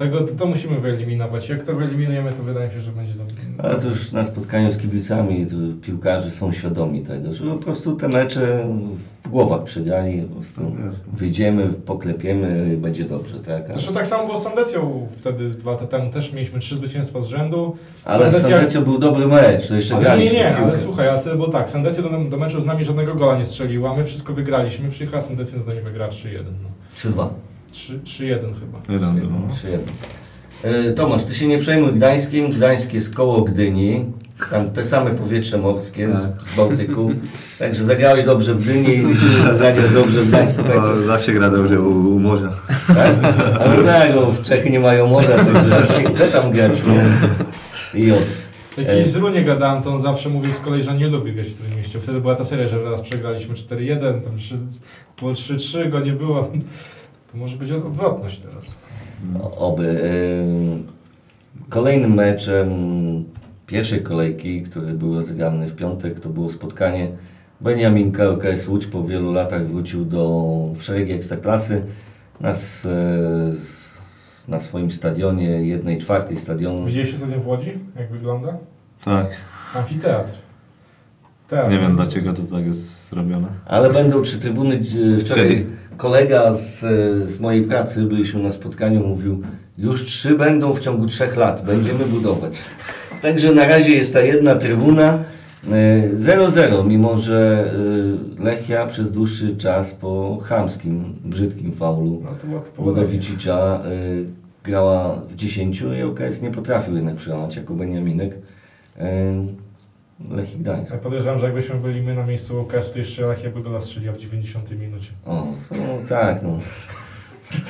Tego, 0.00 0.20
to, 0.20 0.34
to 0.34 0.46
musimy 0.46 0.78
wyeliminować. 0.80 1.48
Jak 1.48 1.62
to 1.62 1.74
wyeliminujemy, 1.74 2.32
to 2.32 2.42
wydaje 2.42 2.66
mi 2.68 2.72
się, 2.74 2.80
że 2.80 2.92
będzie 2.92 3.14
dobrze. 3.14 3.34
Ale 3.58 3.74
to 3.76 3.88
już 3.88 4.12
na 4.12 4.24
spotkaniu 4.24 4.72
z 4.72 4.76
kibicami 4.78 5.46
to 5.46 5.56
piłkarze 5.86 6.30
są 6.30 6.52
świadomi 6.52 7.00
tego, 7.02 7.34
że 7.34 7.44
po 7.44 7.56
prostu 7.56 7.96
te 7.96 8.08
mecze 8.08 8.66
w 9.24 9.28
głowach 9.28 9.64
przegrali, 9.64 10.16
Jasne. 10.48 11.12
wyjdziemy, 11.12 11.66
poklepiemy 11.86 12.74
i 12.74 12.76
będzie 12.76 13.04
dobrze, 13.04 13.38
tak? 13.38 13.70
A- 13.70 13.72
Zresztą 13.72 13.94
tak 13.94 14.06
samo 14.06 14.24
było 14.26 14.38
z 14.38 14.42
Sandecją 14.42 15.08
wtedy 15.16 15.50
dwa 15.50 15.70
lata 15.72 15.86
temu. 15.86 16.10
Też 16.10 16.32
mieliśmy 16.32 16.58
trzy 16.60 16.76
zwycięstwa 16.76 17.22
z 17.22 17.26
rzędu. 17.26 17.76
Ale 18.04 18.26
Sandecja- 18.32 18.50
Sandecio 18.50 18.82
był 18.82 18.98
dobry 18.98 19.26
mecz, 19.26 19.68
to 19.68 19.74
jeszcze 19.74 19.96
Ale 19.96 20.18
nie, 20.18 20.32
nie, 20.32 20.56
ale 20.56 20.76
słuchaj, 20.76 21.08
ale 21.08 21.22
było 21.36 21.48
tak. 21.48 21.70
Sandecja 21.70 22.02
do, 22.02 22.08
do 22.24 22.36
meczu 22.36 22.60
z 22.60 22.64
nami 22.66 22.84
żadnego 22.84 23.14
gola 23.14 23.38
nie 23.38 23.44
strzeliła. 23.44 23.96
My 23.96 24.04
wszystko 24.04 24.32
wygraliśmy. 24.32 24.88
Przyjechała 24.90 25.20
Sandecja 25.22 25.60
z 25.60 25.66
nami 25.66 25.80
wygrała 25.80 26.10
3-1. 26.10 26.44
No. 26.62 26.68
3-2. 27.12 27.28
3 27.72 27.98
3-1 28.04 28.36
chyba. 28.38 28.80
Jeden, 28.92 29.20
no. 29.30 29.54
3-1. 29.54 29.78
E, 30.88 30.92
Tomasz, 30.92 31.24
ty 31.24 31.34
się 31.34 31.46
nie 31.46 31.58
przejmuj 31.58 31.92
Gdańskim. 31.92 32.48
Gdańsk 32.48 32.92
jest 32.94 33.14
koło 33.14 33.42
Gdyni. 33.42 34.04
Tam 34.50 34.70
te 34.70 34.84
same 34.84 35.10
powietrze 35.10 35.58
morskie 35.58 36.10
z, 36.10 36.14
z 36.14 36.56
Bałtyku. 36.56 37.10
Także 37.58 37.84
zagrałeś 37.84 38.24
dobrze 38.24 38.54
w 38.54 38.62
Gdyni 38.62 38.94
i 38.94 39.14
zagrasz 39.58 39.92
dobrze 39.94 40.22
w 40.22 40.28
Gdańsku. 40.28 40.62
Tak, 40.62 40.76
No, 40.76 41.06
zawsze 41.06 41.32
gra 41.32 41.50
dobrze 41.50 41.80
u, 41.80 42.16
u 42.16 42.20
morza. 42.20 42.52
tak? 42.86 43.10
Ale 43.60 43.84
tak, 43.84 44.12
no, 44.14 44.26
w 44.32 44.42
Czechy 44.42 44.70
nie 44.70 44.80
mają 44.80 45.06
morza, 45.06 45.28
także 45.44 45.84
się 45.94 46.08
chce 46.08 46.26
tam 46.28 46.50
grać. 46.52 46.78
Nie? 46.86 47.04
I 48.00 48.12
od. 48.12 48.18
Jakiś 48.78 48.92
Ej. 48.94 49.08
z 49.08 49.16
Runie 49.16 49.44
gadałem, 49.44 49.82
to 49.82 49.90
on 49.94 50.00
zawsze 50.00 50.28
mówił 50.28 50.52
z 50.52 50.58
kolei, 50.58 50.82
że 50.82 50.94
nie 50.94 51.08
lubi 51.08 51.32
grać 51.32 51.48
w 51.48 51.58
tym 51.68 51.76
mieście. 51.78 52.00
Wtedy 52.00 52.20
była 52.20 52.34
ta 52.34 52.44
seria, 52.44 52.68
że 52.68 52.82
raz 52.82 53.00
przegraliśmy 53.00 53.54
4-1, 53.54 53.98
tam 54.00 54.36
trzy- 54.38 54.58
było 55.20 55.32
3-3, 55.32 55.88
go 55.90 56.00
nie 56.00 56.12
było. 56.12 56.50
To 57.32 57.38
może 57.38 57.56
być 57.56 57.72
odwrotność 57.72 58.38
teraz. 58.38 58.74
Oby. 59.58 60.00
Ym, 60.40 60.86
Kolejnym 61.68 62.14
meczem 62.14 62.68
pierwszej 63.66 64.02
kolejki, 64.02 64.62
który 64.62 64.92
był 64.92 65.14
rozegrany 65.14 65.68
w 65.68 65.76
piątek, 65.76 66.20
to 66.20 66.28
było 66.28 66.50
spotkanie 66.50 67.08
Beniamin 67.60 68.12
KKS 68.12 68.68
Łódź 68.68 68.86
po 68.86 69.04
wielu 69.04 69.32
latach 69.32 69.66
wrócił 69.66 70.04
do 70.04 70.54
szeregi 70.80 71.12
Ekstraklasy 71.12 71.82
na, 72.40 72.50
s- 72.50 72.86
e, 72.86 74.50
na 74.50 74.60
swoim 74.60 74.92
stadionie, 74.92 75.44
jednej 75.46 75.98
czwartej 75.98 76.38
stadionu. 76.38 76.86
Widzieliście 76.86 77.18
stadion 77.18 77.40
w 77.40 77.46
Łodzi? 77.46 77.72
Jak 77.98 78.10
wygląda? 78.12 78.56
Tak. 79.04 79.26
Amfiteatr. 79.76 80.32
Teatr. 81.48 81.70
Nie 81.70 81.78
wiem 81.78 81.96
dlaczego 81.96 82.32
to 82.32 82.42
tak 82.42 82.66
jest 82.66 83.08
zrobione. 83.10 83.48
Ale 83.66 83.92
będą 83.92 84.22
trzy 84.22 84.38
trybuny. 84.40 84.78
Dzi- 84.80 85.20
Wczoraj 85.20 85.48
Kiedy? 85.48 85.66
Kolega 86.00 86.52
z, 86.52 86.80
z 87.30 87.40
mojej 87.40 87.62
pracy, 87.62 88.02
byliśmy 88.02 88.42
na 88.42 88.50
spotkaniu, 88.50 89.06
mówił, 89.06 89.42
już 89.78 90.04
trzy 90.04 90.34
będą 90.34 90.74
w 90.74 90.80
ciągu 90.80 91.06
trzech 91.06 91.36
lat, 91.36 91.64
będziemy 91.66 92.04
budować. 92.04 92.58
Także 93.22 93.54
na 93.54 93.66
razie 93.66 93.92
jest 93.92 94.12
ta 94.12 94.20
jedna 94.20 94.54
trybuna. 94.54 95.18
e, 95.72 96.08
0-0, 96.16 96.86
mimo 96.86 97.18
że 97.18 97.70
e, 98.38 98.44
Lechia 98.44 98.86
przez 98.86 99.12
dłuższy 99.12 99.56
czas 99.56 99.94
po 99.94 100.38
chamskim, 100.42 101.14
brzydkim 101.24 101.72
faulu 101.72 102.22
No. 102.50 102.84
Łodowicicza 102.84 103.80
e, 103.84 103.90
grała 104.64 105.22
w 105.28 105.36
10 105.36 105.80
i 105.80 106.04
ŁKS 106.04 106.42
nie 106.42 106.50
potrafił 106.50 106.96
jednak 106.96 107.16
przełamać 107.16 107.56
jako 107.56 107.74
Beniaminek. 107.74 108.38
Lechii 110.28 110.58
Gdańsk. 110.58 110.92
Ja 110.92 110.98
podejrzewam, 110.98 111.38
że 111.38 111.46
jakbyśmy 111.46 111.76
byli 111.76 112.02
my 112.02 112.14
na 112.14 112.26
miejscu 112.26 112.60
UKS, 112.62 112.92
to 112.92 112.98
jeszcze 112.98 113.26
Lechia 113.26 113.50
by 113.50 113.62
go 113.62 113.80
strzeliła 113.80 114.12
w 114.14 114.18
90 114.18 114.70
minucie. 114.80 115.10
O, 115.26 115.46
no 115.70 116.08
tak, 116.08 116.42
no. 116.42 116.58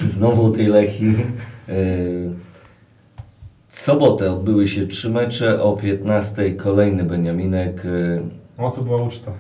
Znowu 0.09 0.51
tej 0.51 0.67
Lechi. 0.67 1.15
E, 1.69 1.75
W 3.69 3.81
sobotę 3.81 4.33
odbyły 4.33 4.69
się 4.69 4.87
trzy 4.87 5.11
mecze, 5.11 5.63
o 5.63 5.77
15 5.77 6.53
kolejny 6.53 7.05
Beniaminek 7.05 7.83
e, 7.87 8.63
O, 8.63 8.71
to 8.71 8.83
była 8.83 9.03
uczta. 9.03 9.33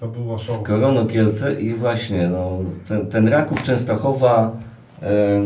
To 0.00 0.08
było 0.08 0.38
show. 0.38 0.62
Koroną 0.62 1.06
Kielce 1.06 1.60
i 1.60 1.74
właśnie 1.74 2.28
no, 2.28 2.58
ten, 2.88 3.06
ten 3.06 3.28
Raków 3.28 3.62
Częstochowa, 3.62 4.56
e, 5.02 5.42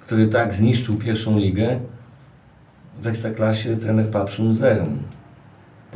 który 0.00 0.28
tak 0.28 0.54
zniszczył 0.54 0.94
pierwszą 0.94 1.38
ligę, 1.38 1.80
w 3.02 3.06
Ekstraklasie 3.06 3.76
trener 3.76 4.06
Papszun 4.06 4.54
zerem 4.54 4.98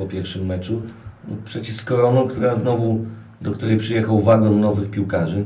po 0.01 0.07
pierwszym 0.07 0.47
meczu. 0.47 0.83
No, 1.29 1.37
Przeciw 1.45 1.85
Koroną, 1.85 2.29
która 2.29 2.57
znowu, 2.57 3.05
do 3.41 3.53
której 3.53 3.77
przyjechał 3.77 4.21
wagon 4.21 4.61
nowych 4.61 4.91
piłkarzy. 4.91 5.45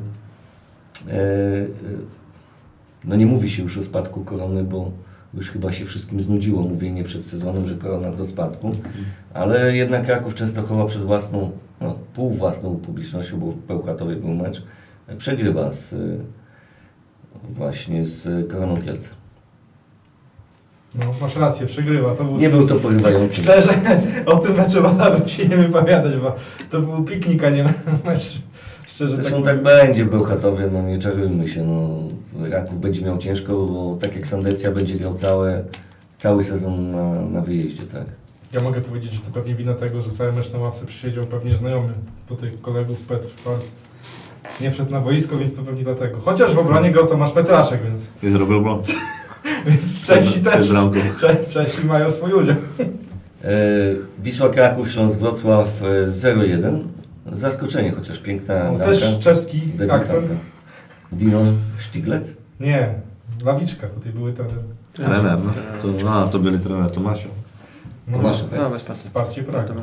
E, 1.09 1.13
e, 1.13 1.67
no 3.05 3.17
nie 3.17 3.27
mówi 3.27 3.51
się 3.51 3.63
już 3.63 3.79
o 3.79 3.83
spadku 3.83 4.25
Korony, 4.25 4.65
bo 4.65 4.91
już 5.35 5.51
chyba 5.51 5.73
się 5.73 5.85
wszystkim 5.85 6.23
znudziło 6.23 6.63
mówienie 6.63 7.05
przed 7.05 7.25
sezonem, 7.25 7.67
że 7.67 7.75
Korona 7.75 8.13
do 8.13 8.27
spadku. 8.27 8.73
Ale 9.35 9.77
jednak 9.77 10.07
Kraków 10.07 10.35
Częstochowa 10.35 10.87
przed 10.87 11.03
własną, 11.03 11.51
no, 11.81 11.99
pół 12.15 12.31
własną 12.31 12.77
publicznością, 12.77 13.41
bo 13.41 13.47
w 13.47 13.57
Bełchatowie 13.57 14.17
był 14.17 14.35
mecz, 14.35 14.63
przegrywa 15.19 15.73
z, 15.73 15.95
właśnie 17.51 18.07
z 18.07 18.51
Koroną 18.51 18.83
Kielce. 18.83 19.24
No, 20.95 21.05
masz 21.21 21.37
rację, 21.37 21.67
przegrywa. 21.67 22.15
To 22.15 22.25
był 22.25 22.37
Nie 22.37 22.49
był 22.49 22.67
to 22.67 22.75
porywający. 22.75 23.37
Szczerze, 23.37 23.75
o 24.27 24.37
tym 24.37 24.55
meczu 24.57 24.83
wolałbym 24.83 25.29
się 25.29 25.49
nie 25.49 25.57
wypowiadać, 25.57 26.17
bo 26.17 26.37
to 26.71 26.81
był 26.81 27.05
piknik, 27.05 27.45
a 27.45 27.51
nie 27.51 27.65
mecz. 28.05 28.39
Szczerze 28.87 29.17
Zresztą 29.17 29.43
tak 29.43 29.55
tak 29.55 29.63
będzie 29.63 30.05
w 30.05 30.11
Bełchatowie, 30.11 30.69
no 30.73 30.83
nie 30.83 30.99
czarujmy 30.99 31.49
się, 31.49 31.65
no 31.65 31.99
Raków 32.49 32.81
będzie 32.81 33.03
miał 33.03 33.19
ciężko, 33.19 33.53
bo 33.53 33.97
tak 34.01 34.17
jak 34.17 34.27
Sandecja 34.27 34.71
będzie 34.71 34.95
grał 34.95 35.15
całe, 35.15 35.65
cały 36.19 36.45
sezon 36.45 36.93
na, 36.93 37.21
na 37.21 37.41
wyjeździe, 37.41 37.83
tak. 37.83 38.05
Ja 38.53 38.61
mogę 38.61 38.81
powiedzieć, 38.81 39.13
że 39.13 39.21
to 39.21 39.31
pewnie 39.31 39.55
wina 39.55 39.75
tego, 39.75 40.01
że 40.01 40.11
cały 40.11 40.33
mecz 40.33 40.53
na 40.53 40.59
ławce 40.59 40.87
przysiedział 40.87 41.25
pewnie 41.25 41.57
znajomy 41.57 41.93
po 42.29 42.35
tych 42.35 42.61
kolegów 42.61 42.99
Petr 43.01 43.29
Falc. 43.37 43.73
Nie 44.61 44.71
wszedł 44.71 44.91
na 44.93 45.01
boisko, 45.01 45.39
więc 45.39 45.55
to 45.55 45.63
pewnie 45.63 45.85
dlatego. 45.85 46.21
Chociaż 46.21 46.55
w 46.55 46.59
obronie 46.59 46.91
grał 46.91 47.07
Tomasz 47.07 47.33
Petraszek, 47.33 47.83
więc, 47.83 48.07
I 48.23 48.31
zrobił 48.31 48.61
błąd. 48.61 48.95
Więc 49.67 50.07
Czesi 50.07 50.41
też. 50.43 50.71
Czesi 51.49 51.87
mają 51.87 52.11
swój 52.11 52.33
udział. 52.33 52.57
E, 53.45 53.49
Wisła 54.23 54.49
Kraków, 54.49 54.91
Śląsk 54.91 55.19
Wrocław 55.19 55.83
e, 55.83 56.11
0-1. 56.13 56.79
Zaskoczenie, 57.33 57.93
chociaż 57.93 58.19
piękna 58.19 58.73
No, 58.73 58.79
też 58.85 59.19
czeski 59.21 59.59
Debiutantka. 59.61 59.95
akcent. 59.95 60.27
Dino 61.13 61.41
Sztiglec? 61.79 62.35
Nie, 62.61 62.95
Lawiczka, 63.45 63.89
tutaj 63.89 64.13
były 64.13 64.33
te... 64.33 64.45
Trener, 64.93 65.39
no. 65.45 65.51
To, 65.83 66.11
a, 66.13 66.27
to 66.27 66.39
byli 66.39 66.59
trener 66.59 66.91
Tomasio. 66.91 67.29
No, 68.09 68.17
Tomasza. 68.17 68.45
No, 68.57 68.71
bez 68.71 68.83
pracy. 68.85 69.01
Wsparcie 69.01 69.43
Praga. 69.43 69.75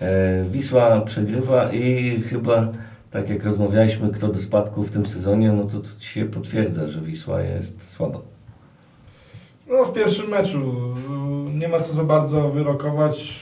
E, 0.00 0.44
Wisła 0.50 1.00
przegrywa 1.00 1.72
i 1.72 2.20
chyba, 2.22 2.68
tak 3.10 3.28
jak 3.30 3.44
rozmawialiśmy, 3.44 4.10
kto 4.10 4.28
do 4.28 4.40
spadku 4.40 4.84
w 4.84 4.90
tym 4.90 5.06
sezonie, 5.06 5.52
no 5.52 5.64
to, 5.64 5.80
to 5.80 5.88
się 6.00 6.24
potwierdza, 6.24 6.88
że 6.88 7.00
Wisła 7.00 7.40
jest 7.42 7.92
słaba. 7.92 8.18
No 9.70 9.84
w 9.84 9.92
pierwszym 9.92 10.30
meczu 10.30 10.74
nie 11.54 11.68
ma 11.68 11.80
co 11.80 11.92
za 11.92 12.04
bardzo 12.04 12.48
wyrokować. 12.48 13.40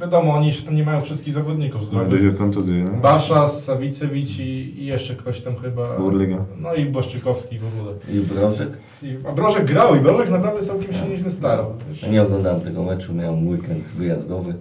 Wiadomo, 0.00 0.34
oni 0.34 0.46
jeszcze 0.46 0.62
tam 0.62 0.76
nie 0.76 0.84
mają 0.84 1.00
wszystkich 1.00 1.34
zawodników 1.34 1.86
zdrowych. 1.86 2.22
Dużo 2.22 2.38
kontuzji, 2.38 2.84
no. 2.84 2.90
Basza, 2.90 3.48
Sawicewicz 3.48 4.38
i, 4.38 4.82
i 4.82 4.86
jeszcze 4.86 5.14
ktoś 5.14 5.40
tam 5.40 5.56
chyba. 5.56 5.96
Burliga. 5.96 6.44
No 6.60 6.74
i 6.74 6.84
Boszczykowski 6.84 7.58
w 7.58 7.64
ogóle. 7.66 7.94
I 8.12 8.20
Brożek? 8.20 8.68
I, 9.02 9.16
a 9.28 9.32
Brożek 9.32 9.64
grał 9.64 9.96
i 9.96 10.00
Brożek 10.00 10.30
naprawdę 10.30 10.62
całkiem 10.62 10.92
się 10.92 11.08
nieźle 11.08 11.30
starał. 11.30 11.72
Ja 12.02 12.08
nie 12.08 12.22
oglądałem 12.22 12.60
tego 12.60 12.82
meczu, 12.82 13.14
miałem 13.14 13.48
weekend 13.48 13.84
wyjazdowy, 13.84 14.54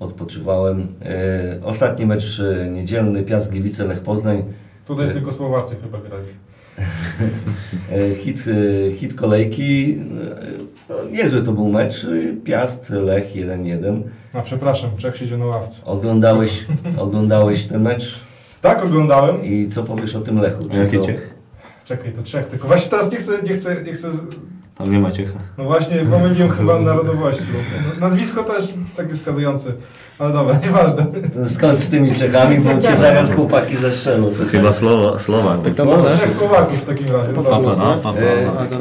odpoczywałem. 0.00 0.86
E, 1.02 1.60
ostatni 1.64 2.06
mecz 2.06 2.40
e, 2.40 2.70
niedzielny, 2.70 3.22
Piast 3.22 3.50
Gliwice, 3.50 3.84
Lech 3.84 4.00
Poznań. 4.00 4.42
Tutaj 4.86 5.12
tylko 5.12 5.32
Słowacy 5.32 5.76
chyba 5.82 5.98
grali. 5.98 6.26
E, 7.92 8.14
hit, 8.14 8.44
e, 8.48 8.92
hit 8.92 9.14
kolejki, 9.14 9.98
e, 9.98 10.88
no, 10.88 10.94
niezły 11.10 11.42
to 11.42 11.52
był 11.52 11.68
mecz, 11.68 12.06
Piast, 12.44 12.90
Lech 12.90 13.34
1-1. 13.36 14.02
A 14.34 14.40
przepraszam, 14.42 14.90
Czech 14.96 15.16
siedział 15.16 15.38
na 15.38 15.46
ławce. 15.46 15.84
Oglądałeś, 15.84 16.64
oglądałeś 16.98 17.64
ten 17.64 17.82
mecz 17.82 18.20
Tak 18.60 18.84
oglądałem. 18.84 19.44
i 19.44 19.68
co 19.68 19.82
powiesz 19.82 20.16
o 20.16 20.20
tym 20.20 20.38
Lechu? 20.40 20.68
Czy 20.68 20.78
Jaki 20.78 20.98
to- 20.98 21.04
Ciech? 21.04 21.34
Czekaj, 21.84 22.12
to 22.12 22.22
Czech. 22.22 22.46
Tylko 22.46 22.68
właśnie 22.68 22.90
teraz 22.90 23.12
nie 23.12 23.18
chcę, 23.18 23.32
nie 23.42 23.54
chcę, 23.54 23.82
nie 23.84 23.92
chcę. 23.92 24.08
Tam 24.80 24.92
nie 24.92 24.98
ma 24.98 25.12
Ciecha. 25.12 25.38
No 25.58 25.64
właśnie, 25.64 25.96
pomyliłem 26.10 26.50
chyba 26.58 26.78
narodowości. 26.80 27.42
bo 27.98 28.00
Nazwisko 28.06 28.42
też 28.44 28.74
takie 28.96 29.14
wskazujące. 29.14 29.72
Ale 30.18 30.32
dobra, 30.32 30.58
nieważne. 30.64 31.06
Skończ 31.48 31.80
z 31.80 31.90
tymi 31.90 32.12
Czechami, 32.14 32.58
bo 32.58 32.70
cię 32.82 32.96
zaraz 32.98 33.32
chłopaki 33.32 33.76
zastrzelą. 33.76 34.30
To 34.30 34.44
chyba 34.50 34.72
Słowa, 34.72 35.18
Słowa. 35.18 35.58
Tak 35.64 35.74
to 35.74 35.84
No, 35.84 35.96
było, 35.96 36.10
Trzech 36.10 36.32
Słowaków 36.32 36.78
w 36.78 36.84
takim 36.84 37.06
razie. 37.06 37.32
No 37.36 37.42
Papa, 37.42 37.60
no, 37.78 37.94
papa. 38.02 38.18
E, 38.18 38.50
A 38.58 38.64
to. 38.66 38.76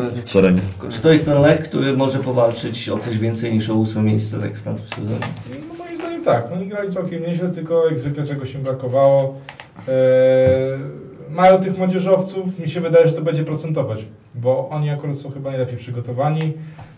Czy 1.01 1.13
jest 1.13 1.25
ten 1.25 1.41
Lech, 1.41 1.63
który 1.63 1.97
może 1.97 2.19
powalczyć 2.19 2.89
o 2.89 2.97
coś 2.97 3.17
więcej 3.17 3.53
niż 3.53 3.69
o 3.69 3.73
ósme 3.75 4.01
miejsce 4.01 4.39
tak 4.39 4.53
w 4.55 4.63
tamtym 4.63 4.87
sezonie? 4.87 5.25
No 5.69 5.83
moim 5.83 5.97
zdaniem 5.97 6.23
tak, 6.23 6.51
oni 6.53 6.67
grali 6.67 6.91
całkiem 6.91 7.21
nieźle, 7.23 7.49
tylko 7.49 7.85
jak 7.85 7.99
zwykle 7.99 8.27
czegoś 8.27 8.55
im 8.55 8.61
brakowało. 8.61 9.35
Eee, 9.87 9.93
mają 11.29 11.57
tych 11.57 11.77
młodzieżowców, 11.77 12.59
mi 12.59 12.69
się 12.69 12.81
wydaje, 12.81 13.07
że 13.07 13.13
to 13.13 13.21
będzie 13.21 13.43
procentować, 13.43 14.05
bo 14.35 14.69
oni 14.69 14.89
akurat 14.89 15.17
są 15.17 15.31
chyba 15.31 15.49
najlepiej 15.49 15.77
przygotowani, 15.77 16.53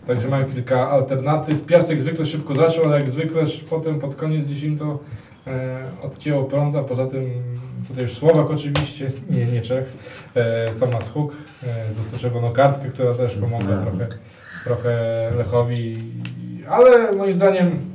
także 0.06 0.28
mają 0.28 0.46
kilka 0.46 0.90
alternatyw. 0.90 1.64
Piastek 1.64 2.00
zwykle 2.00 2.26
szybko 2.26 2.54
zaczął, 2.54 2.84
ale 2.84 3.00
jak 3.00 3.10
zwykle 3.10 3.42
potem 3.70 4.00
pod 4.00 4.16
koniec 4.16 4.62
im 4.62 4.78
to 4.78 4.98
e, 5.46 5.84
odcięło 6.02 6.44
prąd, 6.44 6.76
a 6.76 6.82
poza 6.82 7.06
tym 7.06 7.30
tutaj 7.88 8.02
już 8.02 8.12
Słowak 8.12 8.50
oczywiście, 8.50 9.12
nie, 9.30 9.44
nie 9.44 9.62
Czech, 9.62 9.96
e, 10.34 10.70
Tomasz 10.80 11.10
Huk, 11.10 11.36
e, 11.62 12.52
kartkę, 12.52 12.88
która 12.88 13.14
też 13.14 13.34
pomogła 13.34 13.76
No. 13.76 13.82
trochę, 13.82 14.08
trochę 14.64 14.92
Lechowi, 15.36 15.96
ale 16.68 17.12
moim 17.12 17.34
zdaniem 17.34 17.92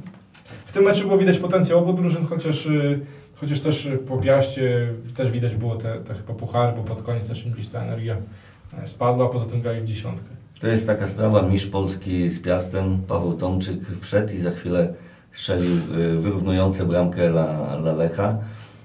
w 0.66 0.72
tym 0.72 0.84
meczu 0.84 1.08
było 1.08 1.18
widać 1.18 1.38
potencjał 1.38 1.80
obu 1.80 1.94
drużyn, 1.94 2.26
chociaż, 2.26 2.66
y, 2.66 3.00
chociaż 3.40 3.60
też 3.60 3.86
y, 3.86 3.98
po 3.98 4.18
Piaście 4.18 4.94
też 5.16 5.32
widać 5.32 5.56
było 5.56 5.76
te, 5.76 6.00
te 6.00 6.14
chyba 6.14 6.34
puchary, 6.34 6.78
bo 6.78 6.84
pod 6.84 7.02
koniec 7.02 7.28
też 7.28 7.50
gdzieś 7.50 7.68
ta 7.68 7.82
energia 7.82 8.18
e, 8.84 8.88
spadła, 8.88 9.30
poza 9.30 9.46
tym 9.46 9.62
grali 9.62 9.82
w 9.82 9.86
dziesiątkę. 9.86 10.30
To 10.60 10.68
jest 10.68 10.88
taka 10.88 11.08
sprawa, 11.08 11.42
mistrz 11.42 11.70
Polski 11.70 12.30
z 12.30 12.40
Piastem, 12.42 13.02
Paweł 13.08 13.34
Tomczyk 13.34 13.80
wszedł 14.02 14.34
i 14.34 14.38
za 14.38 14.52
chwilę 14.52 14.94
strzelił 15.32 15.76
y, 15.98 16.20
wyrównujące 16.20 16.86
bramkę 16.86 17.32
dla, 17.32 17.78
dla 17.82 17.94
Lecha. 17.94 18.38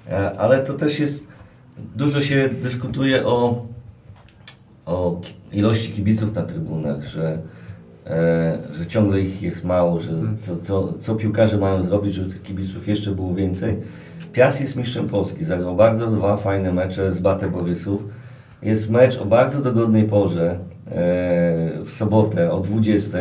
E, 0.09 0.33
Ale 0.39 0.63
to 0.63 0.75
też 0.75 1.01
jest, 1.01 1.29
dużo 1.97 2.21
się 2.21 2.51
dyskutuje 2.63 3.27
o, 3.27 3.67
o 4.87 5.21
ilości 5.53 5.93
kibiców 5.93 6.35
na 6.35 6.43
trybunach, 6.43 7.05
że, 7.05 7.39
e, 8.07 8.59
że 8.73 8.87
ciągle 8.87 9.21
ich 9.21 9.43
jest 9.43 9.65
mało, 9.65 10.01
że 10.01 10.11
co, 10.39 10.57
co, 10.57 10.93
co 11.01 11.15
piłkarze 11.15 11.59
mają 11.59 11.83
zrobić, 11.85 12.15
żeby 12.15 12.31
tych 12.31 12.43
kibiców 12.43 12.89
jeszcze 12.89 13.11
było 13.11 13.35
więcej. 13.35 13.77
Piast 14.33 14.61
jest 14.61 14.77
mistrzem 14.77 15.09
Polski, 15.09 15.45
zagrał 15.45 15.77
bardzo 15.77 16.07
dwa 16.07 16.37
fajne 16.37 16.73
mecze 16.73 17.13
z 17.13 17.19
Batę 17.21 17.51
Borysów. 17.51 18.05
Jest 18.63 18.91
mecz 18.91 19.21
o 19.21 19.25
bardzo 19.25 19.61
dogodnej 19.61 20.05
porze 20.05 20.51
e, 20.51 20.59
w 21.85 21.91
sobotę 21.91 22.53
o 22.53 22.61
20 22.61 23.19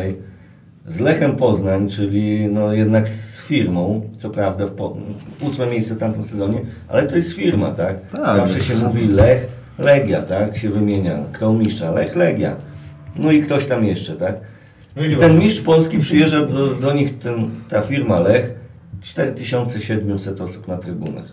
z 0.86 1.00
Lechem 1.00 1.36
Poznań, 1.36 1.88
czyli 1.88 2.46
no 2.46 2.72
jednak 2.72 3.08
z 3.08 3.40
firmą, 3.40 4.10
co 4.18 4.30
prawda 4.30 4.66
w 4.66 4.70
po, 4.70 4.96
ósme 5.40 5.66
miejsce 5.66 5.94
w 5.94 5.98
tamtym 5.98 6.24
sezonie, 6.24 6.60
ale 6.88 7.02
to 7.02 7.16
jest 7.16 7.32
firma, 7.32 7.70
tak? 7.70 8.00
Tak, 8.10 8.36
Zawsze 8.36 8.54
jest- 8.54 8.80
się 8.80 8.86
mówi 8.86 9.08
Lech, 9.08 9.46
Legia, 9.78 10.22
tak? 10.22 10.56
Się 10.56 10.70
wymienia. 10.70 11.18
Kto 11.32 11.52
mistrza? 11.52 11.90
Lech, 11.90 12.16
Legia. 12.16 12.56
No 13.16 13.32
i 13.32 13.42
ktoś 13.42 13.66
tam 13.66 13.84
jeszcze, 13.84 14.12
tak? 14.16 14.34
No 14.96 15.04
I 15.04 15.16
ten 15.16 15.38
mistrz 15.38 15.60
Polski 15.60 15.98
przyjeżdża 15.98 16.46
do, 16.46 16.66
do 16.66 16.92
nich, 16.92 17.18
ten, 17.18 17.50
ta 17.68 17.80
firma 17.80 18.20
Lech, 18.20 18.54
4700 19.02 20.40
osób 20.40 20.68
na 20.68 20.76
trybunach. 20.76 21.32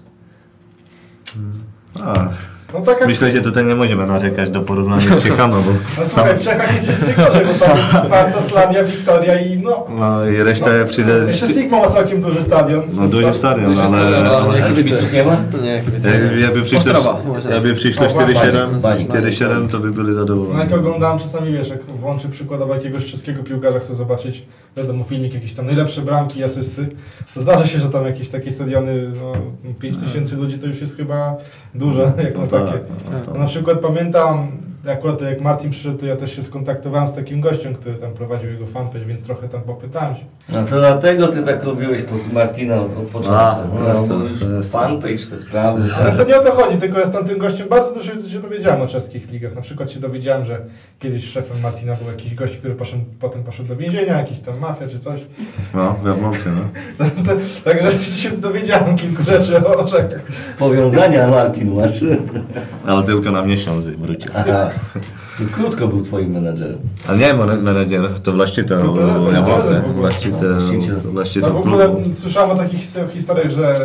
A, 1.99 2.29
No 2.73 2.81
tak 2.81 2.99
jak, 2.99 3.09
myślę, 3.09 3.31
że 3.31 3.41
tutaj 3.41 3.65
nie 3.65 3.75
możemy 3.75 4.05
narzekać 4.05 4.49
do 4.49 4.61
porównania 4.61 5.01
z 5.01 5.23
Ciechano, 5.23 5.55
bo 5.61 5.71
no 6.01 6.07
słuchaj, 6.09 6.35
w 6.37 6.39
Czechach 6.39 6.73
jest 6.73 6.89
jeszcze 6.89 7.13
gorzej, 7.13 7.45
bo 7.45 7.65
tam 7.65 7.77
jest 7.77 7.89
Sparta, 7.89 8.41
Slavia, 8.41 8.83
Wiktoria 8.83 9.39
i 9.39 9.57
no... 9.57 9.85
no 9.89 10.25
i 10.25 10.37
reszta 10.43 10.69
no 10.79 10.85
przyjdzie... 10.85 11.11
jeszcze 11.27 11.47
Sigma 11.47 11.79
ma 11.79 11.87
całkiem 11.87 12.21
duży 12.21 12.43
stadion. 12.43 12.81
No 12.93 13.07
duży 13.07 13.33
stadion, 13.33 13.69
Duży 13.69 13.81
ale... 13.81 13.97
stadion, 13.97 14.25
ale 14.25 14.37
ale 14.37 14.59
nie. 14.61 14.67
Kibiców 14.67 15.13
nie 15.13 15.23
ma? 15.23 15.37
To 15.51 15.57
nie, 15.57 15.81
kibice. 15.85 16.11
jak- 16.19 16.37
jakby 16.41 16.61
przyszło, 16.61 17.19
może. 17.25 17.49
jakby 17.49 17.73
przyszło 17.73 18.05
O, 18.05 18.09
4-7, 18.09 18.79
Bani. 18.81 19.05
4-7 19.05 19.69
to 19.69 19.79
by 19.79 19.91
byli 19.91 20.03
No 20.03 20.09
jak 20.09 20.19
zadowoleni. 20.19 20.73
oglądałem 20.73 21.19
czasami, 21.19 21.53
wiesz, 21.53 21.69
jak 21.69 21.83
włączy 21.85 22.29
przykładowo 22.29 22.73
jakiegoś 22.75 23.05
czeskiego 23.05 23.43
piłkarza, 23.43 23.79
chcę 23.79 23.95
zobaczyć 23.95 24.45
wiadomo, 24.77 25.03
filmik, 25.03 25.33
jakieś 25.33 25.53
tam 25.53 25.65
najlepsze 25.65 26.01
bramki, 26.01 26.43
asysty. 26.43 26.85
To 27.33 27.41
zdarza 27.41 27.67
się, 27.67 27.79
że 27.79 27.89
tam 27.89 28.05
jakieś 28.05 28.29
takie 28.29 28.51
stadiony, 28.51 29.11
no 29.21 29.33
5 29.79 29.97
tysięcy 29.97 30.35
ludzi 30.35 30.59
to 30.59 30.67
już 30.67 30.81
jest 30.81 30.97
chyba 30.97 31.37
dużo, 31.75 32.01
jak 32.01 32.35
na 32.37 32.41
No 32.41 32.47
takie. 32.65 32.79
tak, 32.79 33.27
no 33.27 33.33
No, 33.33 33.39
na 33.39 33.45
przykład 33.45 33.79
pamiętam, 33.79 34.47
akurat 34.87 35.21
jak 35.21 35.41
Martin 35.41 35.71
przyszedł, 35.71 35.97
to 35.97 36.05
ja 36.05 36.15
też 36.15 36.35
się 36.35 36.43
skontaktowałem 36.43 37.07
z 37.07 37.13
takim 37.13 37.41
gościem, 37.41 37.73
który 37.73 37.95
tam 37.95 38.11
prowadził 38.11 38.51
jego 38.51 38.65
fanpage, 38.67 39.05
więc 39.05 39.23
trochę 39.23 39.49
tam 39.49 39.61
popytałem 39.61 40.15
się. 40.15 40.21
No 40.49 40.65
to 40.65 40.79
dlatego 40.79 41.27
ty 41.27 41.43
tak 41.43 41.63
lubiłeś 41.63 42.01
po- 42.01 42.33
Martina 42.33 42.81
od, 42.81 42.97
od 42.97 43.05
początku. 43.05 43.33
A, 43.33 43.63
no, 43.79 43.93
to 43.93 44.07
to, 44.07 44.23
już 44.23 44.39
to 44.39 44.51
jest 44.51 44.71
fanpage, 44.71 45.25
te 45.31 45.37
sprawy. 45.37 45.81
Ale 45.95 46.05
tak. 46.05 46.17
to 46.17 46.23
nie 46.23 46.39
o 46.39 46.43
to 46.43 46.51
chodzi, 46.51 46.77
tylko 46.77 46.99
ja 46.99 47.05
z 47.05 47.11
tamtym 47.11 47.37
gościem 47.37 47.69
bardzo 47.69 47.93
dużo 47.93 48.11
się 48.29 48.39
dowiedziałem 48.39 48.81
o 48.81 48.87
czeskich 48.87 49.31
ligach. 49.31 49.55
Na 49.55 49.61
przykład 49.61 49.91
się 49.91 49.99
dowiedziałem, 49.99 50.45
że 50.45 50.59
kiedyś 50.99 51.29
szefem 51.29 51.57
Martina 51.63 51.95
był 51.95 52.07
jakiś 52.07 52.35
gość, 52.35 52.57
który 52.57 52.75
poszedł, 52.75 53.03
potem 53.19 53.43
poszedł 53.43 53.69
do 53.69 53.75
więzienia, 53.75 54.17
jakiś 54.17 54.39
tam 54.39 54.59
mafia 54.59 54.87
czy 54.87 54.99
coś. 54.99 55.19
No, 55.73 55.95
w 56.03 56.07
Jablonce, 56.07 56.49
no. 56.49 57.05
Także 57.65 58.03
się 58.03 58.29
dowiedziałem 58.29 58.97
kilku 58.97 59.23
rzeczy 59.23 59.67
o, 59.67 59.85
Czechach. 59.85 60.21
Powiązania 60.59 61.27
Martin 61.27 61.75
masz. 61.75 62.05
Ale 62.85 63.03
tylko 63.03 63.31
na 63.31 63.45
miesiąc 63.45 63.85
wrócił. 63.85 64.31
Aha. 64.35 64.68
To 65.37 65.43
krótko 65.55 65.87
był 65.87 66.01
twoim 66.05 66.31
menadżerem. 66.31 66.77
A 67.07 67.15
nie 67.15 67.33
men- 67.33 67.61
menedżer, 67.61 68.19
to 68.23 68.31
właściciel 68.33 68.79
No 68.79 68.85
w 68.85 68.89
ogóle. 68.89 69.41
Właściciel, 69.93 70.55
Właściciel. 70.59 70.95
właściciel 71.03 71.43
No 71.43 71.49
w 71.49 71.57
ogóle 71.67 71.85
klubu. 71.85 72.15
słyszałem 72.15 72.49
o 72.51 72.55
takich 72.55 72.79
his- 72.79 73.11
historiach, 73.13 73.51
że 73.51 73.75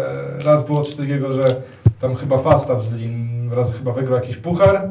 raz 0.46 0.66
było 0.66 0.80
coś 0.84 0.94
takiego, 0.94 1.32
że 1.32 1.42
tam 2.00 2.14
chyba 2.16 2.38
Falstaff 2.38 2.84
z 2.84 2.92
Lin 2.92 3.50
raz 3.52 3.72
chyba 3.74 3.92
wygrał 3.92 4.14
jakiś 4.18 4.36
puchar, 4.36 4.88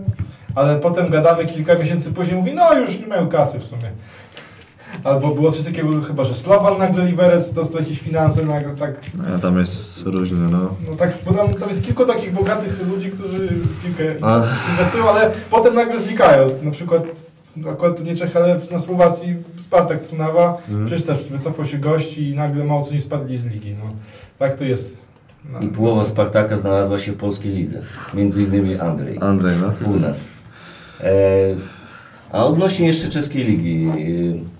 ale 0.55 0.75
potem 0.79 1.09
gadamy 1.09 1.45
kilka 1.45 1.75
miesięcy 1.75 2.11
później, 2.11 2.37
mówi 2.37 2.53
no 2.53 2.73
już 2.79 2.99
nie 2.99 3.07
mają 3.07 3.29
kasy 3.29 3.59
w 3.59 3.65
sumie. 3.65 3.91
Albo 5.03 5.35
było 5.35 5.51
coś 5.51 5.65
takiego 5.65 6.01
chyba, 6.01 6.23
że 6.23 6.33
Slovan 6.33 6.77
nagle 6.77 7.05
Liberec 7.05 7.53
dostał 7.53 7.81
jakieś 7.81 7.99
finanse, 7.99 8.45
nagle 8.45 8.75
tak, 8.75 8.93
No, 9.31 9.39
tam 9.39 9.59
jest 9.59 10.01
różnie, 10.05 10.37
no. 10.37 10.59
no 10.89 10.95
tak, 10.97 11.13
bo 11.25 11.33
tam, 11.33 11.53
tam 11.53 11.69
jest 11.69 11.85
kilku 11.85 12.05
takich 12.05 12.33
bogatych 12.33 12.87
ludzi, 12.87 13.09
którzy 13.11 13.47
w 13.47 13.83
piłkę 13.85 14.03
Ach. 14.21 14.69
inwestują, 14.71 15.09
ale 15.09 15.31
potem 15.51 15.75
nagle 15.75 15.99
znikają. 15.99 16.47
Na 16.63 16.71
przykład, 16.71 17.03
akurat 17.71 18.03
nie 18.03 18.15
Czech, 18.15 18.35
ale 18.35 18.59
na 18.71 18.79
Słowacji 18.79 19.35
Spartak 19.59 20.07
Trnawa, 20.07 20.57
Mhm. 20.69 20.85
przecież 20.85 21.05
też 21.05 21.23
wycofał 21.23 21.65
się 21.65 21.77
gości 21.77 22.29
i 22.29 22.35
nagle 22.35 22.63
mało 22.65 22.83
co 22.83 22.93
nie 22.93 23.01
spadli 23.01 23.37
z 23.37 23.45
ligi. 23.45 23.75
No. 23.83 23.89
Tak 24.39 24.55
to 24.55 24.63
jest. 24.63 24.97
No. 25.53 25.59
I 25.59 25.67
połowa 25.67 26.05
Spartaka 26.05 26.57
znalazła 26.57 26.99
się 26.99 27.11
w 27.11 27.17
polskiej 27.17 27.51
lidze. 27.53 27.81
Między 28.13 28.41
innymi 28.41 28.79
Andrzej. 28.79 29.17
Andrzej, 29.21 29.55
no. 29.61 29.91
U 29.91 29.99
nas. 29.99 30.23
E, 31.01 31.11
a 32.31 32.45
odnośnie 32.45 32.87
jeszcze 32.87 33.09
czeskiej 33.09 33.43
ligi. 33.45 33.87
E, 33.87 34.52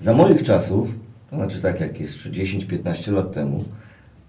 za 0.00 0.12
moich 0.12 0.42
czasów, 0.42 0.88
to 1.30 1.36
znaczy 1.36 1.60
tak 1.62 1.80
jak 1.80 2.00
jest 2.00 2.18
10-15 2.18 3.12
lat 3.12 3.32
temu, 3.32 3.64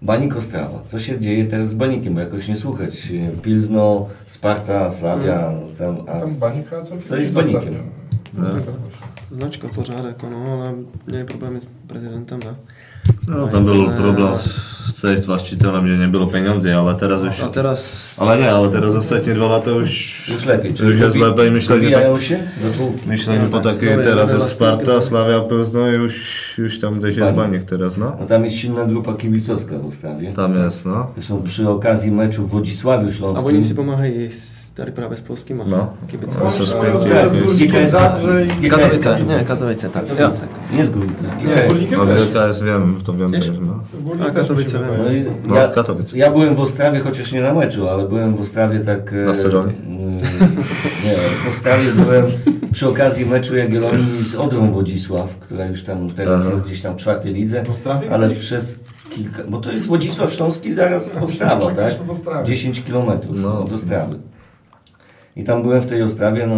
Banik 0.02 0.36
Ostrawa. 0.36 0.82
Co 0.86 0.98
się 1.00 1.20
dzieje 1.20 1.44
teraz 1.46 1.68
z 1.70 1.74
Banikiem? 1.74 2.14
Bo 2.14 2.20
jakoś 2.20 2.48
nie 2.48 2.56
słuchać. 2.56 3.12
Pilzno, 3.42 4.06
Sparta, 4.26 4.90
Slavia. 4.90 5.52
Tam, 5.78 5.96
a, 6.08 6.20
Tam 6.20 6.34
banika 6.34 6.82
Co 7.08 7.16
jest 7.16 7.30
z 7.30 7.34
banikiem? 7.34 7.60
ostatnio. 7.60 8.80
Značka 9.32 9.68
pořádek, 9.68 10.22
no, 10.30 10.36
ale 10.52 10.72
měli 11.06 11.24
problémy 11.24 11.60
s 11.60 11.66
prezidentem, 11.88 12.40
ne? 12.40 12.54
No, 13.30 13.48
tam 13.48 13.64
był 13.64 13.90
problem 13.90 14.34
z, 14.34 15.20
z 15.22 15.26
właścicielem, 15.26 15.84
gdzie 15.84 15.96
nie 15.98 16.08
było 16.08 16.26
pieniędzy, 16.26 16.76
ale 16.76 16.94
teraz 16.94 17.22
już... 17.22 17.40
A 17.40 17.48
teraz 17.48 18.14
Ale 18.18 18.38
nie, 18.38 18.50
ale 18.50 18.68
teraz 18.68 18.94
ostatnie 18.94 19.34
dwa 19.34 19.46
lata 19.48 19.70
już... 19.70 20.28
już 20.28 20.46
lepiej. 20.46 20.70
Już 20.70 21.00
jest 21.00 21.16
dobi- 21.16 21.20
lepiej, 21.20 21.50
myślę, 21.50 21.80
że 21.82 21.90
tak... 21.90 22.22
się 22.22 22.42
do 22.62 22.74
czołówki. 22.78 23.08
Myślę, 23.08 23.34
że 23.44 23.50
po 23.50 23.60
tak, 23.60 23.74
takiej 23.74 23.96
teraz 23.96 24.32
jest 24.32 24.48
Sparta. 24.52 25.00
Slavia, 25.00 25.40
Poznań, 25.40 25.92
już, 25.94 26.14
już 26.58 26.80
tam 26.80 27.00
gdzieś 27.00 27.16
jest. 27.16 27.34
Baniek 27.34 27.64
teraz, 27.64 27.96
no. 27.96 28.16
No 28.20 28.26
tam 28.26 28.44
jest 28.44 28.56
silna 28.56 28.84
grupa 28.84 29.14
kibicowska 29.14 29.78
w 29.78 29.86
Ostrawie. 29.86 30.32
Tam 30.32 30.54
jest, 30.64 30.84
no. 30.84 31.06
Zresztą 31.14 31.42
przy 31.42 31.68
okazji 31.68 32.10
meczu 32.10 32.46
w 32.46 32.50
Wodzisławiu 32.50 33.08
a 33.08 33.12
Śląskim. 33.12 33.46
oni 33.46 33.62
si 33.62 33.74
pomáhají 33.74 34.24
s, 34.24 34.69
tady 34.80 34.92
právě 34.92 35.16
s 35.16 35.20
polskýma 35.20 35.64
No. 35.66 35.92
kibicami. 36.06 36.44
No, 36.44 36.50
Oni 36.56 36.66
spędzi. 36.66 37.14
mają 37.14 37.28
z 37.28 37.38
Górnikiem 37.44 37.88
Zabrze 37.88 38.46
i... 38.46 38.60
Z 38.60 38.68
Katowice, 38.68 39.18
nie, 39.38 39.44
Katowice, 39.44 39.88
tak. 39.90 40.04
Ja, 40.18 40.30
tak. 40.30 40.48
Nie 40.72 40.86
z 40.86 40.90
Górnikiem. 40.90 41.26
Nie, 41.46 41.68
Górnikiem 41.68 41.98
No, 41.98 42.06
też. 42.06 42.28
KS 42.50 42.62
wiem, 42.62 42.98
to 43.04 43.12
wiem 43.14 43.32
też, 43.32 43.50
no. 43.60 43.80
A, 44.26 44.30
Katowice 44.30 44.78
wiem. 44.78 44.88
No 44.98 45.30
No, 45.48 45.56
ja, 45.56 45.68
Katowice. 45.68 46.18
ja 46.18 46.30
byłem 46.30 46.54
w 46.54 46.60
Ostrawie, 46.60 47.00
chociaż 47.00 47.32
nie 47.32 47.40
na 47.40 47.54
meczu, 47.54 47.88
ale 47.88 48.08
byłem 48.08 48.36
w 48.36 48.40
Ostrawie 48.40 48.80
tak... 48.80 49.12
e, 49.12 49.16
Na 49.16 49.34
stadionie? 49.34 49.72
mm, 49.86 50.12
Nie, 51.04 51.14
w 51.44 51.48
Ostrawie 51.50 51.92
byłem 52.04 52.24
przy 52.72 52.88
okazji 52.88 53.26
meczu 53.26 53.56
Jagiellonii 53.56 54.24
z 54.24 54.34
Odrą 54.34 54.72
Wodzisław, 54.72 55.36
która 55.40 55.66
już 55.66 55.82
tam 55.84 56.10
teraz 56.10 56.42
Aha. 56.42 56.50
jest 56.54 56.64
gdzieś 56.66 56.80
tam 56.82 56.94
w 56.94 56.96
czwartej 56.96 57.32
lidze, 57.34 57.62
W 57.64 57.70
Ostrawie 57.70 58.10
ale 58.10 58.30
przez 58.30 58.78
kilka... 59.14 59.42
Bo 59.48 59.58
to 59.60 59.72
jest 59.72 59.86
Wodzisław 59.86 60.32
Śląski 60.32 60.74
zaraz 60.74 61.14
Ostrawa, 61.22 61.66
tak? 61.66 61.74
byliśmy 61.74 62.04
w 62.04 62.10
Ostrawie. 62.10 62.44
10 62.46 62.82
kilometrów 62.84 63.36
No. 63.38 63.64
od 63.64 63.72
Ostrawy. 63.72 64.16
I 65.40 65.44
tam 65.44 65.62
byłem 65.62 65.80
w 65.82 65.86
tej 65.86 66.02
Ostrawie, 66.02 66.46
no 66.46 66.54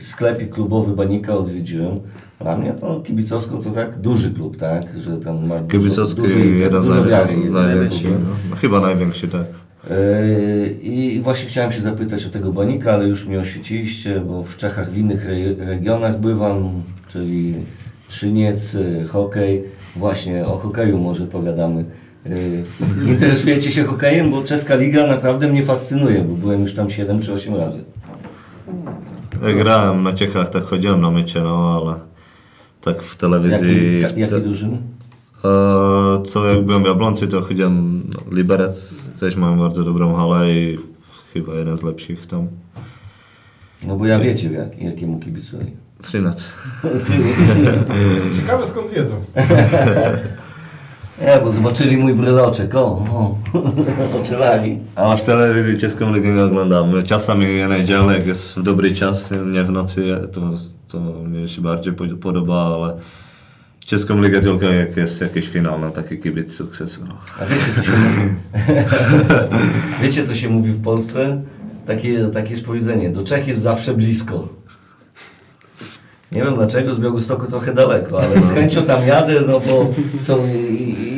sklepik 0.00 0.54
klubowy 0.54 0.92
Banika 0.96 1.34
odwiedziłem. 1.34 2.00
Dla 2.40 2.56
mnie 2.58 2.72
to 2.72 3.00
kibicowsko 3.00 3.56
to 3.58 3.70
tak 3.70 3.98
duży 4.00 4.30
klub, 4.30 4.56
tak? 4.56 4.82
Że 5.00 5.16
tam 5.16 5.46
ma 5.46 5.60
Kibicowski 5.60 6.22
dużo, 6.22 6.38
jeden 6.38 6.82
z 6.82 6.86
dużo 6.86 7.00
naj- 7.00 7.38
jest. 7.40 7.52
największych, 7.52 8.10
no. 8.10 8.18
No, 8.50 8.56
Chyba 8.56 8.80
największy, 8.80 9.28
tak. 9.28 9.44
Yy, 9.90 10.70
I 10.82 11.20
właśnie 11.20 11.48
chciałem 11.48 11.72
się 11.72 11.80
zapytać 11.82 12.26
o 12.26 12.30
tego 12.30 12.52
banika, 12.52 12.92
ale 12.92 13.08
już 13.08 13.26
mnie 13.26 13.40
oświeciliście, 13.40 14.20
bo 14.20 14.42
w 14.44 14.56
Czechach 14.56 14.90
w 14.90 14.96
innych 14.98 15.26
re- 15.26 15.66
regionach 15.66 16.20
bywam, 16.20 16.82
czyli 17.08 17.54
Trzyniec, 18.08 18.74
yy, 18.74 19.04
hokej. 19.08 19.64
Właśnie 19.96 20.46
o 20.46 20.56
hokeju 20.56 20.98
może 20.98 21.26
pogadamy. 21.26 21.84
Yy, 22.26 23.10
Interesujecie 23.12 23.72
się 23.72 23.84
hokejem, 23.84 24.30
bo 24.30 24.42
czeska 24.42 24.76
liga 24.76 25.06
naprawdę 25.06 25.48
mnie 25.48 25.64
fascynuje, 25.64 26.20
bo 26.20 26.34
byłem 26.34 26.62
już 26.62 26.74
tam 26.74 26.90
7 26.90 27.20
czy 27.20 27.32
8 27.32 27.54
razy. 27.54 27.84
Ja 29.46 29.52
grałem 29.52 30.02
na 30.02 30.12
Ciechach, 30.12 30.48
tak 30.48 30.62
chodziłem 30.62 31.00
na 31.00 31.10
mecze, 31.10 31.40
no 31.40 31.82
ale 31.82 31.94
tak 32.80 33.02
w 33.02 33.16
telewizji... 33.16 34.00
Jaki, 34.00 34.20
jaki 34.20 34.40
drużyny? 34.40 34.78
E, 35.44 36.22
co 36.28 36.46
jak 36.46 36.64
byłem 36.64 36.82
w 36.82 36.86
Jabloncy, 36.86 37.28
to 37.28 37.40
chodziłem 37.40 38.02
no, 38.14 38.36
Liberec, 38.36 38.94
też 39.20 39.36
mają 39.36 39.58
bardzo 39.58 39.84
dobrą 39.84 40.14
halę 40.14 40.52
i 40.52 40.78
chyba 41.34 41.54
jeden 41.54 41.78
z 41.78 41.82
lepszych 41.82 42.26
tam. 42.26 42.48
No 43.82 43.96
bo 43.96 44.06
ja 44.06 44.18
wiecie, 44.18 44.52
jak, 44.52 44.82
jakiemu 44.82 45.20
kibicuję. 45.20 45.66
Trzynec. 46.02 46.52
Ciekawe 48.36 48.66
skąd 48.66 48.90
wiedzą. 48.90 49.14
Nie, 51.20 51.40
bo 51.44 51.52
zobaczyli 51.52 51.96
mój 51.96 52.14
bryloczek, 52.14 52.74
o, 52.74 52.84
o. 52.86 53.38
Ale 54.96 55.16
w 55.16 55.22
telewizji 55.22 55.78
česką 55.78 56.14
ligę 56.14 56.28
nie 56.28 56.42
oglądam. 56.42 57.02
Czasami 57.02 57.44
je 57.44 57.66
niedzielę, 57.66 58.14
jak 58.14 58.26
jest 58.26 58.54
w 58.54 58.62
dobry 58.62 58.94
czas, 58.94 59.30
nie 59.46 59.64
w 59.64 59.70
nocy, 59.70 60.02
to, 60.32 60.40
to 60.88 61.00
mnie 61.00 61.48
się 61.48 61.60
bardziej 61.60 61.92
pod- 61.92 62.18
podoba, 62.20 62.74
ale 62.76 62.96
česką 63.80 64.22
ligę 64.22 64.40
tylko 64.40 64.66
jak 64.66 64.96
jest 64.96 65.20
jakiś 65.20 65.48
finał, 65.48 65.78
no 65.78 65.90
taki 65.90 66.18
kibic 66.18 66.56
sukcesu. 66.56 67.00
No. 67.08 67.14
A 67.40 67.44
wiecie, 67.44 67.72
co 67.76 67.82
się 67.82 67.92
mówi? 67.98 68.34
wiecie, 70.02 70.26
co 70.26 70.34
się 70.34 70.48
mówi 70.48 70.72
w 70.72 70.82
Polsce? 70.82 71.42
Takie, 71.86 72.24
takie 72.24 72.50
jest 72.50 72.64
powiedzenie, 72.64 73.10
do 73.10 73.22
Czech 73.22 73.48
jest 73.48 73.60
zawsze 73.62 73.94
blisko. 73.94 74.48
Nie 76.32 76.42
wiem 76.42 76.54
dlaczego, 76.54 76.94
z 76.94 76.98
Białegostoku 76.98 77.46
trochę 77.46 77.74
daleko, 77.74 78.20
ale 78.22 78.42
z 78.48 78.52
chęcią 78.52 78.82
tam 78.82 79.06
jadę, 79.06 79.34
no 79.46 79.60
bo 79.60 79.88
są 80.20 80.38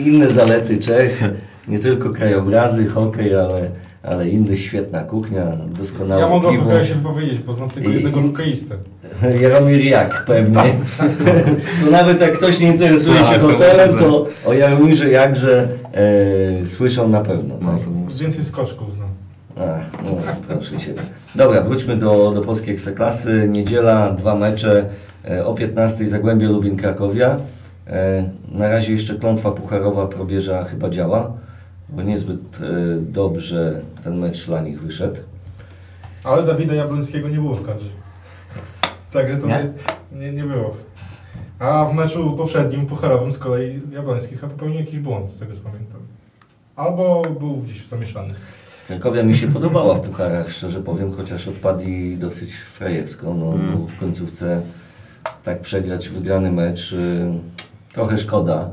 inne 0.05 0.31
zalety 0.31 0.79
Czech, 0.79 1.25
nie 1.69 1.79
tylko 1.79 2.11
krajobrazy, 2.11 2.87
hokej, 2.87 3.35
ale, 3.35 3.71
ale 4.03 4.29
inne, 4.29 4.57
świetna 4.57 5.03
kuchnia, 5.05 5.47
doskonałe 5.79 6.21
Ja 6.21 6.29
mogę 6.29 6.49
o 6.49 6.53
hokeju 6.55 6.85
się 6.85 6.95
wypowiedzieć, 6.95 7.39
bo 7.39 7.53
znam 7.53 7.71
tylko 7.71 7.91
I- 7.91 7.95
jednego 7.95 8.23
hokeistę. 8.23 8.75
Jaromir 9.43 9.85
Jak 9.85 10.25
pewnie. 10.27 10.63
No 11.85 11.91
nawet 11.91 12.21
jak 12.21 12.33
ktoś 12.39 12.61
nie 12.61 12.67
interesuje 12.69 13.19
się 13.19 13.25
Tak, 13.25 13.41
hotelem, 13.41 13.99
to 13.99 14.27
o 14.47 14.53
Jaromirze 14.53 15.11
Jakże 15.11 15.69
e, 15.93 16.67
słyszą 16.67 17.09
na 17.09 17.21
pewno. 17.21 17.55
No, 17.61 17.73
tak? 17.73 18.17
Więcej 18.17 18.45
skoczków 18.45 18.95
znam. 18.95 19.09
Ach, 19.57 20.03
no, 20.05 20.11
proszę 20.49 20.81
się. 20.81 20.95
Dobra, 21.35 21.61
wróćmy 21.63 21.97
do, 21.97 22.33
do 22.35 22.41
polskiej 22.41 22.75
ekstraklasy. 22.75 23.49
Niedziela, 23.49 24.13
dwa 24.13 24.37
mecze 24.37 24.89
e, 25.31 25.47
o 25.47 25.55
15 25.55 26.09
Zagłębie 26.09 26.47
Lubin 26.49 26.77
Krakowia. 26.77 27.37
E, 27.87 28.31
na 28.53 28.69
razie 28.69 28.93
jeszcze 28.93 29.15
klątwa 29.15 29.51
pucharowa 29.51 30.07
probierza 30.07 30.65
chyba 30.65 30.91
działa, 30.91 31.33
bo 31.89 32.03
niezbyt 32.03 32.41
e, 32.61 32.67
dobrze 33.01 33.81
ten 34.05 34.19
mecz 34.19 34.47
dla 34.47 34.61
nich 34.61 34.81
wyszedł. 34.83 35.17
Ale 36.25 36.43
Dawida 36.43 36.75
Jabłońskiego 36.75 37.29
nie 37.29 37.37
było 37.37 37.55
w 37.55 37.67
kadrze. 37.67 37.89
Także 39.13 39.37
to 39.37 39.47
Nie? 39.47 39.65
nie? 40.13 40.19
Nie, 40.21 40.33
nie 40.33 40.45
było. 40.45 40.77
A 41.59 41.85
w 41.85 41.95
meczu 41.95 42.31
poprzednim, 42.37 42.87
pucharowym 42.87 43.33
z 43.33 43.39
kolei 43.39 43.81
Jabłoński 43.93 44.37
chyba 44.37 44.53
popełnił 44.53 44.81
jakiś 44.81 44.99
błąd, 44.99 45.31
z 45.31 45.39
tego 45.39 45.55
co 45.55 45.61
pamiętam. 45.61 46.01
Albo 46.77 47.23
był 47.41 47.57
gdzieś 47.57 47.87
zamieszany. 47.89 48.35
Krakowia 48.91 49.23
mi 49.23 49.37
się 49.37 49.49
podobała 49.49 49.95
w 49.95 50.01
pucharach, 50.01 50.51
szczerze 50.53 50.81
powiem, 50.81 51.13
chociaż 51.13 51.49
odpadli 51.49 52.17
dosyć 52.19 52.53
frejersko. 52.55 53.35
No, 53.35 53.53
Mm. 53.55 53.79
bo 53.79 53.87
w 53.87 53.97
końcówce 53.97 54.61
tak 55.45 55.61
przegrać 55.61 56.09
wygrany 56.09 56.53
mecz. 56.53 56.93
y, 56.93 57.31
trochę 57.93 58.19
szkoda, 58.19 58.71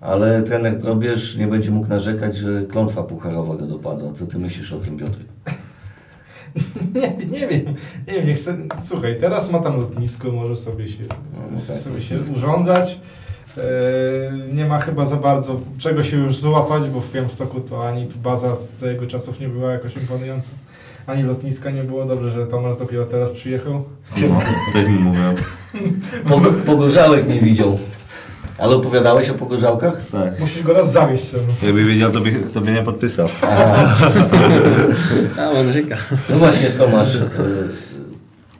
ale 0.00 0.42
trener 0.42 0.80
Probierz 0.80 1.36
nie 1.36 1.46
będzie 1.46 1.70
mógł 1.70 1.88
narzekać, 1.88 2.36
że 2.36 2.62
klątwa 2.62 3.02
pucharowa 3.02 3.56
go 3.56 3.66
dopadła. 3.66 4.12
Co 4.12 4.26
ty 4.26 4.38
myślisz 4.38 4.72
o 4.72 4.76
tym, 4.78 4.96
Piotr? 4.96 5.18
Nie, 6.94 7.16
nie 7.26 7.46
wiem, 7.48 7.74
nie 8.08 8.12
wiem, 8.14 8.26
niech 8.26 8.38
se, 8.38 8.56
słuchaj, 8.82 9.16
teraz 9.20 9.50
ma 9.50 9.58
tam 9.58 9.76
lotnisko, 9.76 10.32
może 10.32 10.56
sobie 10.56 10.88
się, 10.88 11.02
No, 11.52 11.58
tak. 11.68 11.76
sobie 11.76 12.00
się 12.00 12.18
urządzać. 12.36 13.00
E, 13.58 13.62
nie 14.52 14.64
ma 14.66 14.78
chyba 14.80 15.04
za 15.06 15.16
bardzo 15.16 15.60
czego 15.78 16.02
się 16.02 16.16
już 16.16 16.36
złapać, 16.36 16.82
bo 16.88 17.00
w 17.00 17.12
Białymstoku 17.12 17.60
to 17.60 17.88
ani 17.88 18.06
baza 18.22 18.56
za 18.78 18.86
jego 18.86 19.06
czasów 19.06 19.40
nie 19.40 19.48
była 19.48 19.72
jakoś 19.72 19.96
imponująca, 19.96 20.50
ani 21.06 21.22
lotniska 21.22 21.70
nie 21.70 21.84
było. 21.84 22.04
Dobrze, 22.04 22.30
że 22.30 22.46
Tomasz 22.46 22.76
dopiero 22.78 23.04
teraz 23.06 23.32
przyjechał. 23.32 23.84
No, 24.28 24.38
też 24.72 24.86
mi 24.86 24.94
mówią. 24.98 25.34
Pog- 26.28 26.62
Pogorzałek 26.66 27.28
nie 27.28 27.40
widział. 27.40 27.78
Ale 28.58 28.76
opowiadałeś 28.76 29.30
o 29.30 29.34
pogorzałkach? 29.34 30.00
Tak. 30.12 30.40
Musisz 30.40 30.62
go 30.62 30.72
raz 30.72 30.92
zawieść 30.92 31.28
sobie. 31.28 31.44
Jakby 31.62 31.84
wiedział, 31.84 32.10
to 32.10 32.20
by, 32.20 32.32
to 32.32 32.60
by 32.60 32.72
nie 32.72 32.82
podpisał. 32.82 33.28
A, 35.38 35.50
on 35.50 35.72
rzeka. 35.72 35.96
No 36.30 36.36
właśnie, 36.38 36.70
Tomasz, 36.70 37.16
e, 37.16 37.20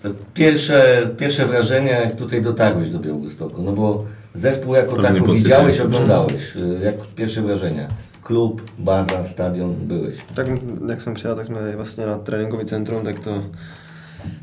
te 0.02 0.10
pierwsze, 0.34 1.02
pierwsze 1.18 1.46
wrażenia, 1.46 2.00
jak 2.00 2.16
tutaj 2.16 2.42
dotarłeś 2.42 2.90
do 2.90 2.98
Białegostoku, 2.98 3.62
no 3.62 3.72
bo 3.72 4.04
zespół 4.34 4.74
jako 4.74 4.96
po 5.26 5.32
widziałeś, 5.32 5.80
oglądałeś. 5.80 6.56
E, 6.56 6.84
Jak 6.84 6.94
pierwsze 7.16 7.42
wrażenia? 7.42 7.88
Klub, 8.22 8.62
baza, 8.78 9.24
stadion, 9.24 9.74
byłeś. 9.74 10.16
Tak 10.34 10.46
jak 10.88 11.02
jsem 11.02 11.14
přijel, 11.14 11.36
tak 11.36 11.46
jsme 11.46 11.76
vlastně 11.76 12.06
na 12.06 12.18
tréninkový 12.18 12.64
centrum, 12.64 13.04
tak 13.04 13.18
to 13.18 13.42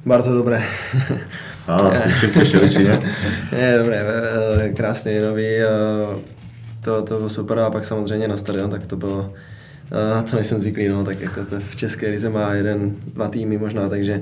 bardzo 0.06 0.36
dobre. 0.36 0.62
A, 1.68 1.78
się 2.46 2.80
nie? 2.84 2.98
Je, 3.60 3.78
dobré, 3.78 3.98
eh, 3.98 4.74
krásný, 4.74 5.20
nový, 5.22 5.46
eh, 5.46 5.68
to, 6.82 7.02
to 7.02 7.18
bylo 7.18 7.30
super 7.30 7.60
a 7.60 7.70
pak 7.70 7.86
samozřejmě 7.86 8.28
na 8.28 8.38
stadion, 8.38 8.70
tak 8.70 8.86
to 8.86 8.96
bylo, 8.98 9.34
eh, 9.92 10.24
to 10.24 10.36
nejsem 10.36 10.60
zvyklý, 10.60 10.88
no, 10.88 11.04
tak 11.04 11.22
jako 11.22 11.46
to 11.46 11.60
v 11.60 11.76
České 11.76 12.08
lize 12.08 12.30
má 12.30 12.54
jeden, 12.54 12.96
dva 13.14 13.30
týmy 13.30 13.58
možná, 13.58 13.90
takže 13.90 14.22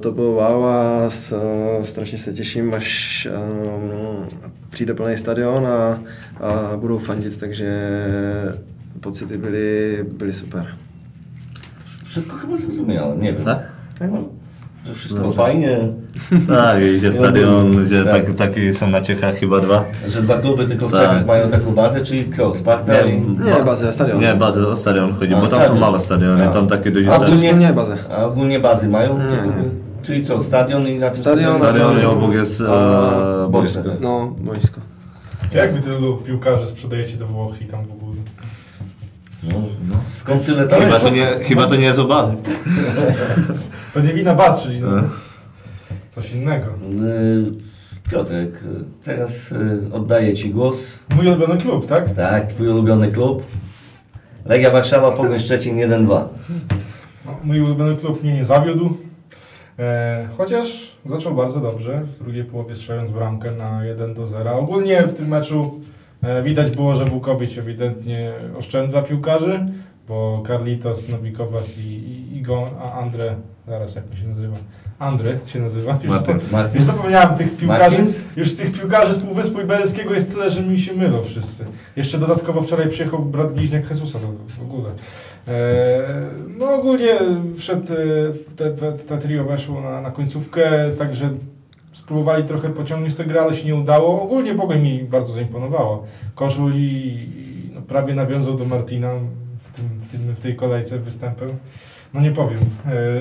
to 0.00 0.12
bylo 0.12 0.32
wow 0.32 0.64
a 0.64 1.08
eh, 1.32 1.84
strašně 1.84 2.18
se 2.18 2.32
těším, 2.32 2.74
až 2.74 3.28
eh, 3.30 4.36
přijde 4.70 4.94
plný 4.94 5.16
stadion 5.16 5.66
a, 5.66 6.02
a 6.40 6.76
budou 6.76 6.98
fandit, 6.98 7.38
takže 7.38 7.68
pocity 9.00 9.38
byly, 9.38 9.98
byly 10.12 10.32
super. 10.32 10.76
Wszystko 12.04 12.36
chyba 12.36 12.56
zrozumiałem, 12.56 13.20
nie 13.20 13.32
wiem. 13.32 13.44
Tak? 13.44 13.58
No, 14.12 14.28
że 14.88 14.94
wszystko 14.94 15.32
fajnie, 15.32 15.78
Tak, 16.48 16.82
i 16.82 17.00
że 17.00 17.12
stadion, 17.20 17.86
że 17.88 18.04
Tak. 18.04 18.12
tak, 18.26 18.34
takie 18.34 18.72
są 18.74 18.86
na 18.90 19.00
Czechach 19.00 19.34
chyba 19.34 19.60
dwa. 19.60 19.84
że 20.08 20.22
dwa 20.22 20.38
kluby 20.38 20.64
tylko 20.66 20.88
w 20.88 20.92
Tak. 20.92 21.00
Czechach 21.00 21.26
mają 21.26 21.48
taką 21.48 21.74
bazę, 21.74 22.00
czyli 22.02 22.24
kto? 22.24 22.54
Sparta 22.54 23.00
i... 23.00 23.20
Nie, 23.20 23.64
bazę, 23.64 23.92
stadion. 23.92 24.20
Nie, 24.20 24.34
bazę 24.34 24.68
o 24.68 24.76
stadion 24.76 25.14
chodzi, 25.14 25.34
A, 25.34 25.40
bo 25.40 25.46
tam 25.46 25.50
stadion. 25.60 25.74
są 25.74 25.80
małe 25.80 26.00
stadiony, 26.00 26.38
Tak. 26.44 26.52
tam 26.52 26.66
takie 26.66 26.90
duże 26.90 27.10
A. 27.12 27.20
Czechach 27.24 27.58
nie 27.58 27.72
bazę. 27.72 27.96
A 28.10 28.24
ogólnie 28.24 28.60
bazy 28.60 28.88
mają? 28.88 29.18
Nie, 29.18 29.24
nie. 29.24 29.86
Czyli 30.02 30.24
co, 30.26 30.42
stadion 30.42 30.82
i 30.88 31.00
Stadion, 31.14 31.58
Stadion 31.58 32.02
i 32.02 32.04
obok 32.04 32.32
jest 32.34 32.60
e, 32.60 32.64
A, 32.68 33.48
boisko. 33.48 33.82
boisko. 33.82 34.00
No, 34.00 34.34
boisko. 34.40 34.80
Jak 35.54 35.72
wy 35.72 35.80
tylu 35.80 36.16
piłkarzy 36.16 36.66
sprzedajecie 36.66 37.16
do 37.16 37.26
Włoch 37.26 37.62
i 37.62 37.64
tam 37.66 37.86
w 37.86 37.92
ogóle? 37.92 38.05
No. 39.96 40.02
Skąd 40.20 40.46
tyle 40.46 40.66
tam? 40.66 40.80
Chyba 40.82 41.00
to 41.00 41.10
nie, 41.10 41.26
chyba 41.26 41.66
to 41.66 41.76
nie 41.76 41.84
jest 41.84 41.98
o 41.98 42.04
bazy. 42.04 42.34
To 43.94 44.00
nie 44.00 44.14
wina 44.14 44.34
baz, 44.34 44.62
czyli 44.62 44.80
No. 44.82 44.88
coś 46.08 46.32
innego. 46.32 46.66
Y, 46.66 48.10
Piotrek, 48.10 48.54
y, 48.54 49.04
teraz 49.04 49.52
y, 49.52 49.80
oddaję 49.92 50.34
Ci 50.34 50.50
głos. 50.50 50.76
Mój 51.16 51.26
ulubiony 51.26 51.60
klub, 51.60 51.86
tak? 51.88 52.14
Tak, 52.14 52.46
Twój 52.52 52.68
ulubiony 52.68 53.08
klub. 53.08 53.42
Legia 54.44 54.70
Warszawa, 54.70 55.12
Pogoń 55.12 55.40
Szczecin 55.40 55.76
1-2. 55.76 56.24
No, 57.26 57.36
mój 57.44 57.60
ulubiony 57.60 57.96
klub 57.96 58.22
mnie 58.22 58.34
nie 58.34 58.44
zawiódł. 58.44 58.96
E, 59.78 60.28
chociaż 60.38 60.96
zaczął 61.04 61.34
bardzo 61.34 61.60
dobrze, 61.60 62.02
w 62.20 62.24
drugiej 62.24 62.44
połowie 62.44 62.74
strzelając 62.74 63.10
bramkę 63.10 63.50
na 63.52 63.84
1 63.84 64.14
do 64.14 64.26
0. 64.26 64.58
Ogólnie 64.58 65.02
w 65.02 65.14
tym 65.14 65.28
meczu 65.28 65.80
e, 66.22 66.42
widać 66.42 66.76
było, 66.76 66.94
że 66.94 67.04
Wukowicz 67.04 67.58
ewidentnie 67.58 68.32
oszczędza 68.58 69.02
piłkarzy, 69.02 69.66
bo 70.08 70.42
Carlitos, 70.46 71.08
Nowikowas 71.08 71.78
i, 71.78 71.80
i, 71.80 72.36
i 72.36 72.42
Gon, 72.42 72.68
a 72.82 72.92
Andre, 72.92 73.36
zaraz 73.68 73.94
jak 73.94 74.04
on 74.10 74.16
się 74.16 74.28
nazywa? 74.28 74.56
Andre 74.98 75.38
się 75.46 75.60
nazywa. 75.60 75.98
Już, 76.02 76.10
Martyn. 76.10 76.40
Już 76.74 76.82
zapomniałem 76.82 77.38
tych 77.38 77.56
piłkarzy. 77.56 77.80
Martins? 77.80 78.22
Już 78.36 78.50
z 78.50 78.56
tych 78.56 78.72
piłkarzy 78.72 79.14
z 79.14 79.18
Półwyspu 79.18 79.60
Iberyjskiego 79.60 80.14
jest 80.14 80.32
tyle, 80.32 80.50
że 80.50 80.62
mi 80.62 80.78
się 80.78 80.94
mylą 80.94 81.22
wszyscy. 81.22 81.64
Jeszcze 81.96 82.18
dodatkowo 82.18 82.62
wczoraj 82.62 82.88
przyjechał 82.88 83.18
brat 83.22 83.52
bliźniak 83.52 83.90
Jezusa 83.90 84.18
w, 84.18 84.58
w 84.58 84.62
ogóle. 84.62 84.90
E, 85.48 86.30
no 86.58 86.74
ogólnie 86.74 87.14
wszedł, 87.56 87.92
e, 87.92 87.96
te, 88.56 88.70
te, 88.70 88.92
te 88.92 89.18
trio 89.18 89.44
weszło 89.44 89.80
na, 89.80 90.00
na 90.00 90.10
końcówkę, 90.10 90.90
także 90.98 91.30
spróbowali 91.92 92.44
trochę 92.44 92.68
pociągnąć 92.68 93.14
tę 93.14 93.24
grę, 93.24 93.40
ale 93.40 93.54
się 93.54 93.64
nie 93.64 93.74
udało. 93.74 94.22
Ogólnie 94.22 94.54
Bogoń 94.54 94.82
mi 94.82 95.04
bardzo 95.04 95.32
zaimponowało. 95.32 96.04
Kożul 96.34 96.72
i, 96.74 97.28
no, 97.74 97.82
prawie 97.82 98.14
nawiązał 98.14 98.54
do 98.54 98.64
Martina 98.64 99.10
tym, 99.76 99.84
w, 100.00 100.08
tym, 100.08 100.34
w 100.34 100.40
tej 100.40 100.56
kolejce 100.56 100.98
występem. 100.98 101.48
No 102.14 102.20
nie 102.20 102.30
powiem. 102.32 102.58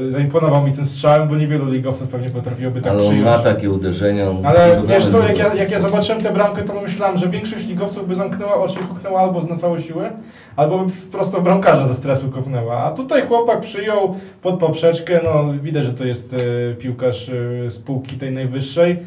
E, 0.07 0.11
zaimponował 0.11 0.63
mi 0.63 0.71
tym 0.71 0.85
strzałem, 0.85 1.27
bo 1.27 1.35
niewielu 1.35 1.65
ligowców 1.65 2.09
pewnie 2.09 2.29
potrafiłoby 2.29 2.81
tak 2.81 2.91
Ale 2.91 3.01
on 3.01 3.07
przyjąć. 3.07 3.25
ma 3.25 3.39
takie 3.39 3.71
uderzenia. 3.71 4.29
on 4.29 4.45
Ale 4.45 4.81
wiesz 4.87 5.05
co, 5.05 5.23
jak 5.23 5.37
ja, 5.37 5.53
jak 5.53 5.71
ja 5.71 5.79
zobaczyłem 5.79 6.21
tę 6.21 6.33
bramkę, 6.33 6.63
to 6.63 6.81
myślałem, 6.81 7.17
że 7.17 7.29
większość 7.29 7.67
ligowców 7.67 8.07
by 8.07 8.15
zamknęła 8.15 8.55
oczy 8.55 8.79
i 8.79 8.83
huknęła 8.83 9.19
albo 9.21 9.41
na 9.41 9.55
całą 9.55 9.79
siłę, 9.79 10.11
albo 10.55 10.77
by 10.79 10.91
prosto 11.11 11.39
w 11.41 11.43
bramkarza 11.43 11.87
ze 11.87 11.93
stresu 11.93 12.29
kopnęła. 12.31 12.77
A 12.77 12.91
tutaj 12.91 13.21
chłopak 13.21 13.61
przyjął 13.61 14.15
pod 14.41 14.59
poprzeczkę, 14.59 15.19
no 15.23 15.53
widać, 15.61 15.85
że 15.85 15.93
to 15.93 16.05
jest 16.05 16.33
e, 16.33 16.73
piłkarz 16.75 17.29
e, 17.29 17.71
spółki 17.71 18.15
tej 18.17 18.31
najwyższej. 18.31 18.97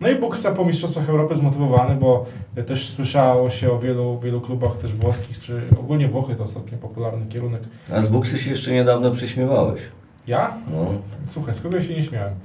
No 0.00 0.08
i 0.08 0.14
Buksa 0.16 0.52
po 0.52 0.64
Mistrzostwach 0.64 1.08
Europy 1.08 1.36
zmotywowany, 1.36 1.94
bo 1.94 2.26
też 2.66 2.90
słyszało 2.90 3.50
się 3.50 3.72
o 3.72 3.78
wielu, 3.78 4.18
wielu 4.18 4.40
klubach 4.40 4.76
też 4.76 4.92
włoskich, 4.92 5.40
czy 5.40 5.60
ogólnie 5.80 6.08
Włochy 6.08 6.34
to 6.34 6.44
ostatnio 6.44 6.78
popularny 6.78 7.26
kierunek. 7.26 7.62
A 7.92 8.02
z 8.02 8.08
Buksy 8.08 8.38
się 8.38 8.50
jeszcze 8.50 8.72
niedawno 8.72 9.10
prześmiewałeś. 9.10 9.80
Ja? 10.26 10.54
No. 10.72 10.84
Słuchaj, 11.26 11.54
z 11.54 11.60
kogo 11.60 11.76
ja 11.76 11.82
się 11.84 11.94
nie 11.94 12.02
śmiałem? 12.02 12.34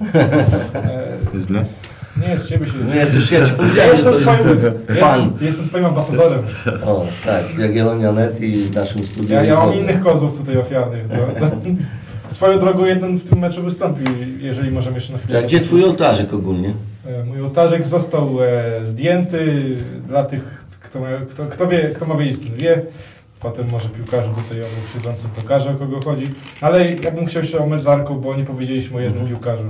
E, 0.74 2.24
nie, 2.28 2.38
z 2.38 2.48
ciebie 2.48 2.66
się 2.66 2.72
Nie, 2.94 3.06
to 3.06 3.14
już 3.14 3.32
ja 3.32 3.46
Ci 3.46 3.50
Ja 3.52 3.56
powiedziałem, 3.56 3.90
to 3.90 4.10
jestem 4.10 4.12
jest 4.12 4.24
twoim, 4.24 4.58
fan. 5.00 5.20
jestem, 5.20 5.46
jestem 5.46 5.68
twoim 5.68 5.84
ambasadorem. 5.84 6.42
O, 6.86 7.06
tak, 7.24 7.58
Jagiellonia 7.58 8.12
Net 8.12 8.40
i 8.40 8.70
naszym 8.74 9.06
studiu. 9.06 9.34
Ja, 9.34 9.44
ja 9.44 9.56
mam 9.56 9.74
innych 9.74 10.00
kozłów 10.00 10.38
tutaj 10.38 10.58
ofiarnych. 10.58 11.08
Do, 11.08 11.16
do. 11.16 11.50
Swoją 12.28 12.58
drogą 12.58 12.84
jeden 12.84 13.16
w 13.16 13.28
tym 13.30 13.38
meczu 13.38 13.62
wystąpił, 13.62 14.06
jeżeli 14.38 14.70
możemy 14.70 14.96
jeszcze 14.96 15.12
na 15.12 15.18
chwilę. 15.18 15.42
Gdzie 15.42 15.60
Twój 15.60 15.84
ołtarzyk 15.84 16.34
ogólnie? 16.34 16.72
E, 17.06 17.24
Mój 17.24 17.40
ołtarzek 17.42 17.86
został 17.86 18.36
e, 18.42 18.84
zdjęty 18.84 19.62
dla 20.06 20.24
tych, 20.24 20.64
kto, 20.80 20.98
kto, 21.30 21.46
kto, 21.46 21.68
wie, 21.68 21.78
kto 21.94 22.06
ma 22.06 22.16
wiedzieć, 22.16 22.40
ten 22.48 22.54
wie. 22.56 22.80
Potem 23.40 23.68
może 23.70 23.88
piłkarze 23.88 24.28
tutaj 24.28 24.60
obok 24.60 24.92
siedzącym 24.94 25.30
pokaże, 25.30 25.70
o 25.70 25.74
kogo 25.74 26.00
chodzi. 26.04 26.30
Ale 26.60 26.92
ja 26.94 27.10
bym 27.10 27.26
chciał 27.26 27.42
jeszcze 27.42 27.58
o 27.58 27.66
mecz 27.66 27.82
z 27.82 27.86
Arką, 27.86 28.20
bo 28.20 28.36
nie 28.36 28.44
powiedzieliśmy 28.44 28.96
o 28.96 29.00
jednym 29.00 29.22
Mhm. 29.22 29.36
piłkarzu. 29.40 29.64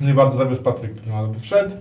Mnie 0.00 0.14
bardzo 0.14 0.36
zawiózł 0.36 0.62
Patryk 0.62 1.02
Klimal, 1.02 1.26
bo 1.26 1.40
wszedł 1.40 1.74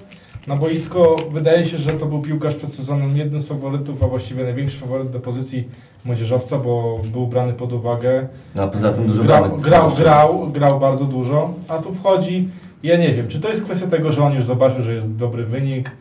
na 0.48 0.56
boisko. 0.56 1.16
Wydaje 1.32 1.66
się, 1.66 1.78
że 1.78 1.94
to 1.94 2.06
był 2.06 2.22
piłkarz 2.22 2.56
przed 2.56 2.74
sezonem 2.74 3.18
jednym 3.18 3.42
z 3.42 3.48
faworytów, 3.48 4.04
a 4.04 4.08
właściwie 4.08 4.44
największy 4.44 4.78
faworyt 4.78 5.10
do 5.10 5.20
pozycji 5.20 5.68
młodzieżowca, 6.06 6.58
bo 6.58 7.00
był 7.12 7.28
brany 7.28 7.54
pod 7.54 7.74
uwagę. 7.74 8.28
No, 8.56 8.64
a 8.64 8.68
poza 8.68 8.92
tym 8.94 9.08
dużo 9.08 9.24
grał, 9.24 9.58
grał, 9.58 9.92
grał, 9.92 10.48
grał 10.52 10.80
bardzo 10.80 11.06
dużo, 11.06 11.54
a 11.68 11.78
tu 11.78 11.94
wchodzi. 11.94 12.50
Ja 12.84 12.98
nie 12.98 13.14
wiem, 13.14 13.28
czy 13.28 13.40
to 13.40 13.50
jest 13.50 13.64
kwestia 13.64 13.88
tego, 13.88 14.12
że 14.12 14.24
on 14.24 14.34
już 14.34 14.44
zobaczył, 14.44 14.82
że 14.82 14.94
jest 14.94 15.16
dobry 15.16 15.44
wynik, 15.46 15.92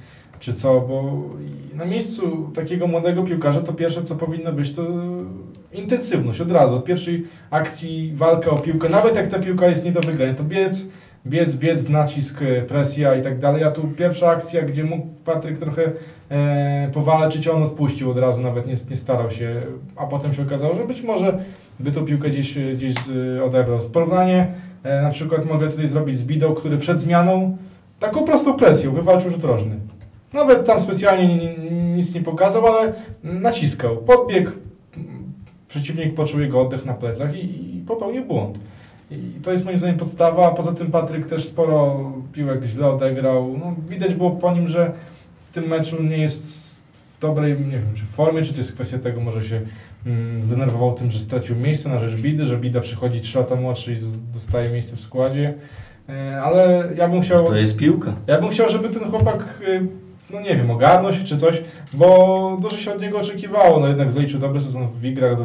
czy 0.41 0.55
co, 0.55 0.81
bo 0.81 1.23
na 1.75 1.85
miejscu 1.85 2.51
takiego 2.55 2.87
młodego 2.87 3.23
piłkarza 3.23 3.61
to 3.61 3.73
pierwsze, 3.73 4.03
co 4.03 4.17
powinno 4.17 4.53
być, 4.53 4.73
to 4.73 4.83
intensywność 5.73 6.41
od 6.41 6.51
razu, 6.51 6.77
od 6.77 6.85
pierwszej 6.85 7.25
akcji 7.51 8.13
walka 8.15 8.51
o 8.51 8.57
piłkę, 8.57 8.89
nawet 8.89 9.17
jak 9.17 9.29
ta 9.29 9.39
piłka 9.39 9.67
jest 9.67 9.85
nie 9.85 9.93
do 9.93 10.01
wygrania, 10.01 10.35
to 10.35 10.45
biec, 10.45 10.85
biec, 11.27 11.57
biec, 11.57 11.89
nacisk, 11.89 12.43
e, 12.43 12.63
presja 12.63 13.15
i 13.17 13.23
tak 13.23 13.39
dalej, 13.39 13.65
a 13.65 13.71
tu 13.71 13.83
pierwsza 13.89 14.29
akcja, 14.31 14.63
gdzie 14.63 14.85
mógł 14.85 15.07
Patryk 15.25 15.59
trochę 15.59 15.83
e, 16.31 16.91
powalczyć, 16.95 17.49
on 17.49 17.63
odpuścił 17.63 18.11
od 18.11 18.19
razu, 18.19 18.43
nawet 18.43 18.67
nie, 18.67 18.75
nie 18.91 18.97
starał 18.97 19.31
się, 19.31 19.63
a 19.97 20.07
potem 20.07 20.33
się 20.35 20.43
okazało, 20.43 20.75
że 20.75 20.85
być 20.85 21.03
może 21.03 21.39
by 21.81 21.93
tą 21.93 22.05
piłkę 22.05 22.31
gdzieś, 22.31 22.57
e, 22.59 22.61
gdzieś 22.75 22.95
z- 22.95 23.43
odebrał. 23.43 23.79
Porównanie 23.93 24.47
e, 24.85 25.03
na 25.03 25.11
przykład 25.11 25.47
mogę 25.47 25.69
tutaj 25.69 25.89
zrobić 25.89 26.19
z 26.19 26.25
Bidą, 26.25 26.55
który 26.55 26.79
przed 26.79 26.99
zmianą 27.01 27.57
taką 28.01 28.25
prostą 28.25 28.55
presją 28.55 28.93
wywalczył 28.93 29.31
rzut 29.31 29.45
rożny. 29.45 29.75
Nawet 30.33 30.67
tam 30.67 30.81
specjalnie 30.81 31.27
ni- 31.27 31.71
ni- 31.71 31.81
nic 31.97 32.15
nie 32.15 32.21
pokazał, 32.23 32.67
ale 32.67 32.93
naciskał. 33.25 33.97
Podbiegł, 33.97 34.51
m, 34.97 35.05
przeciwnik 35.69 36.15
poczuł 36.15 36.41
jego 36.41 36.61
oddech 36.61 36.85
na 36.85 36.95
plecach 36.95 37.35
i, 37.37 37.77
i 37.77 37.81
popełnił 37.87 38.25
błąd. 38.25 38.59
I 39.11 39.41
to 39.43 39.53
jest 39.53 39.65
moim 39.65 39.79
zdaniem 39.79 39.97
podstawa, 39.97 40.47
a 40.47 40.51
poza 40.51 40.73
tym 40.73 40.91
Patryk 40.91 41.27
też 41.27 41.45
sporo 41.45 42.13
piłek 42.33 42.65
źle 42.65 42.87
odegrał. 42.87 43.57
No, 43.59 43.75
widać 43.89 44.15
było 44.15 44.31
po 44.31 44.53
nim, 44.53 44.69
że 44.69 44.93
w 45.51 45.55
tym 45.55 45.67
meczu 45.67 46.03
nie 46.03 46.19
jest 46.19 46.67
w 47.17 47.21
dobrej, 47.21 47.53
nie 47.53 47.71
wiem, 47.71 47.95
czy 47.95 48.05
formie, 48.05 48.43
czy 48.43 48.53
to 48.53 48.59
jest 48.59 48.73
kwestia 48.73 48.99
tego, 48.99 49.21
może 49.21 49.43
się 49.43 49.61
mm, 50.07 50.43
zdenerwował 50.43 50.95
tym, 50.95 51.11
że 51.11 51.19
stracił 51.19 51.57
miejsce 51.57 51.89
na 51.89 51.99
rzecz 51.99 52.21
Bidy, 52.21 52.45
że 52.45 52.57
Bida 52.57 52.81
przychodzi 52.81 53.21
3 53.21 53.39
lata 53.39 53.55
młodszy 53.57 53.95
i 53.95 53.97
dostaje 54.35 54.71
miejsce 54.71 54.97
w 54.97 55.01
składzie. 55.01 55.55
E, 56.09 56.43
Ale 56.43 56.89
ja 56.97 57.09
bym 57.09 57.23
chciał... 57.23 57.47
To 57.47 57.57
jest 57.57 57.77
piłka. 57.77 58.15
Ja 58.27 58.41
bym 58.41 58.51
chciał, 58.51 58.69
żeby 58.69 58.89
ten 58.89 59.11
chłopak, 59.11 59.61
y, 59.69 59.87
no 60.31 60.41
nie 60.41 60.57
wiem, 60.57 60.71
ogarnął 60.71 61.13
się 61.13 61.25
czy 61.25 61.39
coś, 61.39 61.63
bo 61.95 62.59
dużo 62.63 62.77
się 62.77 62.95
od 62.95 63.01
niego 63.01 63.19
oczekiwało. 63.19 63.81
No 63.81 63.89
jednak 63.89 64.11
zaliczył 64.11 64.41
dobry 64.41 64.61
sezon 64.61 64.89
w 64.89 65.01
Wigrach 65.01 65.39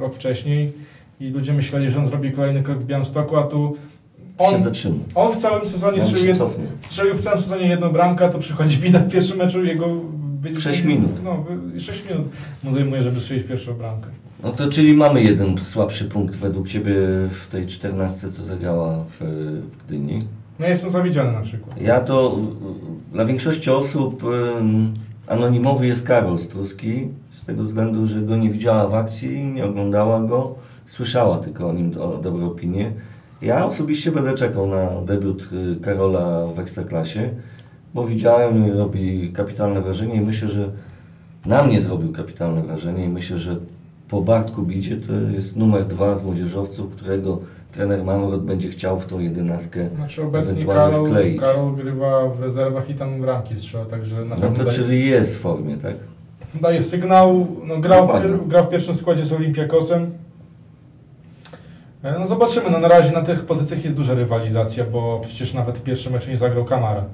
rok 0.00 0.14
wcześniej 0.14 0.72
i 1.20 1.28
ludzie 1.30 1.52
myśleli, 1.52 1.90
że 1.90 1.98
on 1.98 2.06
zrobi 2.06 2.32
kolejny 2.32 2.62
krok 2.62 2.78
w 2.78 2.84
Białymstoku, 2.86 3.36
a 3.36 3.42
tu 3.42 3.76
się 4.40 4.88
on, 4.88 4.98
on 5.14 5.32
w 5.32 5.36
całym 5.36 5.66
sezonie 5.66 6.02
On 6.02 6.08
strzelił, 6.08 6.34
cofnie. 6.36 6.64
strzelił 6.82 7.14
w 7.14 7.20
całym 7.20 7.40
sezonie 7.40 7.68
jedną 7.68 7.90
bramkę, 7.90 8.24
a 8.24 8.28
tu 8.28 8.38
przychodzi 8.38 8.78
Bida 8.78 8.98
w 8.98 9.10
pierwszym 9.12 9.38
meczu 9.38 9.64
jego... 9.64 9.86
być- 10.42 10.58
Sześć 10.60 10.84
minut. 10.84 11.10
No, 11.24 11.44
6 11.78 12.04
minut 12.10 12.26
mu 12.64 12.70
zajmuje, 12.70 13.02
żeby 13.02 13.20
strzelić 13.20 13.44
pierwszą 13.46 13.74
bramkę. 13.74 14.06
No 14.42 14.50
to 14.50 14.68
czyli 14.68 14.94
mamy 14.94 15.22
jeden 15.22 15.54
słabszy 15.64 16.04
punkt 16.04 16.36
według 16.36 16.68
Ciebie 16.68 16.94
w 17.30 17.46
tej 17.52 17.66
czternastce, 17.66 18.32
co 18.32 18.44
zagrała 18.44 19.04
w, 19.04 19.16
w 19.72 19.86
Gdyni. 19.86 20.24
No 20.58 20.64
ja 20.64 20.70
jestem 20.70 20.90
zawiedziony 20.90 21.32
na 21.32 21.40
przykład. 21.40 21.80
Ja 21.80 22.00
to 22.00 22.38
dla 23.12 23.24
większości 23.24 23.70
osób 23.70 24.22
anonimowy 25.26 25.86
jest 25.86 26.06
Karol 26.06 26.38
Struski, 26.38 27.08
z 27.32 27.44
tego 27.44 27.62
względu, 27.62 28.06
że 28.06 28.20
go 28.20 28.36
nie 28.36 28.50
widziała 28.50 28.88
w 28.88 28.94
akcji, 28.94 29.44
nie 29.44 29.64
oglądała 29.64 30.20
go, 30.20 30.54
słyszała 30.90 31.38
tylko 31.38 31.68
o 31.68 31.72
nim 31.72 31.90
do, 31.90 32.20
dobre 32.22 32.46
opinie. 32.46 32.92
Ja 33.42 33.66
osobiście 33.66 34.12
będę 34.12 34.34
czekał 34.34 34.66
na 34.66 34.90
debiut 35.06 35.48
y, 35.52 35.80
Karola 35.80 36.46
w 36.46 36.58
Ekstraklasie, 36.58 37.30
bo 37.94 38.04
widziałem 38.06 38.66
i 38.68 38.70
robi 38.70 39.32
kapitalne 39.32 39.80
wrażenie 39.82 40.14
i 40.14 40.20
myślę, 40.20 40.48
że 40.48 40.68
na 41.46 41.62
mnie 41.62 41.80
zrobił 41.80 42.12
kapitalne 42.12 42.62
wrażenie 42.62 43.04
i 43.04 43.08
myślę, 43.08 43.38
że 43.38 43.56
po 44.08 44.22
Bartku 44.22 44.62
Bidzie 44.62 44.96
to 44.96 45.12
jest 45.12 45.56
numer 45.56 45.86
dwa 45.86 46.16
z 46.16 46.24
młodzieżowców, 46.24 46.90
którego 46.96 47.38
trener 47.72 48.04
Mamrot 48.04 48.42
będzie 48.44 48.68
chciał 48.68 49.00
w 49.00 49.06
tą 49.06 49.18
jedenastkę 49.20 49.88
Znaczy 49.96 50.22
obecnie 50.22 50.52
ewentualnie 50.52 50.92
Karol, 50.92 51.08
wkleić. 51.08 51.40
Karol 51.40 51.74
grywa 51.74 52.28
w 52.28 52.40
rezerwach 52.40 52.90
i 52.90 52.94
tam 52.94 53.20
bramki 53.20 53.56
strzela, 53.56 53.84
także 53.84 54.24
na 54.24 54.34
No 54.34 54.40
pewno 54.40 54.56
to 54.58 54.64
daje- 54.64 54.76
czyli 54.76 55.06
jest 55.06 55.36
w 55.36 55.40
formie, 55.40 55.76
tak? 55.76 55.94
daje 56.60 56.82
sygnał, 56.82 57.46
no, 57.66 57.78
grał, 57.78 58.06
w, 58.06 58.48
grał 58.48 58.64
w 58.64 58.68
pierwszym 58.68 58.94
składzie 58.94 59.24
z 59.24 59.32
Olympiakosem. 59.32 60.10
E, 62.02 62.18
No 62.18 62.26
zobaczymy, 62.26 62.70
no 62.70 62.78
na 62.78 62.88
razie 62.88 63.12
na 63.12 63.22
tych 63.22 63.44
pozycjach 63.44 63.84
jest 63.84 63.96
duża 63.96 64.14
rywalizacja, 64.14 64.84
bo 64.84 65.20
przecież 65.22 65.54
nawet 65.54 65.78
w 65.78 65.82
pierwszym 65.82 66.12
meczu 66.12 66.30
nie 66.30 66.36
zagrał 66.36 66.64
Kamara, 66.64 67.04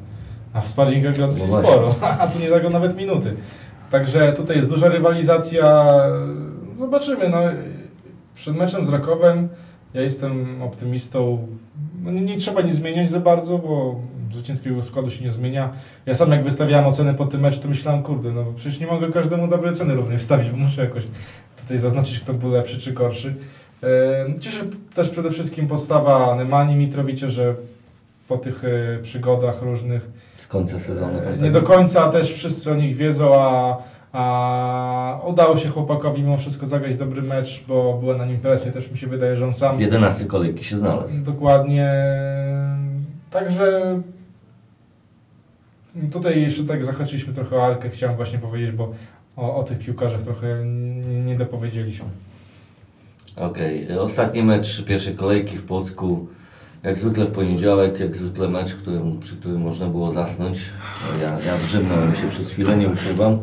a 0.52 0.60
w 0.60 0.68
sparingach 0.68 1.14
gra 1.14 1.26
dosyć 1.26 1.50
No 1.50 1.62
sporo, 1.62 1.94
a 2.20 2.26
tu 2.26 2.38
nie 2.38 2.50
zagrał 2.50 2.72
nawet 2.72 2.96
minuty. 2.96 3.34
Także 3.90 4.32
tutaj 4.32 4.56
jest 4.56 4.68
duża 4.68 4.88
rywalizacja, 4.88 5.92
zobaczymy, 6.78 7.28
no 7.28 7.38
przed 8.34 8.56
meczem 8.56 8.84
z 8.84 8.88
Rakowem 8.88 9.48
ja 9.94 10.02
jestem 10.02 10.62
optymistą, 10.62 11.46
no, 12.02 12.10
nie, 12.10 12.20
nie 12.20 12.36
trzeba 12.36 12.60
nic 12.60 12.74
zmieniać 12.74 13.10
za 13.10 13.20
bardzo, 13.20 13.58
bo 13.58 14.00
zwycięskiego 14.32 14.82
składu 14.82 15.10
się 15.10 15.24
nie 15.24 15.30
zmienia. 15.30 15.72
Ja 16.06 16.14
sam 16.14 16.30
jak 16.30 16.44
wystawiałem 16.44 16.86
ocenę 16.86 17.14
po 17.14 17.26
tym 17.26 17.40
meczu, 17.40 17.60
to 17.60 17.68
myślałem, 17.68 18.02
kurde, 18.02 18.32
no 18.32 18.44
przecież 18.56 18.80
nie 18.80 18.86
mogę 18.86 19.12
każdemu 19.12 19.48
dobrej 19.48 19.74
ceny 19.74 19.94
również 19.94 20.20
wstawić, 20.20 20.50
bo 20.50 20.56
muszę 20.56 20.84
jakoś 20.84 21.04
tutaj 21.56 21.78
zaznaczyć, 21.78 22.20
kto 22.20 22.34
był 22.34 22.50
lepszy 22.50 22.78
czy 22.78 22.92
gorszy. 22.92 23.34
Cieszy 24.40 24.64
też 24.94 25.08
przede 25.10 25.30
wszystkim 25.30 25.66
postawa 25.66 26.34
Nemani 26.34 26.76
Mitrowicie, 26.76 27.30
że 27.30 27.54
po 28.28 28.38
tych 28.38 28.64
e, 28.64 28.98
przygodach 29.02 29.62
różnych 29.62 30.08
Z 30.38 30.46
końca 30.46 30.78
sezonu. 30.78 31.18
tak? 31.18 31.34
e, 31.34 31.36
nie 31.36 31.50
do 31.50 31.62
końca 31.62 32.08
też 32.08 32.32
wszyscy 32.32 32.72
o 32.72 32.74
nich 32.74 32.96
wiedzą, 32.96 33.34
a, 33.34 33.76
a 34.12 35.20
udało 35.26 35.56
się 35.56 35.68
chłopakowi 35.68 36.22
mimo 36.22 36.36
wszystko 36.38 36.66
zagrać 36.66 36.96
dobry 36.96 37.22
mecz, 37.22 37.64
bo 37.68 37.98
była 38.00 38.16
na 38.16 38.26
nim 38.26 38.38
presja, 38.38 38.72
też 38.72 38.90
mi 38.90 38.98
się 38.98 39.06
wydaje, 39.06 39.36
że 39.36 39.46
on 39.46 39.54
sam 39.54 39.76
W 39.76 39.80
11 39.80 40.24
kolejki 40.24 40.64
się 40.64 40.78
znalazł. 40.78 41.22
Dokładnie. 41.22 41.92
Także 43.30 44.00
tutaj 46.12 46.42
jeszcze 46.42 46.64
tak 46.64 46.84
zahaczyliśmy 46.84 47.32
trochę 47.32 47.56
o 47.56 47.66
Arkę, 47.66 47.90
chciałem 47.90 48.16
właśnie 48.16 48.38
powiedzieć, 48.38 48.70
bo 48.70 48.92
o, 49.36 49.56
o 49.56 49.62
tych 49.62 49.78
piłkarzach 49.78 50.22
trochę 50.22 50.46
nie, 50.64 51.20
nie 51.24 51.36
dopowiedzieliśmy. 51.36 52.06
Okej, 53.36 53.98
ostatni 53.98 54.42
mecz 54.42 54.84
pierwszej 54.84 55.14
kolejki 55.14 55.56
w 55.56 55.62
Płocku. 55.62 56.26
Jak 56.82 56.98
zwykle 56.98 57.24
w 57.24 57.30
poniedziałek, 57.30 58.00
jak 58.00 58.16
zwykle 58.16 58.48
mecz, 58.48 58.74
którym, 58.74 59.20
przy 59.20 59.36
którym 59.36 59.60
można 59.60 59.86
było 59.86 60.12
zasnąć. 60.12 60.58
Ja, 61.22 61.30
ja 61.46 61.58
zdrzemnąłem 61.58 62.14
się 62.14 62.28
przez 62.28 62.50
chwilę, 62.50 62.76
nie 62.76 62.88
ukrywam. 62.88 63.38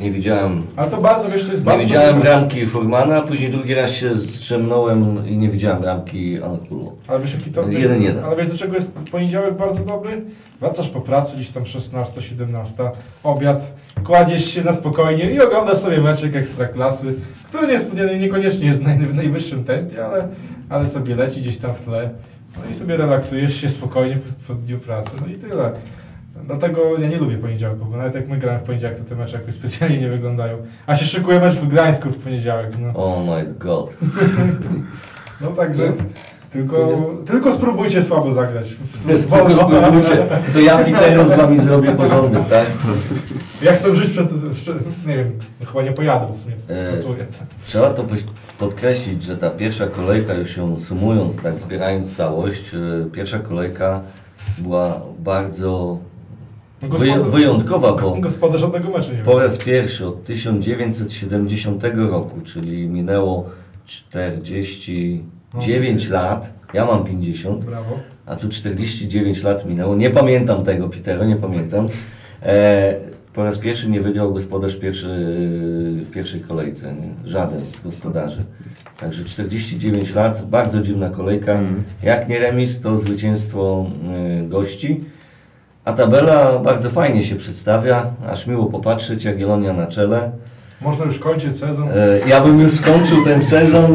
Nie 0.00 0.10
widziałem, 0.12 0.62
Ale 0.76 0.90
to 0.90 1.00
bardzo, 1.00 1.28
wiesz, 1.28 1.44
to 1.46 1.50
jest 1.52 1.64
nie 1.64 1.70
bardzo... 1.70 1.84
widziałem 1.84 2.14
dobry 2.14 2.30
mecz. 2.30 2.38
bramki 2.38 2.66
Furmana, 2.66 3.22
później 3.22 3.50
drugi 3.50 3.74
raz 3.74 3.90
się 3.90 4.14
zdrzemnąłem 4.14 5.28
i 5.28 5.36
nie 5.36 5.48
widziałem 5.48 5.82
bramki 5.82 6.42
Anhulu. 6.42 6.96
Ale 7.08 7.20
wiesz, 7.20 7.34
jaki 7.34 7.50
to, 7.50 7.66
wiesz, 7.66 7.82
Jeden, 7.82 8.02
jeden. 8.02 8.24
ale 8.24 8.36
wiesz, 8.36 8.48
do 8.48 8.56
czego 8.58 8.74
jest 8.74 8.94
poniedziałek 9.10 9.56
bardzo 9.56 9.84
dobry? 9.84 10.24
Wracasz 10.60 10.88
po 10.88 11.00
pracy, 11.00 11.36
gdzieś 11.36 11.50
tam 11.50 11.66
16, 11.66 12.22
17, 12.22 12.90
obiad, 13.22 13.72
kładziesz 14.04 14.44
się 14.50 14.62
na 14.64 14.72
spokojnie 14.72 15.30
i 15.30 15.40
oglądasz 15.40 15.78
sobie 15.78 16.00
meczek 16.00 16.36
ekstraklasy, 16.36 17.14
który 17.48 17.66
nie 17.66 17.72
jest, 17.72 17.94
nie, 17.94 18.18
niekoniecznie 18.18 18.66
jest 18.66 18.80
w 18.80 18.86
naj, 18.86 18.98
w 18.98 19.14
najwyższym 19.14 19.64
tempie, 19.64 20.06
ale, 20.06 20.28
ale 20.68 20.86
sobie 20.86 21.14
leci 21.16 21.40
gdzieś 21.40 21.56
tam 21.56 21.74
w 21.74 21.80
tle. 21.80 22.10
No 22.64 22.70
i 22.70 22.74
sobie 22.74 22.96
relaksujesz 22.96 23.60
się 23.60 23.68
spokojnie 23.68 24.16
po, 24.16 24.54
po 24.54 24.60
dniu 24.60 24.78
pracy, 24.78 25.10
no 25.20 25.26
i 25.26 25.36
tyle. 25.36 25.72
Dlatego 26.42 26.98
ja 26.98 27.08
nie 27.08 27.16
lubię 27.16 27.38
poniedziałków, 27.38 27.90
bo 27.90 27.96
nawet 27.96 28.14
jak 28.14 28.28
my 28.28 28.38
gramy 28.38 28.58
w 28.58 28.62
poniedziałek, 28.62 28.98
to 28.98 29.04
te 29.04 29.16
mecze 29.16 29.38
jakoś 29.38 29.54
specjalnie 29.54 29.98
nie 29.98 30.08
wyglądają. 30.08 30.56
A 30.86 30.96
się 30.96 31.06
szykuje 31.06 31.40
mecz 31.40 31.54
w 31.54 31.68
Gdańsku 31.68 32.10
w 32.10 32.24
poniedziałek. 32.24 32.72
No, 32.78 32.88
Oh 32.94 33.36
my 33.36 33.54
god. 33.58 33.96
no 35.40 35.50
także 35.50 35.92
tylko, 36.54 37.00
tylko 37.26 37.52
spróbujcie 37.52 38.02
słabo 38.02 38.32
zagrać. 38.32 38.66
Spoko, 39.18 39.50
spróbujcie. 39.56 40.26
To 40.52 40.60
ja 40.60 40.84
Pitero 40.84 41.24
z 41.28 41.36
wami 41.36 41.60
zrobię 41.60 41.92
porządek, 41.92 42.48
tak? 42.48 42.66
Ja 43.62 43.72
chcę 43.72 43.96
żyć 43.96 44.10
przed. 44.10 45.06
Nie 45.06 45.16
wiem, 45.16 45.32
chyba 45.66 45.82
nie 45.82 45.92
pojadę, 45.92 46.26
bo 46.26 46.34
w 46.34 46.40
sumie 46.40 46.54
E, 46.68 46.92
pracuję. 46.92 47.26
Trzeba 47.66 47.90
to 47.90 48.04
podkreślić, 48.58 49.22
że 49.22 49.36
ta 49.36 49.50
pierwsza 49.50 49.86
kolejka, 49.86 50.34
już 50.34 50.56
ją 50.56 50.80
sumując, 50.80 51.36
tak 51.36 51.58
zbierając 51.58 52.16
całość, 52.16 52.74
e, 52.74 53.10
pierwsza 53.10 53.38
kolejka 53.38 54.00
była 54.58 55.00
bardzo 55.18 55.98
No 56.82 56.88
wyjątkowa, 57.24 57.92
bo 57.92 58.16
Gospodarz 58.20 58.60
żadnego 58.60 58.88
meczu 58.88 59.12
nie 59.12 59.18
po 59.18 59.38
raz 59.38 59.58
pierwszy 59.58 60.06
od 60.06 60.24
1970 60.24 61.84
roku, 61.94 62.40
czyli 62.40 62.88
minęło 62.88 63.50
49 63.86 66.08
lat, 66.08 66.52
ja 66.74 66.86
mam 66.86 67.04
50, 67.04 67.64
Brawo. 67.64 67.98
a 68.26 68.36
tu 68.36 68.48
49 68.48 69.42
lat 69.42 69.66
minęło. 69.66 69.96
Nie 69.96 70.10
pamiętam 70.10 70.64
tego, 70.64 70.88
Pitero, 70.88 71.24
nie 71.24 71.36
pamiętam. 71.36 71.88
E, 72.42 72.94
po 73.34 73.44
raz 73.44 73.58
pierwszy 73.58 73.90
nie 73.90 74.00
wygrał 74.00 74.32
gospodarz 74.32 74.76
pierwszy, 74.76 75.06
w 76.02 76.10
pierwszej 76.10 76.40
kolejce. 76.40 76.94
Nie? 76.94 77.08
Żaden 77.24 77.60
z 77.60 77.80
gospodarzy. 77.80 78.44
Także 79.00 79.24
49 79.24 80.14
lat, 80.14 80.48
bardzo 80.48 80.80
dziwna 80.80 81.10
kolejka. 81.10 81.60
Jak 82.02 82.28
nie 82.28 82.38
remis, 82.38 82.80
to 82.80 82.98
zwycięstwo 82.98 83.86
y, 84.44 84.48
gości. 84.48 85.04
A 85.84 85.92
tabela 85.92 86.58
bardzo 86.58 86.90
fajnie 86.90 87.24
się 87.24 87.36
przedstawia, 87.36 88.06
aż 88.30 88.46
miło 88.46 88.66
popatrzeć, 88.66 89.24
Jagiellonia 89.24 89.72
na 89.72 89.86
czele. 89.86 90.30
Można 90.80 91.04
już 91.04 91.18
kończyć 91.18 91.56
sezon. 91.56 91.88
E, 91.88 92.28
Ja 92.28 92.40
bym 92.44 92.60
już 92.60 92.72
skończył 92.72 93.24
ten 93.24 93.42
sezon 93.42 93.90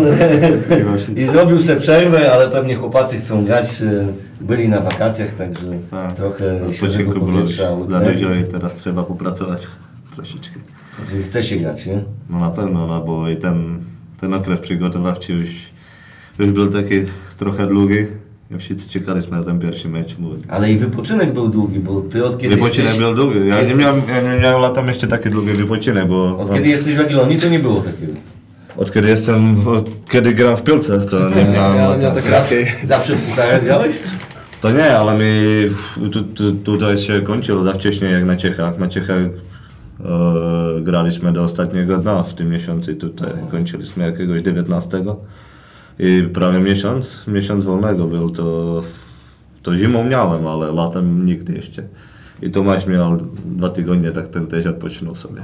i 1.16 1.26
zrobił 1.26 1.62
sobie 1.62 1.80
przerwę, 1.80 2.32
ale 2.34 2.50
pewnie 2.50 2.76
chłopacy 2.76 3.18
chcą 3.18 3.46
grać. 3.46 3.82
e, 3.82 4.06
Byli 4.42 4.70
na 4.70 4.80
wakacjach, 4.82 5.34
także 5.34 5.66
Tak. 5.92 6.14
trochę 6.14 6.46
już 6.68 6.78
powietrza 7.20 7.76
dla 7.88 8.02
i 8.12 8.44
teraz 8.52 8.76
trzeba 8.76 9.04
popracować 9.04 9.62
troszeczkę. 10.16 10.60
Czyli 11.10 11.24
Chce 11.24 11.44
się 11.44 11.56
grać, 11.56 11.86
nie? 11.86 12.04
No 12.30 12.40
na 12.40 12.50
pewno, 12.50 12.88
no 12.88 13.02
bo 13.02 13.30
i 13.30 13.38
ten, 13.38 13.80
ten 14.22 14.34
okres 14.34 14.60
przygotowawczy 14.60 15.34
już, 15.34 15.50
już 16.40 16.52
był 16.52 16.68
taki 16.68 16.96
trochę 17.38 17.68
długi. 17.68 18.06
I 18.52 18.58
wszyscy 18.58 18.90
czekaliśmy 18.90 19.38
na 19.38 19.44
ten 19.44 19.60
pierwszy 19.60 19.90
mecz. 19.90 20.16
Bo 20.20 20.30
Ale 20.48 20.72
i 20.72 20.78
wypoczynek 20.78 21.34
był 21.34 21.48
długi, 21.50 21.80
bo 21.80 22.02
ty 22.02 22.26
od 22.26 22.38
kiedy, 22.38 22.56
wypoczynek 22.56 22.86
jesteś, 22.86 23.00
był 23.06 23.16
długi. 23.16 23.48
Ja 23.48 23.62
nie 23.62 23.76
miałem, 23.76 24.02
ja 24.16 24.34
nie 24.36 24.40
miałem 24.42 24.62
latem 24.62 24.88
jeszcze 24.88 25.08
taki 25.08 25.30
długi 25.30 25.52
wypoczynek, 25.54 26.08
bo 26.08 26.40
od 26.40 26.54
kiedy 26.54 26.68
jesteś 26.68 26.96
w 26.96 26.98
Jagiellonii, 26.98 27.38
to 27.40 27.50
nie 27.50 27.60
było 27.60 27.82
takiego. 27.82 28.14
od 28.78 28.92
kiedy 28.92 29.08
jestem, 29.10 29.68
od 29.68 29.90
kiedy 30.12 30.34
gram 30.34 30.58
w 30.58 30.64
piłce, 30.64 31.00
to 31.00 31.30
nie 31.30 31.36
miałem 31.36 31.78
Ja 31.78 31.90
lata. 31.90 32.02
miał 32.02 32.14
tak 32.16 32.30
raczej. 32.30 32.66
Zawsze 32.86 33.16
w 33.16 33.22
pucharach 33.26 33.64
grałeś? 33.64 33.96
To 34.62 34.72
nie, 34.72 34.98
ale 34.98 35.18
mi 35.18 35.70
tu, 36.12 36.24
tu, 36.24 36.52
tutaj 36.52 36.98
się 36.98 37.22
kończyło 37.22 37.64
za 37.64 37.74
wcześnie 37.74 38.08
jak 38.08 38.26
na 38.26 38.36
Czechach. 38.38 38.78
Na 38.80 38.88
Czechach 38.88 39.18
e, 39.18 39.30
graliśmy 40.82 41.34
do 41.34 41.44
ostatniego 41.44 41.98
dnia 41.98 42.24
w 42.24 42.34
tym 42.34 42.50
miesiącu. 42.50 42.96
Tutaj 42.96 43.32
kończyliśmy 43.52 44.04
jakiegoś 44.06 44.42
19. 44.42 45.04
I 46.00 46.24
prawie 46.34 46.60
miesiąc, 46.60 47.24
miesiąc 47.28 47.64
wolnego 47.64 48.06
był. 48.08 48.30
To, 48.30 48.82
to 49.64 49.78
zimą 49.78 50.04
miałem, 50.04 50.48
ale 50.48 50.72
latem 50.72 51.26
nigdy 51.26 51.54
jeszcze 51.54 51.84
I 52.42 52.50
Tomasz 52.50 52.88
miał 52.88 53.18
dwa 53.46 53.70
tygodnie, 53.70 54.12
tak 54.12 54.28
ten 54.28 54.48
też 54.48 54.66
odpoczynął 54.66 55.16
sobie. 55.16 55.42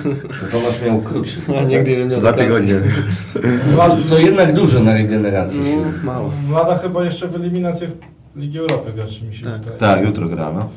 Tomasz 0.52 0.82
miał 0.86 1.00
krótszy. 1.00 1.40
A 1.60 1.62
nigdy 1.62 1.96
nie 1.96 2.04
miał 2.04 2.20
Dwa 2.20 2.32
tygodnie. 2.32 2.74
To 4.10 4.18
jednak 4.18 4.54
dużo 4.54 4.80
na 4.80 4.94
regenerację. 4.94 5.60
No, 5.60 5.82
mało. 6.04 6.32
Mlada 6.48 6.78
chyba 6.78 7.04
jeszcze 7.04 7.28
w 7.28 7.34
eliminacjach 7.34 7.90
Ligi 8.36 8.58
Europy 8.58 8.92
graczy 8.92 9.24
mi 9.24 9.34
się 9.34 9.44
Tak. 9.44 9.54
wydaje. 9.58 9.78
Tak, 9.78 10.04
jutro 10.04 10.28
gra, 10.28 10.52
no. 10.52 10.68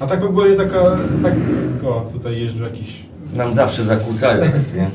A 0.00 0.06
tak 0.06 0.24
ogólnie 0.24 0.56
taka, 0.56 0.96
tak, 1.22 1.34
o, 1.84 2.08
tutaj 2.12 2.40
jeżdżą 2.40 2.64
jakiś 2.64 3.02
Nam 3.36 3.54
zawsze 3.54 3.84
zakłócają, 3.84 4.44
nie? 4.76 4.90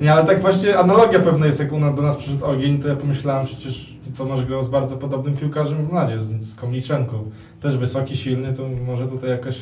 Nie, 0.00 0.12
ale 0.12 0.26
tak 0.26 0.40
właśnie 0.40 0.78
analogia 0.78 1.18
pewna 1.18 1.46
jest, 1.46 1.60
jak 1.60 1.72
u 1.72 1.78
nas, 1.80 1.94
do 1.94 2.02
nas 2.02 2.16
przyszedł 2.16 2.44
ogień, 2.44 2.78
to 2.82 2.88
ja 2.88 2.96
pomyślałem 2.96 3.46
przecież 3.46 3.98
Tomasz 4.18 4.44
grał 4.44 4.62
z 4.62 4.68
bardzo 4.68 4.96
podobnym 4.96 5.36
piłkarzem 5.36 5.86
w 5.86 5.92
Mladzie, 5.92 6.20
z, 6.20 6.42
z 6.42 6.54
Komliczenką. 6.54 7.30
Też 7.60 7.76
wysoki, 7.76 8.16
silny, 8.16 8.52
to 8.52 8.62
może 8.86 9.06
tutaj 9.08 9.30
jakaś 9.30 9.58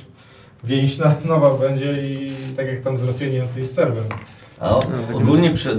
więź 0.65 0.99
na- 0.99 1.15
nowa 1.29 1.59
będzie 1.59 2.05
i 2.07 2.31
tak 2.57 2.67
jak 2.67 2.81
tam 2.81 2.97
z 2.97 3.03
Rosjaninem, 3.03 3.47
to 3.55 3.59
jest 3.59 3.75
Serbem. 3.75 4.05
A 4.61 4.77
o, 4.77 4.81
tak 4.81 5.17
ogólnie 5.17 5.51
przed, 5.51 5.79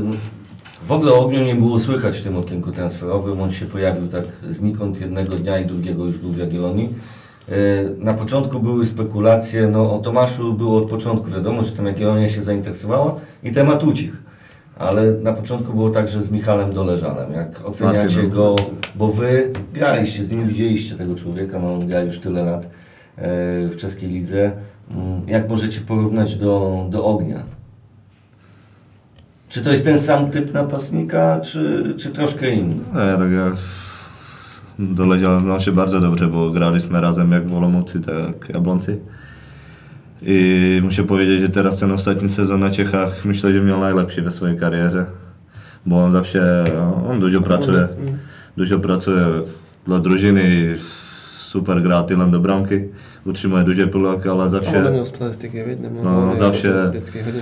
w 0.84 0.92
ogóle 0.92 1.12
o 1.14 1.20
ogniu 1.20 1.44
nie 1.44 1.56
było 1.56 1.80
słychać 1.80 2.18
w 2.18 2.24
tym 2.24 2.38
okienku 2.38 2.72
transferowym. 2.72 3.42
On 3.42 3.52
się 3.52 3.66
pojawił 3.66 4.08
tak 4.08 4.24
znikąd 4.50 5.02
jednego 5.02 5.36
dnia 5.36 5.60
i 5.60 5.66
drugiego 5.66 6.06
już 6.06 6.18
był 6.18 6.32
w 6.32 6.38
Jagiellonii. 6.38 6.90
E, 7.50 7.54
Na 7.98 8.14
początku 8.14 8.60
były 8.60 8.86
spekulacje, 8.86 9.68
no 9.68 9.96
o 9.96 10.00
Tomaszu 10.00 10.54
było 10.54 10.78
od 10.78 10.90
początku 10.90 11.32
wiadomo, 11.32 11.64
że 11.64 11.72
tam 11.72 11.86
Jagiellonia 11.86 12.30
się 12.30 12.44
zainteresowała 12.44 13.16
i 13.44 13.52
temat 13.52 13.84
ucichł. 13.84 14.16
Ale 14.80 15.14
na 15.14 15.34
początku 15.34 15.74
było 15.74 15.90
tak, 15.90 16.10
że 16.10 16.24
z 16.24 16.32
Michałem 16.32 16.74
Doleżanem. 16.74 17.34
Jak 17.34 17.66
oceniacie 17.66 18.24
go, 18.24 18.56
bo 18.96 19.08
wy 19.08 19.54
graliście 19.74 20.24
z 20.24 20.32
nim, 20.32 20.48
widzieliście 20.48 20.96
tego 20.96 21.16
człowieka, 21.16 21.60
no 21.60 21.74
on 21.74 21.88
gra 21.88 22.02
już 22.02 22.20
tyle 22.20 22.44
lat 22.44 22.66
e, 22.66 22.70
w 23.68 23.76
czeskiej 23.78 24.10
lidze. 24.10 24.52
Mm, 24.92 25.22
Jak 25.28 25.50
możecie 25.50 25.82
porównać 25.82 26.36
do, 26.36 26.86
do 26.90 27.06
ognia? 27.06 27.44
Czy 29.50 29.62
to 29.62 29.72
jest 29.72 29.86
ten 29.86 30.00
sam 30.00 30.32
typ 30.32 30.54
napastnika, 30.54 31.40
czy, 31.40 31.94
czy 31.98 32.10
troszkę 32.10 32.50
inny? 32.52 32.76
No 32.94 33.00
ja 33.00 33.18
tak 33.18 33.32
ja 33.32 33.52
doleciałem 34.80 35.42
znam 35.42 35.60
się 35.60 35.72
bardzo 35.72 36.00
dobrze, 36.00 36.28
bo 36.28 36.50
graliśmy 36.50 37.02
razem 37.02 37.32
jak 37.32 37.48
w 37.48 37.56
Olomoucy, 37.56 38.00
tak 38.00 38.16
jak 38.16 38.50
Jabloncy. 38.50 39.00
I 40.22 40.80
můžu 40.84 41.04
povědět, 41.04 41.40
že 41.40 41.48
teda 41.48 41.72
ten 41.72 41.92
ostatní 41.92 42.30
sezon 42.30 42.60
na 42.60 42.70
Čechách 42.70 43.26
myslím, 43.26 43.54
že 43.54 43.62
měl 43.62 43.80
nejlepší 43.80 44.22
ve 44.22 44.32
své 44.32 44.56
kariéře. 44.56 45.08
Bo 45.86 46.06
on 46.06 46.12
zavše, 46.12 46.42
no, 46.76 47.06
on 47.08 47.20
dužo 47.20 47.42
pracuje. 47.42 47.90
Dužo 48.58 48.80
pracuje 48.80 49.24
dla 49.86 50.00
družiny, 50.00 50.76
super 51.38 51.82
grá 51.82 52.04
tylem 52.04 52.32
do 52.32 52.40
branky, 52.40 52.90
utřímuje 53.24 53.64
duže 53.64 53.86
pulak, 53.86 54.26
ale 54.28 54.50
za 54.50 54.60
vše... 54.60 54.78
Ale 54.78 54.92
měl 54.92 55.06
statistiky, 55.06 55.64
viď? 55.64 55.80
Neměl 55.80 56.04
no, 56.04 56.26
no 56.26 56.36
za 56.36 56.52
vše. 56.52 56.68
Jako 56.68 56.90
vždycky 56.90 57.22
hodně 57.22 57.42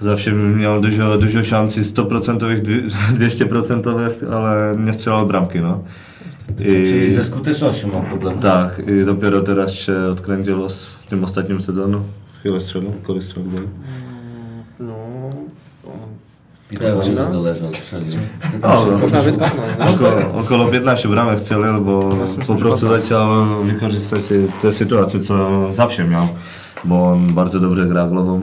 Za 0.00 0.16
vše 0.16 0.32
měl 0.32 0.80
dužo, 0.80 1.16
dužo 1.16 1.42
šanci 1.42 1.80
100%, 1.80 2.38
200%, 3.14 4.10
ale 4.30 4.74
nestřelal 4.76 5.26
bramky, 5.26 5.60
no. 5.60 5.84
I, 6.58 7.14
ze 7.14 7.24
skutečnosti 7.24 7.86
no, 7.86 7.92
má 7.92 8.00
problém. 8.00 8.38
Tak, 8.38 8.80
i 8.86 9.04
dopiero 9.04 9.40
teraz 9.40 9.72
się 9.72 9.92
odkręciło 10.10 10.68
tym 11.10 11.24
ostatnim 11.24 11.60
sezonu. 11.60 12.02
Chwilę 12.40 12.60
strzelał. 12.60 12.92
No, 14.80 14.94
tam 18.60 18.72
O, 18.72 18.84
się 18.84 18.90
no. 18.90 18.98
Można 18.98 19.22
wyspać, 19.22 19.52
no. 19.78 19.84
Około, 19.90 20.42
około 20.42 20.66
15 20.66 21.08
bramek 21.08 21.40
strzelił, 21.40 21.80
bo 21.84 22.16
po 22.46 22.54
prostu 22.54 22.86
chciał 22.98 23.28
wykorzystać 23.64 24.20
te 24.62 24.72
sytuacje, 24.72 25.20
co 25.20 25.72
zawsze 25.72 26.08
miał, 26.08 26.28
bo 26.84 27.12
on 27.12 27.34
bardzo 27.34 27.60
dobrze 27.60 27.86
gra 27.86 28.06
głową. 28.06 28.40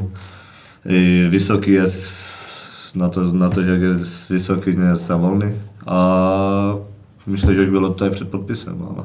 I 0.85 1.27
wysoki 1.29 1.71
jest, 1.71 2.95
na 2.95 3.09
to, 3.09 3.21
na 3.21 3.49
to 3.49 3.61
jak 3.61 3.81
jest 3.81 4.29
wysoki, 4.29 4.77
nie 4.77 4.85
jest 4.85 5.05
za 5.05 5.17
wolny, 5.17 5.51
a 5.85 6.73
myślę, 7.27 7.53
że 7.53 7.61
już 7.61 7.71
było 7.71 7.89
tutaj 7.89 8.11
przed 8.11 8.27
podpisem, 8.27 8.77
ale, 8.81 9.03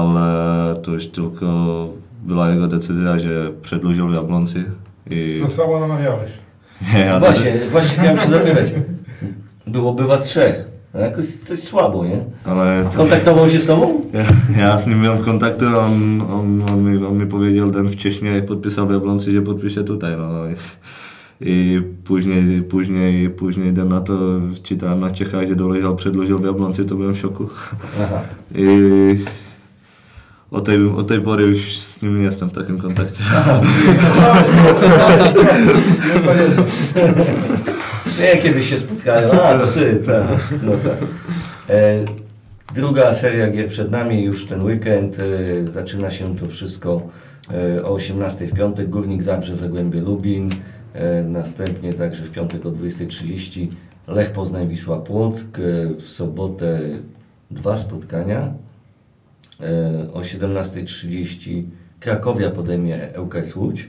ale 0.00 0.76
to 0.76 0.90
już 0.90 1.06
tylko 1.06 1.88
była 2.24 2.50
jego 2.50 2.68
decyzja, 2.68 3.18
że 3.18 3.52
przedłużył 3.62 4.12
Jabloncy. 4.12 4.64
I... 5.10 5.40
To 5.42 5.50
słabo 5.50 5.80
namawiałeś. 5.80 6.30
Nie, 6.94 7.00
ja 7.00 7.20
Właśnie, 7.20 7.58
właśnie 7.70 7.98
chciałem 7.98 8.18
się 8.18 8.28
zapytać. 8.28 8.72
Byłoby 9.66 10.04
was 10.04 10.24
trzech. 10.24 10.64
A 10.94 10.98
Jakoś 10.98 11.26
coś 11.34 11.60
słabo, 11.62 12.04
nie? 12.04 12.24
ale 12.44 12.84
co, 12.90 12.98
Kontaktował 12.98 13.50
się 13.50 13.60
z 13.60 13.66
tobą? 13.66 14.00
ja, 14.12 14.24
ja 14.58 14.78
z 14.78 14.86
nim 14.86 15.00
miałem 15.02 15.18
kontakty, 15.24 15.66
on, 15.66 16.22
on, 16.22 16.62
on, 16.72 16.82
mi, 16.84 17.06
on 17.06 17.18
mi 17.18 17.26
powiedział 17.26 17.70
den 17.70 17.88
wcześniej, 17.88 18.34
jak 18.34 18.46
podpisał 18.46 18.86
w 18.88 18.90
Jabloncy, 18.92 19.32
że 19.32 19.42
podpisze 19.42 19.84
tutaj. 19.84 20.16
No. 20.16 20.30
I, 20.48 20.54
I 21.40 21.80
później, 22.04 22.62
później, 22.62 23.30
później 23.30 23.72
den 23.72 23.88
na 23.88 24.00
to 24.00 24.14
czytałem 24.62 25.00
na 25.00 25.10
Ciechach, 25.10 25.46
że 25.48 25.56
doleciał, 25.56 25.96
przedłużył 25.96 26.38
w 26.38 26.44
Jabloncy, 26.44 26.84
to 26.84 26.94
byłem 26.94 27.14
w 27.14 27.18
szoku. 27.18 27.48
Aha. 28.02 28.20
I 28.54 28.66
od 30.54 30.64
tej, 30.64 30.86
od 30.86 31.08
tej 31.08 31.20
pory 31.20 31.44
już 31.44 31.78
z 31.78 32.02
nim 32.02 32.18
nie 32.18 32.24
jestem 32.24 32.50
w 32.50 32.52
takim 32.52 32.78
kontakcie. 32.78 33.22
Nie, 38.20 38.42
kiedyś 38.42 38.70
się 38.70 38.78
spotkają. 38.78 39.30
A, 39.32 39.58
to 39.58 39.66
ty, 39.66 39.96
tak. 40.06 40.54
No 40.62 40.72
tak. 40.72 40.98
E, 41.70 42.04
druga 42.74 43.14
seria 43.14 43.50
gier 43.50 43.68
przed 43.68 43.90
nami, 43.90 44.24
już 44.24 44.46
ten 44.46 44.62
weekend. 44.62 45.16
E, 45.18 45.22
zaczyna 45.70 46.10
się 46.10 46.36
to 46.36 46.46
wszystko 46.46 47.02
e, 47.54 47.84
o 47.84 47.88
18 47.88 48.46
w 48.46 48.52
piątek. 48.52 48.88
Górnik 48.88 49.22
Zabrze, 49.22 49.56
Zagłębie 49.56 50.00
Lubin. 50.00 50.50
E, 50.92 51.22
następnie 51.22 51.94
także 51.94 52.24
w 52.24 52.30
piątek 52.30 52.66
o 52.66 52.70
20.30 52.70 53.66
Lech 54.08 54.30
Poznań, 54.30 54.68
Wisła 54.68 54.98
Płock. 54.98 55.58
E, 55.58 55.62
w 55.94 56.02
sobotę 56.02 56.80
dwa 57.50 57.76
spotkania. 57.76 58.63
E, 59.60 60.12
o 60.12 60.20
17.30 60.20 61.62
Krakowia 62.00 62.50
podejmie 62.50 63.08
ŁKS 63.18 63.56
Łódź. 63.56 63.88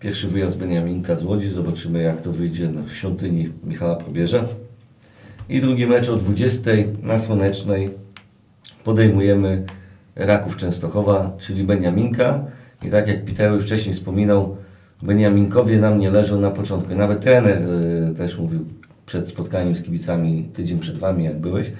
Pierwszy 0.00 0.28
wyjazd 0.28 0.56
Beniaminka 0.56 1.16
z 1.16 1.24
Łodzi. 1.24 1.48
Zobaczymy 1.48 2.02
jak 2.02 2.22
to 2.22 2.32
wyjdzie 2.32 2.68
w 2.86 2.92
świątyni 2.92 3.52
Michała 3.64 3.96
Probierza. 3.96 4.44
I 5.48 5.60
drugi 5.60 5.86
mecz 5.86 6.08
o 6.08 6.16
20 6.16 6.70
na 7.02 7.18
Słonecznej 7.18 7.90
podejmujemy 8.84 9.64
Raków 10.16 10.56
Częstochowa, 10.56 11.36
czyli 11.38 11.64
Beniaminka. 11.64 12.44
I 12.84 12.90
tak 12.90 13.08
jak 13.08 13.24
Peter 13.24 13.52
już 13.52 13.64
wcześniej 13.64 13.94
wspominał, 13.94 14.56
Beniaminkowie 15.02 15.78
nam 15.78 15.98
nie 15.98 16.10
leżą 16.10 16.40
na 16.40 16.50
początku. 16.50 16.94
Nawet 16.94 17.20
trener 17.20 17.62
y, 18.10 18.14
też 18.14 18.38
mówił 18.38 18.64
przed 19.06 19.28
spotkaniem 19.28 19.76
z 19.76 19.82
kibicami, 19.82 20.48
tydzień 20.54 20.78
przed 20.78 20.98
Wami 20.98 21.24
jak 21.24 21.38
byłeś, 21.38 21.72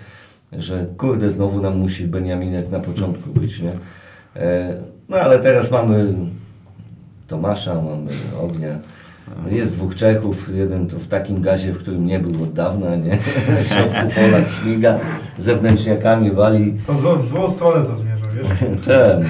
że 0.59 0.87
kurde, 0.99 1.31
znowu 1.31 1.61
nam 1.61 1.77
musi 1.79 2.07
Beniaminek 2.07 2.71
na 2.71 2.81
początku 2.81 3.31
być, 3.31 3.61
nie? 3.61 3.73
E, 4.37 4.75
No 5.09 5.17
ale 5.17 5.39
teraz 5.39 5.71
mamy 5.71 6.15
Tomasza, 7.29 7.75
mamy 7.75 8.11
Ognia. 8.43 8.79
Jest 9.51 9.73
dwóch 9.73 9.95
Czechów, 9.95 10.49
jeden 10.55 10.87
to 10.87 10.99
w 10.99 11.07
takim 11.09 11.41
gazie, 11.41 11.73
w 11.73 11.79
którym 11.79 12.07
nie 12.07 12.21
był 12.21 12.43
od 12.43 12.53
dawna, 12.53 12.97
nie? 12.97 13.17
W 13.65 13.69
środku 13.69 14.15
pola 14.15 14.49
śmiga, 14.49 14.99
zewnętrzniakami 15.39 16.31
wali. 16.31 16.75
To 16.87 16.97
zło, 16.97 17.17
w 17.17 17.27
złą 17.27 17.49
stronę 17.49 17.87
to 17.87 17.95
zmierza, 17.95 18.27
wiesz? 18.37 18.47
Ten. 18.87 19.25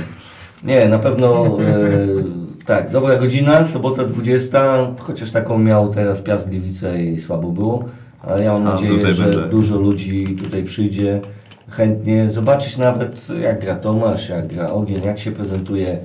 Nie, 0.65 0.89
na 0.89 0.99
pewno 0.99 1.47
e, 1.61 2.65
tak, 2.67 2.91
dobra 2.91 3.17
godzina, 3.17 3.67
sobota 3.67 4.05
20, 4.05 4.77
chociaż 4.99 5.31
taką 5.31 5.59
miał 5.59 5.89
teraz 5.91 6.23
Piast 6.23 6.49
Gliwice 6.49 7.03
i 7.03 7.21
słabo 7.21 7.49
było, 7.51 7.85
ale 8.27 8.45
ja 8.45 8.53
mam 8.53 8.67
A, 8.67 8.71
nadzieję, 8.71 9.15
że 9.15 9.25
będzie. 9.25 9.49
dużo 9.49 9.77
ludzi 9.77 10.37
tutaj 10.43 10.65
przyjdzie 10.65 11.21
chętnie 11.69 12.31
zobaczyć 12.31 12.77
nawet 12.77 13.29
jak 13.43 13.61
gra 13.61 13.77
Tomasz, 13.77 14.29
jak 14.29 14.47
gra 14.47 14.71
Ogień, 14.71 15.05
jak 15.05 15.19
się 15.19 15.33
prezentuje 15.33 15.99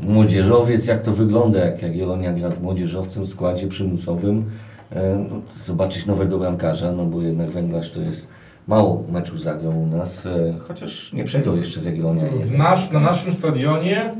młodzieżowiec, 0.00 0.86
jak 0.86 1.02
to 1.02 1.12
wygląda, 1.12 1.58
jak 1.58 1.82
Jagiellonia 1.82 2.32
gra 2.32 2.50
z 2.50 2.60
młodzieżowcem 2.60 3.24
w 3.24 3.28
składzie 3.30 3.68
przymusowym. 3.68 4.44
E, 4.92 5.26
no, 5.30 5.36
zobaczyć 5.64 6.06
nowego 6.06 6.38
bramkarza, 6.38 6.92
no 6.92 7.04
bo 7.04 7.22
jednak 7.22 7.50
Węglarz 7.50 7.92
to 7.92 8.00
jest 8.00 8.28
mało 8.68 9.04
meczów 9.12 9.42
zagrał 9.42 9.82
u 9.82 9.86
nas, 9.86 10.26
e, 10.26 10.54
chociaż 10.68 11.12
nie 11.12 11.24
przegrał 11.24 11.56
jeszcze 11.56 11.80
z 11.80 11.84
Jagiellonią. 11.84 12.22
W 12.44 12.50
Nasz, 12.50 12.90
na 12.90 13.00
naszym 13.00 13.32
stadionie 13.32 14.14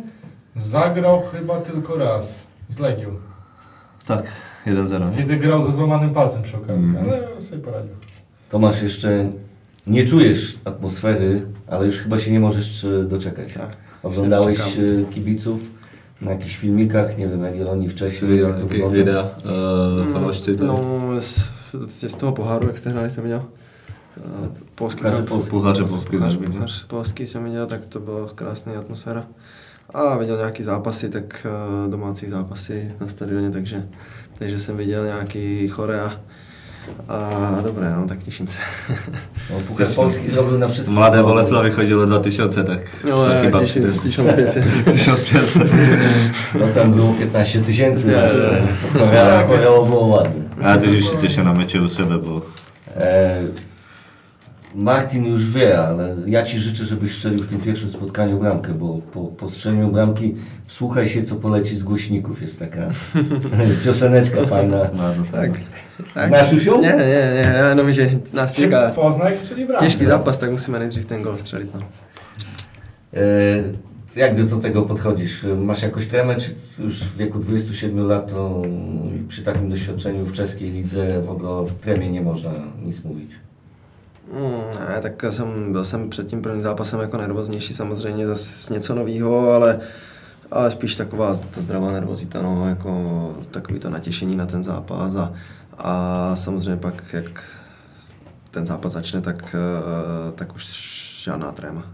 zagrał 0.57 1.22
chyba 1.32 1.61
tylko 1.61 1.97
raz 1.97 2.34
z 2.68 2.78
Legią. 2.78 3.09
Tak, 4.07 4.26
1-0. 4.66 5.10
nie? 5.10 5.16
Kiedy 5.16 5.36
grał 5.36 5.62
ze 5.62 5.72
złamanym 5.72 6.10
palcem 6.10 6.42
przy 6.42 6.56
okazji, 6.56 6.84
Mhm. 6.84 7.06
ale 7.10 7.42
sobie 7.42 7.62
poradził. 7.62 7.90
Tomasz, 8.50 8.82
jeszcze 8.82 9.30
nie 9.86 10.06
czujesz 10.06 10.58
atmosfery, 10.64 11.46
ale 11.66 11.86
już 11.86 11.96
chyba 11.98 12.18
się 12.18 12.32
nie 12.32 12.40
możesz 12.40 12.84
e, 12.84 13.04
doczekać. 13.04 13.54
Tak. 13.54 13.76
Oglądałeś 14.02 14.58
e, 14.60 15.12
kibiców 15.14 15.60
na 16.20 16.30
jakichś 16.32 16.56
filmikach, 16.56 17.18
nie 17.18 17.28
wiem, 17.28 17.42
wcześniej, 17.88 18.40
jak 18.42 18.60
to 18.60 18.66
wygląda. 18.66 18.96
Videa, 18.98 19.22
uh, 19.22 20.12
fanoušci, 20.12 20.50
No, 20.66 20.80
z, 21.20 21.50
z, 21.90 22.02
z. 22.02 22.16
Eh, 24.16 24.22
Polský 24.74 25.02
Puchaře 25.02 25.18
cup. 25.22 25.28
polský. 25.28 25.50
Puchaře 25.50 25.84
polský, 25.84 26.16
Puchař, 26.16 26.34
ne, 26.34 26.40
viděl. 26.40 26.54
puchař 26.54 26.84
polský 26.86 27.26
jsem 27.26 27.44
viděl, 27.44 27.66
tak 27.66 27.86
to 27.86 28.00
byla 28.00 28.28
krásná 28.34 28.72
atmosféra. 28.78 29.26
A 29.94 30.18
viděl 30.18 30.36
nějaký 30.36 30.62
zápasy, 30.62 31.08
tak 31.08 31.46
domácí 31.90 32.26
zápasy 32.28 32.92
na 33.00 33.08
stadioně, 33.08 33.50
takže, 33.50 33.86
takže 34.39 34.59
jsem 34.59 34.76
viděl 34.76 35.05
nějaký 35.07 35.68
chore 35.68 36.01
a, 36.01 36.11
a 37.09 37.59
dobré, 37.64 37.93
no, 37.97 38.07
tak 38.09 38.18
těším 38.18 38.49
se. 38.49 38.59
No, 39.51 39.59
Puchar 39.61 39.87
Polski 39.87 40.30
zrobił 40.30 40.59
na 40.59 40.68
wszystkich. 40.68 40.95
Mladé 40.95 41.22
Bolesławie 41.22 41.70
chodziło 41.70 42.07
2000, 42.07 42.64
tak 42.64 42.78
No, 43.11 43.24
tak 43.26 43.34
já 43.34 43.43
chyba 43.43 43.61
těším, 43.61 43.82
wtedy. 43.87 43.99
1500. 44.03 44.64
1500. 44.93 45.62
No 46.61 46.66
tam 46.74 46.93
było 46.93 47.12
15 47.14 47.61
tysięcy, 47.61 48.09
Nie, 48.09 48.12
nas 48.16 48.32
nie. 48.95 49.01
choreało 49.01 49.47
choreało 49.49 49.87
było 49.87 50.07
ładnie. 50.07 50.43
A 50.64 50.76
też 50.78 50.91
już 50.91 51.05
się 51.11 51.18
cieszę 51.18 51.45
na 51.45 51.53
mecie 51.53 51.82
u 51.82 51.89
siebie, 51.89 52.18
bo 52.18 52.41
E, 52.97 53.37
Martin 54.76 55.24
już 55.24 55.50
wie, 55.50 55.78
ale 55.78 56.16
ja 56.26 56.42
Ci 56.42 56.60
życzę, 56.60 56.84
żebyś 56.84 57.14
strzelił 57.14 57.38
w 57.42 57.48
tym 57.48 57.60
pierwszym 57.60 57.88
spotkaniu 57.88 58.38
bramkę, 58.38 58.74
bo 58.74 58.98
po, 59.12 59.20
po 59.24 59.50
strzeleniu 59.50 59.88
bramki 59.92 60.34
wsłuchaj 60.66 61.08
się, 61.08 61.22
co 61.22 61.36
poleci 61.36 61.76
z 61.76 61.82
głośników. 61.82 62.42
Jest 62.42 62.58
taka 62.58 62.88
pioseneczka 63.84 64.46
fajna. 64.46 64.84
bardzo 64.84 65.22
Tak, 65.22 65.30
fajnie. 65.30 65.56
tak. 66.14 66.28
Znasz 66.28 66.52
już 66.52 66.66
ją? 66.66 66.82
Nie, 66.82 66.88
nie, 66.88 66.96
nie, 66.96 67.52
já 67.54 67.68
jenom, 67.68 67.92
že 67.92 68.10
nás 68.32 68.52
čeká 68.52 68.90
Poznań 68.94 69.36
strzeli 69.36 69.66
bramkę. 69.66 69.86
těžký 69.86 70.04
zápas, 70.06 70.38
tak 70.38 70.50
musíme 70.50 70.78
nejdřív 70.78 71.06
ten 71.06 71.22
gol 71.22 71.38
střelit. 71.38 71.74
No. 71.74 71.80
E, 73.14 74.20
jak 74.20 74.44
do 74.46 74.56
tego 74.58 74.82
podchodzisz? 74.82 75.44
Masz 75.58 75.82
jakąś 75.82 76.06
tremę, 76.06 76.36
czy 76.36 76.50
już 76.78 77.00
w 77.04 77.16
wieku 77.16 77.38
27 77.38 78.06
lat 78.06 78.30
to 78.30 78.62
i 79.16 79.28
przy 79.28 79.42
takim 79.42 79.70
doświadczeniu 79.70 80.24
w 80.24 80.32
czeskiej 80.32 80.70
lidze 80.72 81.22
w 81.22 81.30
ogóle 81.30 81.48
o 81.50 81.66
tremie 81.80 82.10
nie 82.10 82.22
można 82.22 82.50
nic 82.84 83.04
mówić? 83.04 83.30
Mm, 84.32 84.88
ne, 84.88 85.00
tak 85.00 85.24
jsem, 85.30 85.72
byl 85.72 85.84
jsem 85.84 86.10
před 86.10 86.26
tím 86.26 86.42
prvním 86.42 86.62
zápasem 86.62 87.00
jako 87.00 87.16
nervóznější 87.16 87.74
samozřejmě 87.74 88.26
zase 88.26 88.74
něco 88.74 88.94
nového, 88.94 89.50
ale, 89.50 89.80
ale 90.50 90.70
spíš 90.70 90.96
taková 90.96 91.34
ta 91.34 91.60
zdravá 91.60 91.92
nervozita, 91.92 92.42
no, 92.42 92.68
jako 92.68 93.34
takový 93.50 93.78
to 93.78 93.90
natěšení 93.90 94.36
na 94.36 94.46
ten 94.46 94.64
zápas 94.64 95.16
a, 95.16 95.32
a 95.78 96.36
samozřejmě 96.36 96.76
pak, 96.76 97.12
jak 97.12 97.44
ten 98.50 98.66
zápas 98.66 98.92
začne, 98.92 99.20
tak, 99.20 99.54
eh, 99.54 100.32
tak 100.32 100.54
už 100.54 100.64
žádná 101.24 101.52
tréma. 101.52 101.84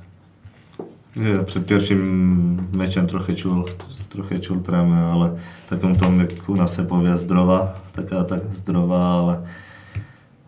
Ja 1.16 1.42
przed 1.42 1.66
pierwszym 1.66 2.68
meczem 2.72 3.06
trochę 3.06 3.34
czuł, 3.34 3.64
trochę 4.08 4.40
czuł 4.40 4.60
tremę, 4.60 4.96
ale 5.12 5.36
taką 5.68 5.96
tą, 5.96 6.18
jak 6.18 6.48
u 6.48 6.56
nas 6.56 6.76
się 6.76 6.86
powie, 6.86 7.18
zdrowa, 7.18 7.74
taka 7.92 8.24
tak 8.24 8.40
zdrowa, 8.54 9.18
ale, 9.18 9.42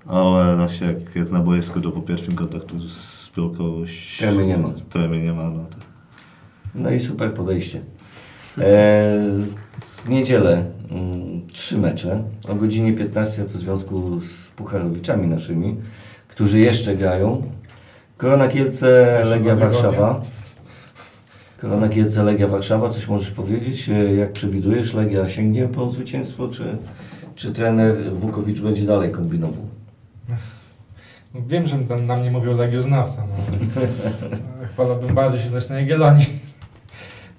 ale 0.07 0.57
właśnie 0.57 0.87
jak 0.87 1.17
jest 1.17 1.33
na 1.33 1.41
boisku, 1.41 1.81
to 1.81 1.91
po 1.91 2.01
pierwszym 2.03 2.35
kontaktu 2.35 2.81
z 2.89 3.31
piłką 3.35 3.85
Tremy 4.19 4.47
nie 4.47 4.59
ma. 4.59 4.71
Tremy 4.91 5.23
nie 5.23 5.33
ma, 5.33 5.51
no 5.51 5.65
to. 5.65 5.77
No 6.75 6.91
i 6.91 7.01
super 7.01 7.35
podejście. 7.35 7.79
E, 7.79 7.83
w 10.05 10.09
niedzielę 10.09 10.65
mm, 10.91 11.47
trzy 11.53 11.79
mecze 11.79 12.23
o 12.49 12.55
godzinie 12.55 12.93
15 12.93 13.45
to 13.45 13.59
w 13.59 13.61
związku 13.61 14.21
z 14.21 14.49
Pucharowiczami 14.57 15.29
naszymi, 15.29 15.77
którzy 16.29 16.61
jeszcze 16.61 16.97
grają. 16.97 17.43
Korona 18.17 18.49
Kielce, 18.49 19.21
Legia. 19.25 19.57
Warszawa. 19.57 20.23
Korona 21.61 21.89
Kielce, 21.89 22.23
Legia 22.23 22.49
Warszawa. 22.49 22.91
Coś 22.91 23.09
możesz 23.09 23.31
powiedzieć? 23.31 23.89
E, 23.89 24.15
Jak 24.15 24.33
przewidujesz, 24.33 24.95
Legia 24.95 25.29
sięgnie 25.29 25.69
po 25.69 25.91
zwycięstwo, 25.91 26.49
czy, 26.49 26.65
czy 27.35 27.53
trener 27.53 28.13
Wukowicz 28.15 28.61
będzie 28.61 28.87
dalej 28.87 29.11
kombinował? 29.11 29.74
Wiem, 31.35 31.67
że 31.67 31.79
tam 31.79 32.07
na 32.07 32.17
mnie 32.17 32.31
mówią 32.31 32.57
legioznawca, 32.57 33.23
no 33.27 33.35
ale 34.59 34.69
wolałbym 34.77 35.15
bardziej 35.15 35.41
się 35.41 35.49
znać 35.49 35.69
na 35.69 35.81
Jagiellonii. 35.81 36.27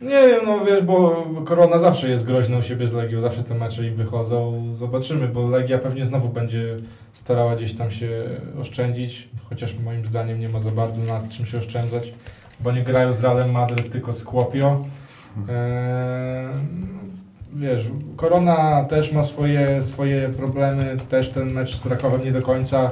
Nie 0.01 0.27
wiem, 0.27 0.45
no 0.45 0.65
wiesz, 0.65 0.83
bo 0.83 1.25
Korona 1.45 1.79
zawsze 1.79 2.09
jest 2.09 2.25
groźna 2.25 2.57
u 2.57 2.61
siebie 2.61 2.87
z 2.87 2.93
Legią, 2.93 3.21
zawsze 3.21 3.43
te 3.43 3.55
mecze 3.55 3.87
im 3.87 3.95
wychodzą. 3.95 4.63
Zobaczymy, 4.75 5.27
bo 5.27 5.49
Legia 5.49 5.77
pewnie 5.77 6.05
znowu 6.05 6.29
będzie 6.29 6.75
starała 7.13 7.55
gdzieś 7.55 7.73
tam 7.73 7.91
się 7.91 8.23
oszczędzić, 8.61 9.29
chociaż 9.49 9.79
moim 9.79 10.05
zdaniem 10.05 10.39
nie 10.39 10.49
ma 10.49 10.59
za 10.59 10.71
bardzo 10.71 11.01
nad 11.01 11.29
czym 11.29 11.45
się 11.45 11.57
oszczędzać, 11.57 12.13
bo 12.59 12.71
nie 12.71 12.81
grają 12.81 13.13
z 13.13 13.21
Realem 13.21 13.51
Madryt, 13.51 13.91
tylko 13.91 14.13
z 14.13 14.23
Kłopio. 14.23 14.85
Eee, 15.49 16.45
wiesz, 17.53 17.85
Korona 18.15 18.83
też 18.83 19.11
ma 19.11 19.23
swoje, 19.23 19.83
swoje 19.83 20.29
problemy, 20.29 20.95
też 21.09 21.29
ten 21.29 21.51
mecz 21.51 21.75
z 21.75 21.85
Rakowem 21.85 22.23
nie 22.23 22.31
do 22.31 22.41
końca 22.41 22.91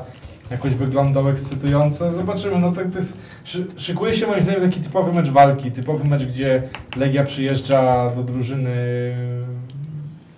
jakoś 0.53 0.75
wyglądał 0.75 1.29
ekscytująco. 1.29 2.11
Zobaczymy, 2.11 2.59
no 2.59 2.71
tak 2.71 2.91
to 2.91 2.97
jest, 2.97 3.17
szy, 3.43 3.67
szykuje 3.77 4.13
się 4.13 4.27
moim 4.27 4.41
zdaniem 4.41 4.61
taki 4.61 4.79
typowy 4.79 5.13
mecz 5.13 5.29
walki, 5.29 5.71
typowy 5.71 6.07
mecz, 6.07 6.23
gdzie 6.23 6.63
Legia 6.95 7.23
przyjeżdża 7.23 8.09
do 8.15 8.23
drużyny 8.23 8.75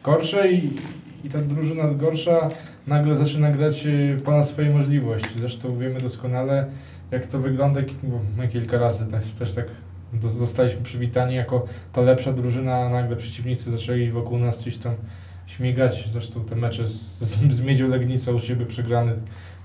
gorszej 0.04 0.70
i 1.24 1.30
ta 1.30 1.40
drużyna 1.40 1.84
gorsza 1.88 2.50
nagle 2.88 3.16
zaczyna 3.16 3.52
grać 3.52 3.86
y, 3.86 4.22
ponad 4.26 4.48
swoje 4.48 4.70
możliwości. 4.70 5.40
Zresztą 5.40 5.78
wiemy 5.78 6.00
doskonale, 6.00 6.66
jak 7.12 7.26
to 7.26 7.40
wygląda, 7.40 7.82
bo 8.04 8.20
my 8.38 8.48
kilka 8.48 8.78
razy 8.78 9.06
też, 9.06 9.32
też 9.32 9.52
tak 9.52 9.66
zostaliśmy 10.22 10.82
przywitani 10.82 11.36
jako 11.36 11.66
ta 11.94 12.02
lepsza 12.02 12.34
drużyna, 12.34 12.76
a 12.76 12.90
nagle 12.90 13.16
przeciwnicy 13.16 13.72
zaczęli 13.72 14.12
wokół 14.12 14.38
nas 14.38 14.62
gdzieś 14.62 14.78
tam 14.78 14.96
śmigać. 15.48 16.06
Zresztą 16.10 16.44
te 16.44 16.56
mecze 16.56 16.90
z, 16.90 17.20
z, 17.20 17.54
z 17.54 17.62
Miedzią 17.62 17.88
Legnica 17.88 18.32
u 18.32 18.40
siebie 18.40 18.66
przegrane 18.66 19.14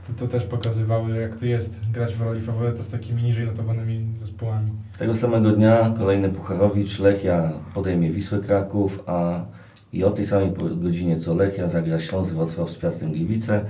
to, 0.06 0.12
to 0.18 0.28
też 0.28 0.44
pokazywały, 0.44 1.16
jak 1.16 1.36
to 1.36 1.46
jest 1.46 1.80
grać 1.92 2.14
w 2.14 2.22
roli 2.22 2.40
faworyta 2.40 2.82
z 2.82 2.90
takimi 2.90 3.22
niżej 3.22 3.46
notowanymi 3.46 4.06
zespołami. 4.18 4.70
Tego 4.98 5.16
samego 5.16 5.50
dnia 5.50 5.94
kolejny 5.98 6.28
Pucharowicz, 6.28 6.98
Lechia 6.98 7.52
podejmie 7.74 8.10
Wisłę 8.10 8.38
Kraków, 8.38 9.02
a 9.06 9.44
i 9.92 10.04
o 10.04 10.10
tej 10.10 10.26
samej 10.26 10.52
godzinie 10.76 11.16
co 11.16 11.34
Lechia 11.34 11.68
zagra 11.68 11.98
Śląsk 11.98 12.34
Wrocław 12.34 12.70
z 12.70 12.76
Piastem 12.76 13.12
Gliwice. 13.12 13.64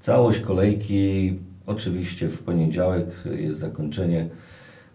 Całość 0.00 0.40
kolejki 0.40 1.38
oczywiście 1.66 2.28
w 2.28 2.42
poniedziałek 2.42 3.06
jest 3.38 3.58
zakończenie. 3.58 4.28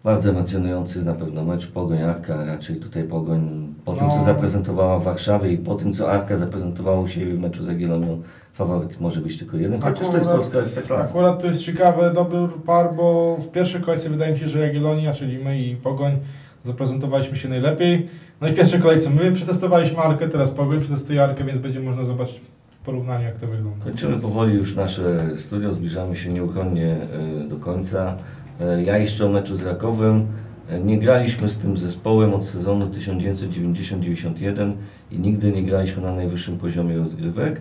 Bardzo 0.04 0.30
emocjonujący 0.30 1.04
na 1.04 1.14
pewno 1.14 1.44
mecz 1.44 1.66
Pogoń 1.66 2.02
Arka, 2.02 2.44
raczej 2.44 2.76
tutaj 2.76 3.04
Pogoń 3.04 3.74
po 3.84 3.92
tym 3.92 4.10
co 4.10 4.16
No. 4.16 4.24
zaprezentowała 4.24 4.98
w 4.98 5.04
Warszawie 5.04 5.52
i 5.52 5.58
po 5.58 5.74
tym 5.74 5.94
co 5.94 6.10
Arka 6.12 6.36
zaprezentowała 6.36 7.00
u 7.00 7.08
siebie 7.08 7.34
w 7.34 7.40
meczu 7.40 7.62
z 7.62 7.68
Jagiellonią, 7.68 8.22
faworyt 8.52 9.00
może 9.00 9.20
być 9.20 9.38
tylko 9.38 9.56
jeden, 9.56 9.80
chociaż 9.80 10.08
to 10.08 10.16
jest 10.16 10.28
polska 10.28 10.58
ekstraklasa. 10.58 11.10
akurat 11.10 11.40
to 11.40 11.46
jest 11.46 11.60
ciekawy 11.62 12.10
dobór 12.14 12.62
par, 12.62 12.94
bo 12.96 13.36
w 13.40 13.50
pierwszej 13.50 13.80
kolejce 13.80 14.10
wydaje 14.10 14.32
mi 14.32 14.38
się, 14.38 14.48
że 14.48 14.58
Jagiellonia, 14.60 15.14
czyli 15.14 15.38
my 15.38 15.62
i 15.62 15.76
Pogoń 15.76 16.18
zaprezentowaliśmy 16.64 17.36
się 17.36 17.48
najlepiej. 17.48 18.08
No 18.40 18.48
i 18.48 18.50
w 18.52 18.56
pierwszej 18.56 18.80
kolejce 18.80 19.10
my 19.10 19.32
przetestowaliśmy 19.32 19.98
Arkę, 19.98 20.28
teraz 20.28 20.50
Pogoń 20.50 20.80
przetestuje 20.80 21.22
Arkę, 21.24 21.44
więc 21.44 21.58
będzie 21.58 21.80
można 21.80 22.04
zobaczyć 22.04 22.40
w 22.70 22.78
porównaniu 22.84 23.24
jak 23.24 23.38
to 23.38 23.46
wygląda. 23.46 23.84
Kończymy 23.84 24.18
powoli 24.18 24.54
już 24.54 24.76
nasze 24.76 25.36
studio, 25.36 25.72
zbliżamy 25.72 26.16
się 26.16 26.30
nieuchronnie 26.32 26.96
e, 27.44 27.48
do 27.48 27.56
końca. 27.56 28.16
E, 28.62 28.82
Ja 28.82 28.98
jeszcze 28.98 29.26
o 29.26 29.28
meczu 29.28 29.56
z 29.56 29.62
Rakowem. 29.62 30.26
E, 30.70 30.80
Nie 30.80 30.98
graliśmy 30.98 31.48
z 31.48 31.58
tym 31.58 31.76
zespołem 31.76 32.34
od 32.34 32.46
sezonu 32.46 32.86
1990-91 32.86 34.72
i 35.10 35.18
nigdy 35.18 35.52
nie 35.52 35.62
graliśmy 35.62 36.02
na 36.02 36.12
najwyższym 36.14 36.58
poziomie 36.58 36.96
rozgrywek. 36.98 37.60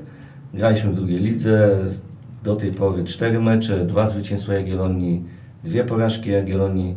Graliśmy 0.53 0.91
w 0.91 0.95
drugiej 0.95 1.19
lidze, 1.19 1.77
do 2.43 2.55
tej 2.55 2.71
pory 2.71 3.03
cztery 3.03 3.39
mecze, 3.39 3.85
dwa 3.85 4.07
zwycięstwa 4.07 4.53
Jagiellonii, 4.53 5.23
dwie 5.63 5.83
porażki 5.83 6.29
Jagiellonii. 6.29 6.95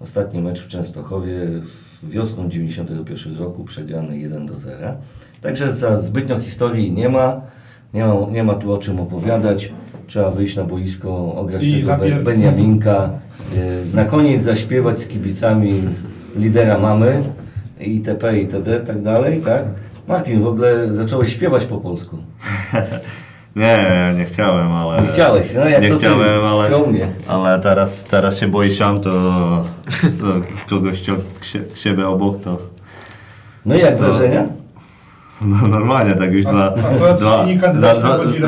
Ostatni 0.00 0.42
mecz 0.42 0.60
w 0.60 0.68
Częstochowie 0.68 1.38
wiosną 2.02 2.48
91 2.48 3.36
roku 3.36 3.64
przegrany 3.64 4.18
1 4.18 4.46
do 4.46 4.56
0. 4.56 4.94
Także 5.40 5.72
za 5.72 6.02
zbytnio 6.02 6.40
historii 6.40 6.92
nie 6.92 7.08
ma. 7.08 7.40
Nie 7.94 8.04
ma, 8.04 8.14
nie 8.30 8.44
ma 8.44 8.54
tu 8.54 8.72
o 8.72 8.78
czym 8.78 9.00
opowiadać. 9.00 9.72
Trzeba 10.12 10.30
wyjść 10.30 10.56
na 10.56 10.64
boisko, 10.64 11.34
ograć 11.34 11.64
I 11.64 11.72
tego 11.80 11.92
zapier- 11.92 12.22
Beniaminka. 12.22 13.10
e, 13.92 13.96
Na 13.96 14.04
koniec 14.04 14.44
zaśpiewać 14.44 15.00
z 15.00 15.08
kibicami 15.08 15.82
lidera 16.36 16.78
mamy 16.78 17.22
itp. 17.80 18.38
itd. 18.38 18.80
tak 18.80 19.02
dalej, 19.02 19.40
tak? 19.40 19.62
Martin, 20.08 20.40
w 20.42 20.46
ogóle 20.46 20.94
zacząłeś 20.94 21.32
śpiewać 21.32 21.64
po 21.64 21.76
polsku. 21.78 22.16
Nie, 23.56 24.14
nie 24.18 24.24
chciałem, 24.24 24.72
ale... 24.72 25.02
Nie 25.02 25.08
chciałeś, 25.08 25.54
no 25.54 25.68
jak 25.68 25.82
nie 25.82 25.90
to 25.90 25.98
chciałem, 25.98 26.44
ale... 26.44 26.66
skromnie. 26.66 27.06
Ale 27.28 27.60
teraz, 27.60 28.04
teraz 28.04 28.40
się 28.40 28.48
boję 28.48 28.72
sam, 28.72 29.00
to, 29.00 29.10
to 30.20 30.26
kogoś 30.68 31.00
ciąg 31.00 31.20
k 31.40 31.44
siebie 31.78 32.08
obok, 32.08 32.42
to 32.42 32.58
No 33.66 33.74
i 33.74 33.78
jak 33.80 33.96
To- 33.98 34.04
wrażenia? 34.04 34.44
No, 35.44 35.68
normalnie, 35.68 36.14
tak 36.14 36.32
już 36.32 36.46
A- 36.46 36.52
dwa, 36.52 36.74
a 36.74 36.90
dwa, 36.90 36.92
za, 36.92 37.16
za, 37.16 37.46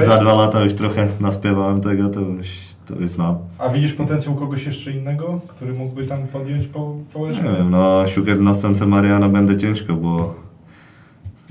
za 0.06 0.16
dwa 0.16 0.34
lata 0.34 0.64
już 0.64 0.74
trochę 0.74 1.08
naspiewałem 1.20 1.80
tego, 1.80 2.08
to 2.08 2.20
już, 2.20 2.46
to 2.86 2.94
już 2.94 3.10
znam. 3.10 3.38
A 3.58 3.68
widzisz 3.68 3.94
potencjał 3.94 4.34
kogoś 4.34 4.66
jeszcze 4.66 4.90
innego, 4.90 5.40
który 5.48 5.72
mógłby 5.72 6.06
tam 6.06 6.18
podjąć 6.18 6.66
po, 6.66 6.94
po 7.12 7.26
Nie 7.26 7.32
wiem, 7.42 7.70
no 7.70 8.06
szukać 8.06 8.38
następcy 8.40 8.86
Mariana 8.86 9.28
będzie 9.28 9.56
ciężko, 9.56 9.94
bo 9.94 10.34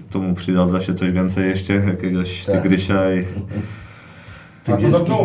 to 0.09 0.19
mu 0.19 0.33
przydał 0.33 0.81
się 0.81 0.93
coś 0.93 1.11
więcej 1.11 1.49
jeszcze, 1.49 1.73
jakiegoś 1.73 2.45
Tak. 2.45 2.61
tygrysia 2.61 3.13
i. 3.13 3.25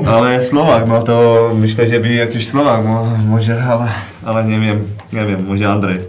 Ale 0.06 0.44
Słowak, 0.44 0.88
no 0.88 1.02
to 1.02 1.50
myślę, 1.60 1.88
że 1.88 2.00
by 2.00 2.08
jakiś 2.08 2.48
Słowak, 2.48 2.86
mo, 2.86 3.06
może, 3.28 3.64
ale, 3.64 3.86
ale 4.24 4.44
nie 4.44 4.60
wiem, 4.60 4.78
nie 5.12 5.26
wiem, 5.26 5.46
może 5.46 5.70
Andrzej. 5.70 5.98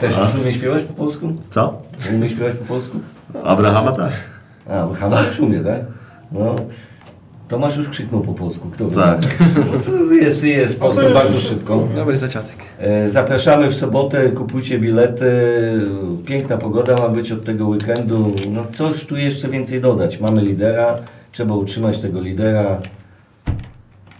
Też 0.00 0.18
już 0.18 0.34
umie 0.42 0.52
śpiewać 0.54 0.82
po 0.82 0.92
polsku? 0.92 1.32
Co? 1.50 1.78
Umie 2.14 2.28
śpiewać 2.28 2.56
po 2.56 2.64
polsku? 2.64 2.98
Abrahama 3.44 3.92
tak. 3.92 4.12
A, 4.68 4.86
bo 4.86 4.94
Hama 4.94 5.22
też 5.24 5.40
umie, 5.40 5.60
tak? 5.60 5.80
No. 6.32 6.56
Tomasz 7.48 7.76
już 7.76 7.88
krzyknął 7.88 8.20
po 8.20 8.34
polsku. 8.34 8.70
Kto 8.70 8.88
wie? 8.88 8.96
Tak. 8.96 9.20
To 9.86 10.12
jest, 10.14 10.44
jest 10.44 10.78
jest 10.82 11.12
bardzo 11.14 11.40
szybko. 11.40 11.88
Dobry 11.96 12.16
zaciatek. 12.16 12.56
E, 12.78 13.10
Zapraszamy 13.10 13.68
w 13.70 13.74
sobotę, 13.76 14.28
kupujcie 14.28 14.78
bilety. 14.78 15.30
Piękna 16.26 16.56
pogoda 16.58 16.96
ma 16.96 17.08
być 17.08 17.32
od 17.32 17.44
tego 17.44 17.66
weekendu. 17.66 18.32
No 18.50 18.64
coś 18.74 19.06
tu 19.06 19.16
jeszcze 19.16 19.48
więcej 19.48 19.80
dodać. 19.80 20.20
Mamy 20.20 20.42
lidera, 20.42 20.98
trzeba 21.32 21.54
utrzymać 21.54 21.98
tego 21.98 22.20
lidera, 22.20 22.78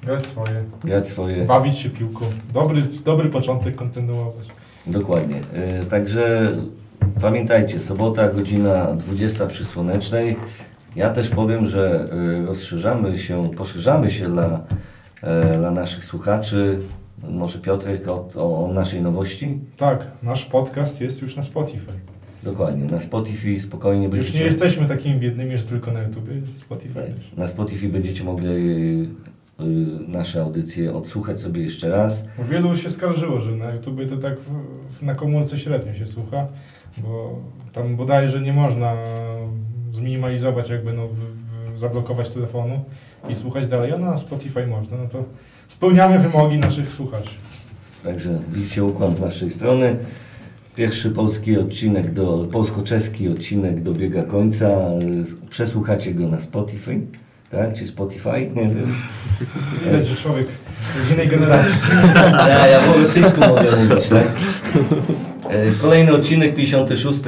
Grać 0.03 0.27
swoje. 0.27 0.65
grać 0.85 1.09
swoje. 1.09 1.45
Bawić 1.45 1.79
się 1.79 1.91
piłką. 1.91 2.25
Dobry, 2.55 2.83
dobry 3.05 3.29
początek 3.29 3.75
kontynuować. 3.75 4.47
Dokładnie. 4.87 5.37
E, 5.55 5.85
Także 5.85 6.53
pamiętajcie, 7.21 7.81
sobota, 7.81 8.29
godzina 8.29 8.85
20 8.95 9.47
przy 9.47 9.65
Słonecznej. 9.65 10.37
Ja 10.97 11.11
też 11.11 11.29
powiem, 11.29 11.67
że 11.67 12.05
e, 12.43 12.47
rozszerzamy 12.47 13.19
się, 13.19 13.51
poszerzamy 13.57 14.11
się 14.11 14.25
dla, 14.25 14.61
e, 15.23 15.59
dla 15.59 15.71
naszych 15.71 16.05
słuchaczy. 16.05 16.79
Może 17.29 17.59
Piotrek 17.59 18.09
o, 18.09 18.29
o, 18.35 18.65
o 18.65 18.73
naszej 18.73 19.03
nowości? 19.03 19.59
Tak, 19.77 20.07
nasz 20.23 20.45
podcast 20.45 21.01
jest 21.01 21.23
już 21.23 21.37
na 21.37 21.43
Spotify. 21.43 21.93
Dokładnie. 22.43 22.85
Na 22.85 23.01
Spotify 23.01 23.61
spokojnie 23.61 24.03
Już 24.05 24.11
będziecie... 24.13 24.39
nie 24.39 24.45
jesteśmy 24.45 24.87
takimi 24.87 25.21
biednymi, 25.21 25.59
że 25.59 25.65
tylko 25.65 25.91
na 25.93 26.03
YouTube 26.03 26.29
Spotify. 26.59 26.95
też. 26.95 27.33
Na 27.37 27.49
Spotify 27.49 27.89
będziecie 27.89 28.25
mogli 28.25 29.09
nasze 30.09 30.43
audycje 30.43 30.95
odsłuchać 30.95 31.41
sobie 31.41 31.63
jeszcze 31.63 31.89
raz. 31.89 32.25
Wielu 32.51 32.77
się 32.77 32.91
skarżyło, 32.91 33.41
że 33.41 33.53
na 33.53 33.71
YouTube 33.71 34.01
to 34.09 34.17
tak 34.17 34.41
w, 34.41 34.51
w, 34.99 35.03
na 35.03 35.15
komórce 35.15 35.59
średnio 35.59 35.95
się 35.95 36.07
słucha, 36.07 36.47
bo 36.99 37.39
tam 37.73 37.97
bodajże 37.97 38.41
nie 38.41 38.53
można 38.53 38.97
zminimalizować, 39.93 40.71
jakby 40.71 40.93
no, 40.93 41.09
w, 41.09 41.79
zablokować 41.79 42.31
telefonu 42.31 42.85
i 43.29 43.35
słuchać 43.35 43.69
dalej, 43.69 43.93
a 43.93 43.99
na 43.99 44.17
Spotify 44.17 44.67
można. 44.67 44.97
No 44.97 45.09
to 45.09 45.25
spełniamy 45.69 46.19
wymogi 46.19 46.59
naszych 46.59 46.91
słuchaczy. 46.91 47.31
Także 48.05 48.39
widzicie 48.53 48.85
układ 48.85 49.17
z 49.17 49.21
naszej 49.21 49.51
strony. 49.51 49.97
Pierwszy 50.77 51.11
polski 51.11 51.59
odcinek, 51.59 52.15
do, 52.15 52.49
polsko-czeski 52.53 53.29
odcinek 53.29 53.83
dobiega 53.83 54.23
końca. 54.23 54.69
Y, 54.69 55.49
Przesłuchacie 55.51 56.15
go 56.15 56.29
na 56.29 56.41
Spotify. 56.41 57.01
Tak? 57.51 57.75
Czy 57.75 57.87
Spotify? 57.87 58.51
Nie 58.55 58.63
wiem. 58.63 58.95
Widać, 59.85 60.07
że 60.07 60.17
człowiek 60.17 60.47
z 61.09 61.11
innej 61.13 61.29
generacji. 61.39 61.75
Ja, 62.49 62.67
ja 62.67 62.81
po 62.81 62.99
rosyjsku 63.01 63.41
mogę 63.41 63.77
mówić, 63.77 64.09
tak? 64.09 64.27
E, 65.51 65.73
Kolejny 65.83 66.13
odcinek, 66.13 66.55
56. 66.55 67.21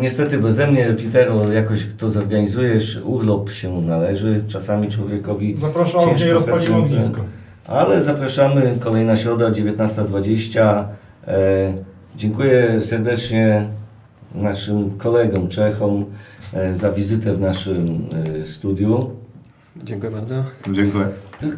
Niestety 0.00 0.38
beze 0.38 0.66
mnie, 0.66 0.94
Pitero, 0.98 1.52
jakoś 1.52 1.86
to 1.98 2.10
zorganizujesz. 2.10 3.00
Urlop 3.04 3.50
się 3.52 3.80
należy 3.82 4.44
czasami 4.48 4.88
człowiekowi. 4.88 5.56
Zapraszam, 5.58 6.14
gdzie 6.14 6.32
rozpalimy 6.32 6.66
pracujący. 6.66 6.94
ognisko. 6.96 7.20
Ale 7.66 8.04
zapraszamy, 8.04 8.74
kolejna 8.80 9.16
środa, 9.16 9.50
19.20. 9.50 10.84
E, 11.26 11.72
dziękuję 12.16 12.80
serdecznie 12.82 13.68
naszym 14.34 14.90
kolegom 14.98 15.48
Czechom 15.48 16.04
e, 16.54 16.74
za 16.76 16.92
wizytę 16.92 17.34
w 17.34 17.40
naszym 17.40 18.06
e, 18.40 18.44
studiu. 18.44 19.10
Dziękuję 19.76 20.12
bardzo. 20.12 20.44
Dziękuję. 20.72 21.08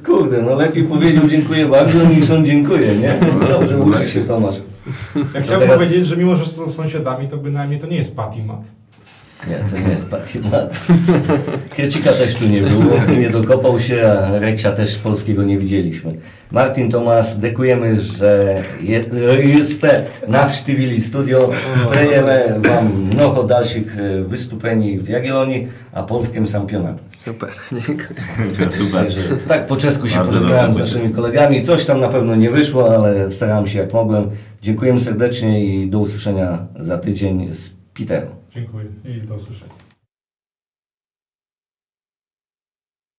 Kurde, 0.04 0.42
no 0.42 0.54
lepiej 0.54 0.84
powiedział 0.84 1.28
dziękuję 1.28 1.66
bardzo 1.66 2.04
niż 2.04 2.30
on 2.30 2.46
dziękuję, 2.46 2.96
nie? 2.96 3.14
No 3.40 3.48
dobrze, 3.58 3.78
uczy 3.78 4.08
się 4.08 4.20
Tomasz. 4.20 4.56
Ja 5.34 5.40
chciałbym 5.40 5.68
teraz- 5.68 5.82
powiedzieć, 5.82 6.06
że 6.06 6.16
mimo, 6.16 6.36
że 6.36 6.44
są 6.44 6.68
sąsiadami, 6.68 7.28
to 7.28 7.36
bynajmniej 7.36 7.80
to 7.80 7.86
nie 7.86 7.96
jest 7.96 8.16
Patty 8.16 8.44
Mat. 8.44 8.64
Nie, 9.48 9.56
to 9.56 9.88
nie, 9.88 9.96
Patimat. 9.96 10.86
Kiecika 11.76 12.12
też 12.12 12.34
tu 12.34 12.48
nie 12.48 12.62
było, 12.62 13.16
nie 13.18 13.30
dokopał 13.30 13.80
się, 13.80 14.08
a 14.08 14.38
Reksia 14.38 14.72
też 14.72 14.96
polskiego 14.96 15.42
nie 15.42 15.58
widzieliśmy. 15.58 16.14
Martin 16.50 16.90
Tomas, 16.90 17.38
dekujemy, 17.38 18.00
że 18.00 18.62
je, 18.80 19.04
jeste 19.44 20.04
navštívili 20.28 21.00
studio. 21.00 21.50
Prejemy 21.90 22.54
Wam 22.58 23.06
mnoho 23.12 23.44
dalszych 23.44 23.96
e, 23.98 24.22
wystąpień 24.22 24.98
w 24.98 25.08
Jagiellonii, 25.08 25.68
a 25.92 26.02
polskim 26.02 26.46
championatu. 26.46 26.98
Super, 27.16 27.50
dziękuję. 27.72 28.20
Super. 28.78 29.04
Także 29.04 29.20
tak 29.48 29.66
po 29.66 29.76
czesku 29.76 30.08
się 30.08 30.24
pożegnałem 30.24 30.74
z 30.74 30.78
naszymi 30.78 31.14
kolegami. 31.14 31.66
Coś 31.66 31.84
tam 31.84 32.00
na 32.00 32.08
pewno 32.08 32.36
nie 32.36 32.50
wyszło, 32.50 32.96
ale 32.96 33.30
starałem 33.30 33.68
się 33.68 33.78
jak 33.78 33.92
mogłem. 33.92 34.30
Dziękujemy 34.62 35.00
serdecznie 35.00 35.64
i 35.64 35.90
do 35.90 35.98
usłyszenia 35.98 36.66
za 36.80 36.98
tydzień 36.98 37.54
z 37.54 37.70
Peterem. 37.94 38.41
Dziękuję 38.54 38.86
i 39.04 39.20
do 39.26 39.34
usłyszenia. 39.34 39.81